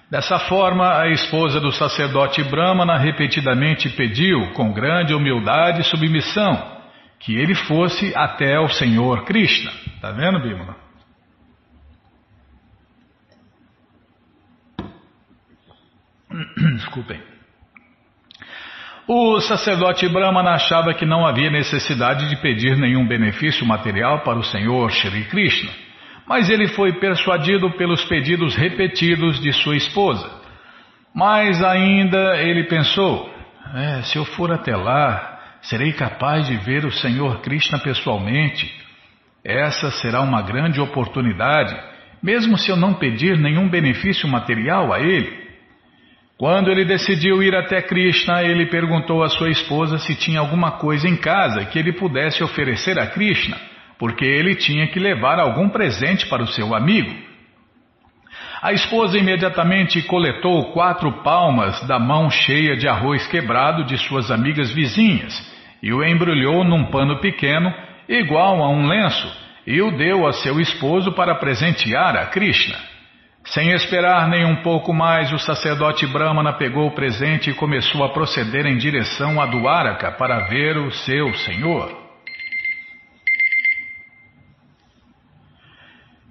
Dessa 0.10 0.40
forma, 0.40 1.00
a 1.00 1.10
esposa 1.10 1.60
do 1.60 1.72
sacerdote 1.72 2.42
Brahmana 2.44 2.98
repetidamente 2.98 3.90
pediu, 3.90 4.54
com 4.54 4.74
grande 4.74 5.14
humildade 5.14 5.82
e 5.82 5.84
submissão, 5.84 6.78
que 7.20 7.36
ele 7.36 7.54
fosse 7.54 8.12
até 8.16 8.60
o 8.60 8.70
Senhor 8.70 9.26
Krishna. 9.26 9.72
Está 9.96 10.12
vendo, 10.12 10.42
Bímola? 10.42 10.76
Desculpem. 16.78 17.37
O 19.10 19.40
sacerdote 19.40 20.06
Brahmana 20.10 20.56
achava 20.56 20.94
que 20.94 21.06
não 21.06 21.26
havia 21.26 21.50
necessidade 21.50 22.28
de 22.28 22.36
pedir 22.42 22.76
nenhum 22.76 23.08
benefício 23.08 23.66
material 23.66 24.20
para 24.20 24.38
o 24.38 24.44
Senhor 24.44 24.92
Shri 24.92 25.24
Krishna, 25.30 25.72
mas 26.28 26.50
ele 26.50 26.68
foi 26.68 26.92
persuadido 27.00 27.72
pelos 27.72 28.04
pedidos 28.04 28.54
repetidos 28.54 29.40
de 29.40 29.54
sua 29.54 29.78
esposa. 29.78 30.30
Mas 31.16 31.64
ainda 31.64 32.36
ele 32.42 32.66
pensou: 32.66 33.34
é, 33.74 34.02
se 34.02 34.18
eu 34.18 34.26
for 34.26 34.52
até 34.52 34.76
lá, 34.76 35.40
serei 35.62 35.94
capaz 35.94 36.46
de 36.46 36.58
ver 36.58 36.84
o 36.84 36.92
Senhor 36.92 37.40
Krishna 37.40 37.80
pessoalmente. 37.80 38.70
Essa 39.42 39.90
será 39.90 40.20
uma 40.20 40.42
grande 40.42 40.82
oportunidade, 40.82 41.74
mesmo 42.22 42.58
se 42.58 42.70
eu 42.70 42.76
não 42.76 42.94
pedir 42.94 43.38
nenhum 43.38 43.70
benefício 43.70 44.28
material 44.28 44.92
a 44.92 45.00
ele. 45.00 45.47
Quando 46.38 46.70
ele 46.70 46.86
decidiu 46.86 47.42
ir 47.42 47.56
até 47.56 47.82
Krishna, 47.82 48.44
ele 48.44 48.68
perguntou 48.68 49.24
à 49.24 49.30
sua 49.30 49.50
esposa 49.50 49.98
se 49.98 50.16
tinha 50.16 50.40
alguma 50.40 50.74
coisa 50.74 51.08
em 51.08 51.16
casa 51.16 51.66
que 51.66 51.80
ele 51.80 51.92
pudesse 51.92 52.44
oferecer 52.44 53.00
a 53.00 53.08
Krishna, 53.08 53.58
porque 53.98 54.24
ele 54.24 54.56
tinha 54.56 54.86
que 54.86 55.00
levar 55.00 55.40
algum 55.40 55.68
presente 55.68 56.28
para 56.28 56.44
o 56.44 56.48
seu 56.48 56.76
amigo. 56.76 57.12
A 58.62 58.72
esposa 58.72 59.18
imediatamente 59.18 60.02
coletou 60.04 60.72
quatro 60.74 61.12
palmas 61.24 61.82
da 61.88 61.98
mão 61.98 62.30
cheia 62.30 62.78
de 62.78 62.88
arroz 62.88 63.26
quebrado 63.26 63.84
de 63.84 63.98
suas 63.98 64.30
amigas 64.30 64.72
vizinhas 64.72 65.34
e 65.82 65.92
o 65.92 66.04
embrulhou 66.04 66.64
num 66.64 66.86
pano 66.86 67.20
pequeno, 67.20 67.74
igual 68.08 68.64
a 68.64 68.70
um 68.70 68.86
lenço, 68.86 69.28
e 69.66 69.82
o 69.82 69.90
deu 69.98 70.28
a 70.28 70.34
seu 70.34 70.60
esposo 70.60 71.12
para 71.14 71.34
presentear 71.34 72.16
a 72.16 72.28
Krishna. 72.28 72.78
Sem 73.48 73.72
esperar 73.72 74.28
nem 74.28 74.46
um 74.46 74.58
pouco 74.58 74.94
mais, 74.94 75.32
o 75.32 75.40
sacerdote 75.40 76.06
Brahmana 76.06 76.54
pegou 76.54 76.88
o 76.88 76.92
presente 76.92 77.50
e 77.50 77.54
começou 77.54 78.04
a 78.04 78.10
proceder 78.10 78.66
em 78.66 78.78
direção 78.78 79.42
a 79.42 79.46
Duaraka 79.46 80.12
para 80.12 80.48
ver 80.48 80.78
o 80.78 80.92
seu 80.92 81.34
senhor. 81.34 82.08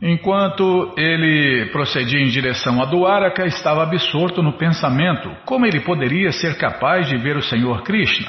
Enquanto 0.02 0.92
ele 0.98 1.70
procedia 1.72 2.20
em 2.20 2.28
direção 2.28 2.82
a 2.82 2.84
Duaraka, 2.84 3.46
estava 3.46 3.82
absorto 3.82 4.42
no 4.42 4.52
pensamento 4.52 5.34
como 5.46 5.64
ele 5.64 5.80
poderia 5.80 6.30
ser 6.32 6.58
capaz 6.58 7.08
de 7.08 7.16
ver 7.16 7.34
o 7.34 7.42
Senhor 7.42 7.82
Krishna. 7.82 8.28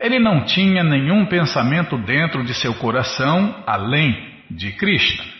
Ele 0.00 0.18
não 0.18 0.46
tinha 0.46 0.82
nenhum 0.82 1.26
pensamento 1.26 1.98
dentro 1.98 2.42
de 2.42 2.54
seu 2.54 2.72
coração 2.74 3.62
além 3.66 4.32
de 4.50 4.72
Krishna. 4.72 5.33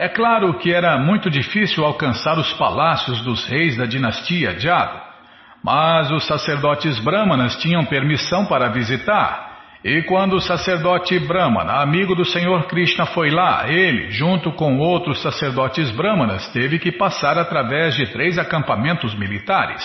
É 0.00 0.08
claro 0.08 0.54
que 0.54 0.72
era 0.72 0.96
muito 0.96 1.28
difícil 1.28 1.84
alcançar 1.84 2.38
os 2.38 2.50
palácios 2.54 3.20
dos 3.20 3.44
reis 3.46 3.76
da 3.76 3.84
dinastia 3.84 4.58
Jada, 4.58 4.98
mas 5.62 6.10
os 6.10 6.26
sacerdotes 6.26 6.98
brahmanas 7.00 7.54
tinham 7.56 7.84
permissão 7.84 8.46
para 8.46 8.70
visitar. 8.70 9.58
E 9.84 10.00
quando 10.04 10.36
o 10.36 10.40
sacerdote 10.40 11.18
brahmana, 11.18 11.82
amigo 11.82 12.14
do 12.14 12.24
Senhor 12.24 12.66
Krishna, 12.66 13.04
foi 13.04 13.28
lá, 13.28 13.68
ele, 13.68 14.10
junto 14.10 14.50
com 14.52 14.78
outros 14.78 15.20
sacerdotes 15.20 15.90
brahmanas, 15.90 16.50
teve 16.50 16.78
que 16.78 16.90
passar 16.90 17.36
através 17.36 17.94
de 17.94 18.06
três 18.06 18.38
acampamentos 18.38 19.14
militares. 19.14 19.82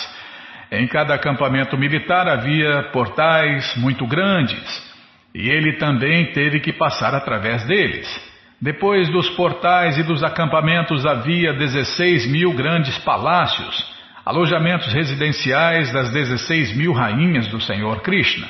Em 0.72 0.88
cada 0.88 1.14
acampamento 1.14 1.78
militar 1.78 2.26
havia 2.30 2.84
portais 2.94 3.76
muito 3.76 4.08
grandes, 4.08 4.96
e 5.34 5.50
ele 5.50 5.74
também 5.74 6.32
teve 6.32 6.62
que 6.62 6.72
passar 6.72 7.14
através 7.14 7.68
deles. 7.68 8.35
Depois 8.66 9.08
dos 9.10 9.30
portais 9.30 9.96
e 9.96 10.02
dos 10.02 10.24
acampamentos 10.24 11.06
havia 11.06 11.54
16 11.54 12.26
mil 12.26 12.52
grandes 12.52 12.98
palácios, 12.98 13.86
alojamentos 14.26 14.92
residenciais 14.92 15.94
das 15.94 16.10
16 16.10 16.76
mil 16.76 16.92
rainhas 16.92 17.48
do 17.48 17.62
Senhor 17.62 18.02
Krishna. 18.02 18.48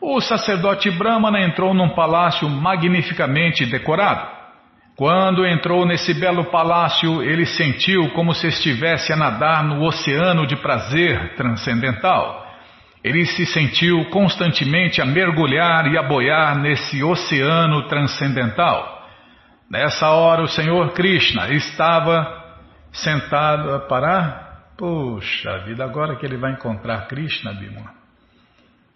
O 0.00 0.20
sacerdote 0.20 0.92
Brahmana 0.92 1.40
entrou 1.40 1.74
num 1.74 1.88
palácio 1.88 2.48
magnificamente 2.48 3.66
decorado. 3.66 4.28
Quando 4.94 5.44
entrou 5.44 5.84
nesse 5.84 6.14
belo 6.14 6.44
palácio, 6.44 7.20
ele 7.20 7.44
sentiu 7.44 8.10
como 8.10 8.32
se 8.34 8.46
estivesse 8.46 9.12
a 9.12 9.16
nadar 9.16 9.64
no 9.64 9.82
oceano 9.82 10.46
de 10.46 10.54
prazer 10.54 11.34
transcendental. 11.34 12.46
Ele 13.02 13.26
se 13.26 13.44
sentiu 13.44 14.04
constantemente 14.04 15.02
a 15.02 15.04
mergulhar 15.04 15.92
e 15.92 15.98
a 15.98 16.02
boiar 16.04 16.56
nesse 16.60 17.02
oceano 17.02 17.88
transcendental. 17.88 18.97
Nessa 19.70 20.08
hora 20.08 20.42
o 20.42 20.48
Senhor 20.48 20.92
Krishna 20.94 21.50
estava 21.50 22.56
sentado 22.90 23.74
a 23.74 23.80
parar. 23.80 24.72
Puxa 24.78 25.58
vida, 25.66 25.84
agora 25.84 26.16
que 26.16 26.24
ele 26.24 26.38
vai 26.38 26.52
encontrar 26.52 27.06
Krishna, 27.06 27.52
Bima. 27.52 27.92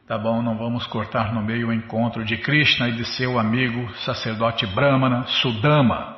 Tá 0.06 0.16
bom, 0.16 0.40
não 0.40 0.56
vamos 0.56 0.86
cortar 0.86 1.34
no 1.34 1.42
meio 1.42 1.68
o 1.68 1.72
encontro 1.72 2.24
de 2.24 2.38
Krishna 2.38 2.88
e 2.88 2.92
de 2.92 3.04
seu 3.04 3.38
amigo 3.38 3.92
sacerdote 3.96 4.66
Brahmana, 4.66 5.24
Sudama. 5.26 6.16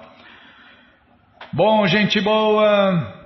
Bom, 1.52 1.86
gente 1.86 2.20
boa, 2.20 3.23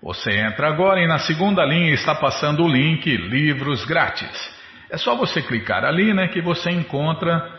Você 0.00 0.30
entra 0.30 0.68
agora 0.68 1.00
e 1.00 1.08
na 1.08 1.18
segunda 1.18 1.64
linha 1.64 1.92
está 1.92 2.14
passando 2.14 2.62
o 2.62 2.68
link 2.68 3.16
Livros 3.16 3.84
Grátis. 3.84 4.56
É 4.88 4.96
só 4.96 5.16
você 5.16 5.42
clicar 5.42 5.84
ali 5.84 6.14
né, 6.14 6.28
que 6.28 6.40
você 6.40 6.70
encontra 6.70 7.50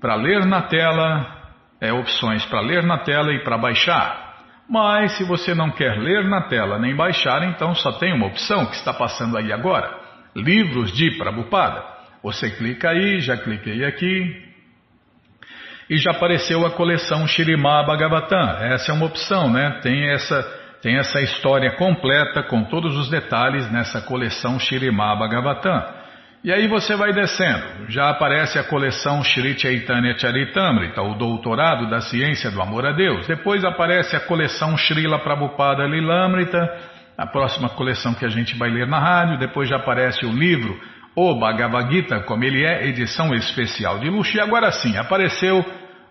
para 0.00 0.14
ler 0.14 0.46
na 0.46 0.62
tela, 0.62 1.26
é, 1.78 1.92
opções 1.92 2.46
para 2.46 2.62
ler 2.62 2.84
na 2.84 3.00
tela 3.00 3.34
e 3.34 3.44
para 3.44 3.58
baixar. 3.58 4.38
Mas 4.66 5.12
se 5.18 5.24
você 5.24 5.54
não 5.54 5.70
quer 5.70 5.98
ler 5.98 6.24
na 6.24 6.48
tela 6.48 6.78
nem 6.78 6.96
baixar, 6.96 7.42
então 7.42 7.74
só 7.74 7.92
tem 7.92 8.14
uma 8.14 8.28
opção 8.28 8.64
que 8.64 8.76
está 8.76 8.94
passando 8.94 9.36
aí 9.36 9.52
agora: 9.52 9.97
Livros 10.38 10.92
de 10.92 11.10
Prabhupada. 11.18 11.84
Você 12.22 12.50
clica 12.50 12.90
aí, 12.90 13.20
já 13.20 13.36
cliquei 13.36 13.84
aqui, 13.84 14.48
e 15.90 15.96
já 15.96 16.10
apareceu 16.10 16.66
a 16.66 16.70
coleção 16.70 17.26
Shirimá 17.26 17.82
Bhagavatam. 17.82 18.62
Essa 18.62 18.92
é 18.92 18.94
uma 18.94 19.06
opção, 19.06 19.50
né? 19.50 19.80
Tem 19.82 20.10
essa, 20.10 20.42
tem 20.82 20.96
essa 20.96 21.20
história 21.20 21.72
completa 21.76 22.42
com 22.42 22.64
todos 22.64 22.96
os 22.96 23.08
detalhes 23.08 23.70
nessa 23.72 24.00
coleção 24.02 24.58
Shirimá 24.58 25.16
Bhagavatam. 25.16 25.98
E 26.44 26.52
aí 26.52 26.68
você 26.68 26.94
vai 26.94 27.12
descendo, 27.12 27.90
já 27.90 28.10
aparece 28.10 28.60
a 28.60 28.64
coleção 28.64 29.24
Shri 29.24 29.58
Chaitanya 29.58 30.16
Charitamrita, 30.16 31.02
o 31.02 31.14
doutorado 31.14 31.90
da 31.90 32.00
ciência 32.00 32.48
do 32.48 32.62
amor 32.62 32.86
a 32.86 32.92
Deus. 32.92 33.26
Depois 33.26 33.64
aparece 33.64 34.14
a 34.14 34.20
coleção 34.20 34.76
Srila 34.76 35.18
Prabhupada 35.18 35.84
Lilamrita, 35.84 36.97
a 37.18 37.26
próxima 37.26 37.68
coleção 37.70 38.14
que 38.14 38.24
a 38.24 38.28
gente 38.28 38.56
vai 38.56 38.70
ler 38.70 38.86
na 38.86 39.00
rádio. 39.00 39.38
Depois 39.38 39.68
já 39.68 39.76
aparece 39.76 40.24
o 40.24 40.30
livro 40.30 40.80
O 41.16 41.34
Bhagavad 41.34 41.92
Gita, 41.92 42.20
como 42.20 42.44
ele 42.44 42.64
é, 42.64 42.86
edição 42.86 43.34
especial 43.34 43.98
de 43.98 44.08
luxo. 44.08 44.36
E 44.36 44.40
agora 44.40 44.70
sim, 44.70 44.96
apareceu 44.96 45.64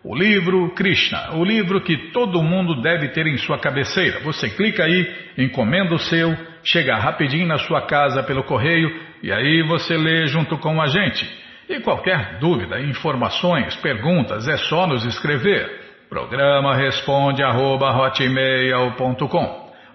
o 0.04 0.14
livro 0.14 0.70
Krishna, 0.76 1.34
o 1.36 1.44
livro 1.44 1.82
que 1.82 2.12
todo 2.12 2.44
mundo 2.44 2.82
deve 2.82 3.08
ter 3.10 3.26
em 3.26 3.38
sua 3.38 3.58
cabeceira. 3.58 4.20
Você 4.20 4.50
clica 4.50 4.84
aí, 4.84 5.16
encomenda 5.38 5.96
o 5.96 6.00
seu, 6.00 6.36
chega 6.62 6.98
rapidinho 6.98 7.48
na 7.48 7.58
sua 7.58 7.82
casa 7.88 8.22
pelo 8.24 8.44
correio 8.44 8.90
e 9.24 9.32
aí 9.32 9.64
você 9.64 9.96
lê 9.98 10.28
junto 10.28 10.58
com 10.58 10.82
a 10.82 10.88
gente. 10.88 11.26
E 11.70 11.80
qualquer 11.80 12.38
dúvida, 12.40 12.80
informações, 12.82 13.76
perguntas, 13.78 14.48
é 14.48 14.58
só 14.58 14.86
nos 14.86 15.06
escrever. 15.06 15.88
Programa 16.10 16.76
responde 16.76 17.44
arroba, 17.44 17.92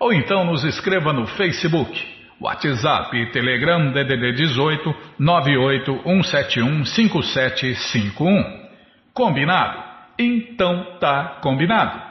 ou 0.03 0.12
então 0.12 0.44
nos 0.44 0.64
escreva 0.64 1.12
no 1.12 1.28
Facebook, 1.28 1.96
WhatsApp 2.40 3.16
e 3.16 3.30
Telegram 3.30 3.92
DDD 3.92 4.32
18 4.32 4.92
98171 5.16 6.84
5751. 6.84 8.62
Combinado? 9.14 9.80
Então 10.18 10.98
tá 10.98 11.38
combinado. 11.40 12.03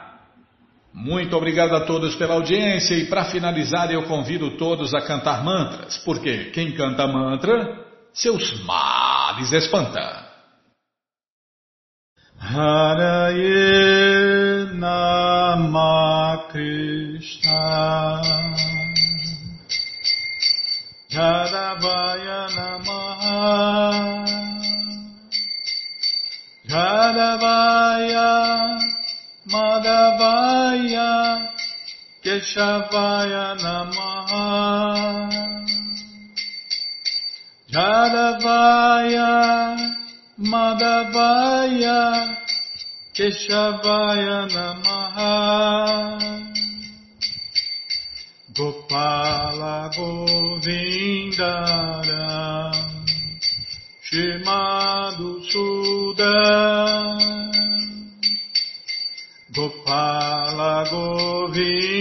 Muito 0.94 1.36
obrigado 1.36 1.76
a 1.76 1.84
todos 1.84 2.14
pela 2.14 2.32
audiência 2.32 2.94
e 2.94 3.10
para 3.10 3.26
finalizar 3.26 3.90
eu 3.92 4.04
convido 4.04 4.56
todos 4.56 4.94
a 4.94 5.02
cantar 5.02 5.44
mantras, 5.44 5.98
porque 5.98 6.46
quem 6.46 6.72
canta 6.72 7.06
mantra, 7.06 7.78
seus 8.14 8.64
males 8.64 9.52
espanta. 9.52 10.32
Haraye 12.40 14.31
Nama 14.72 16.48
Krishna. 16.50 17.62
Jadavaya 21.10 22.48
Namaha. 22.56 23.42
Jadavaya 26.66 28.30
Madhavaya 29.52 31.12
Keshavaya 32.24 33.46
Namaha. 33.60 34.46
Jadavaya 37.70 39.32
Madhavaya 40.40 42.00
Keshavaya 43.14 44.48
Namaha 44.48 46.16
Gopala 48.56 49.90
Govindara 49.94 51.12
Shimadu 54.00 55.44
Sudan 55.44 57.52
Gopala 59.52 60.88
Govindara 60.88 61.92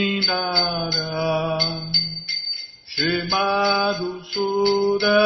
Shimadu 2.87 4.23
Suda 4.31 5.19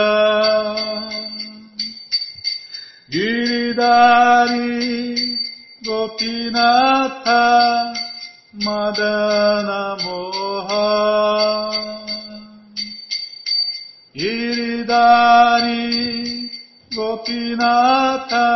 Giridari 3.08 5.45
Gopinatha 5.86 7.44
Madana 8.66 9.82
Moha 10.02 10.90
Giridari 15.16 16.50
Gopinatha 16.96 18.48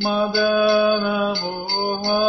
Madana 0.00 1.34
Moha 1.40 2.22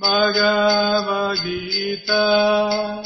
Bhagavad 0.00 1.42
Gita. 1.42 3.02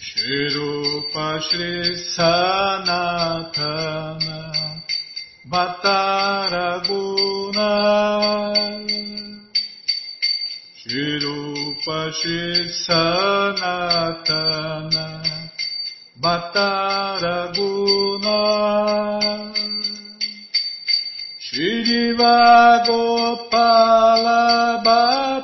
Shri 0.00 0.54
Rupa 0.54 1.26
Shri 1.40 1.74
Sanatana 2.14 3.22
Bhattaraguna 5.50 6.92
Shirupa 10.78 12.00
Sanatana 12.86 13.96
Bhattaraguna 16.20 17.58
Shriva 21.40 22.36
Gopala 22.86 24.01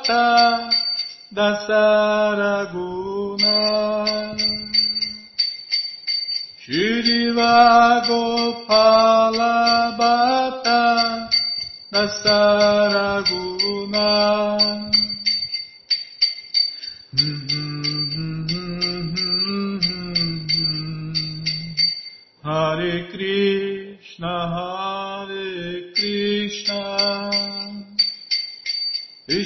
Bhatta 0.09 0.71
Dasaraguna 1.35 2.65
Shriva 6.65 8.01
Gopala 8.09 9.57
Bhatta 9.99 11.29
Nasaraguna 11.93 13.48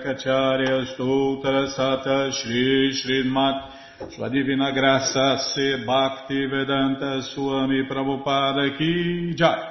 Pariva 0.00 0.14
Jakacharya 0.14 0.86
Stoutra 0.94 1.68
Sata 1.68 2.30
Shri 2.32 2.92
Srimat. 2.92 3.70
Sua 4.08 4.28
Divina 4.28 4.72
Graça 4.72 5.36
Se 5.38 5.84
Bhakti 5.84 6.46
Vedanta 6.46 7.20
Swami 7.22 7.86
Prabhupada 7.86 8.76
Ki 8.76 9.34
Jai. 9.34 9.68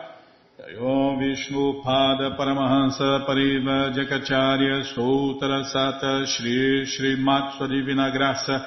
Om 0.80 1.18
Vishnu 1.18 1.82
Pada 1.84 2.36
Paramahansa 2.38 3.26
Pariva 3.26 3.92
Jakacharya 3.92 4.84
Stoutra 4.94 5.64
Sata 5.66 6.26
Shri 6.26 6.86
Srimat. 6.86 7.58
Sua 7.58 7.68
Divina 7.68 8.12
Graça 8.12 8.66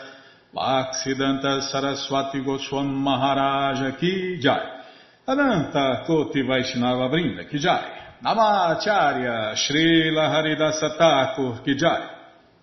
Bhaksidanta 0.54 1.60
Saraswati 1.70 2.40
Goswam 2.40 2.86
Maharaja 2.86 3.96
Ki 3.98 4.38
Jai. 4.40 4.80
Ananta 5.24 6.02
Koti 6.04 6.42
Vaishnava 6.42 7.08
Vrinda 7.08 7.44
Kijai, 7.48 8.01
Namacharya 8.22 9.56
Srila 9.56 10.30
Haridasa 10.30 10.96
Thakur 10.96 11.60
Kijai, 11.64 12.08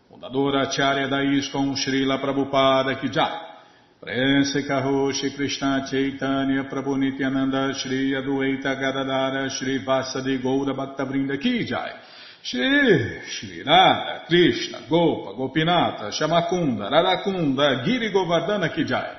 Fundadora 0.09 0.61
Acharya 0.61 1.09
da 1.09 1.21
ISKCON 1.21 1.75
Srila 1.75 2.17
Prabhupada 2.17 2.97
Kijai, 2.97 3.47
Prense 3.99 4.65
Karoshi 4.65 5.35
Krishna 5.35 5.85
Chaitanya 5.85 6.63
Prabhu 6.63 6.95
Nityananda 6.95 7.73
Shri 7.73 8.13
Adueita 8.13 8.73
Gadadara 8.79 9.49
Shri 9.49 9.83
Vasadi 9.83 10.41
Goura 10.41 10.73
Bhakta 10.73 11.03
Vrinda 11.03 11.37
Kijai, 11.37 11.91
Shri 12.41 13.19
Shri 13.27 13.61
Radha 13.61 14.23
Krishna 14.27 14.83
Gopa 14.87 15.33
Gopinata 15.33 16.09
Shamakunda 16.09 16.89
Radakunda 16.89 17.83
Giri 17.83 18.13
Govardhana 18.13 18.69
Kijai, 18.73 19.18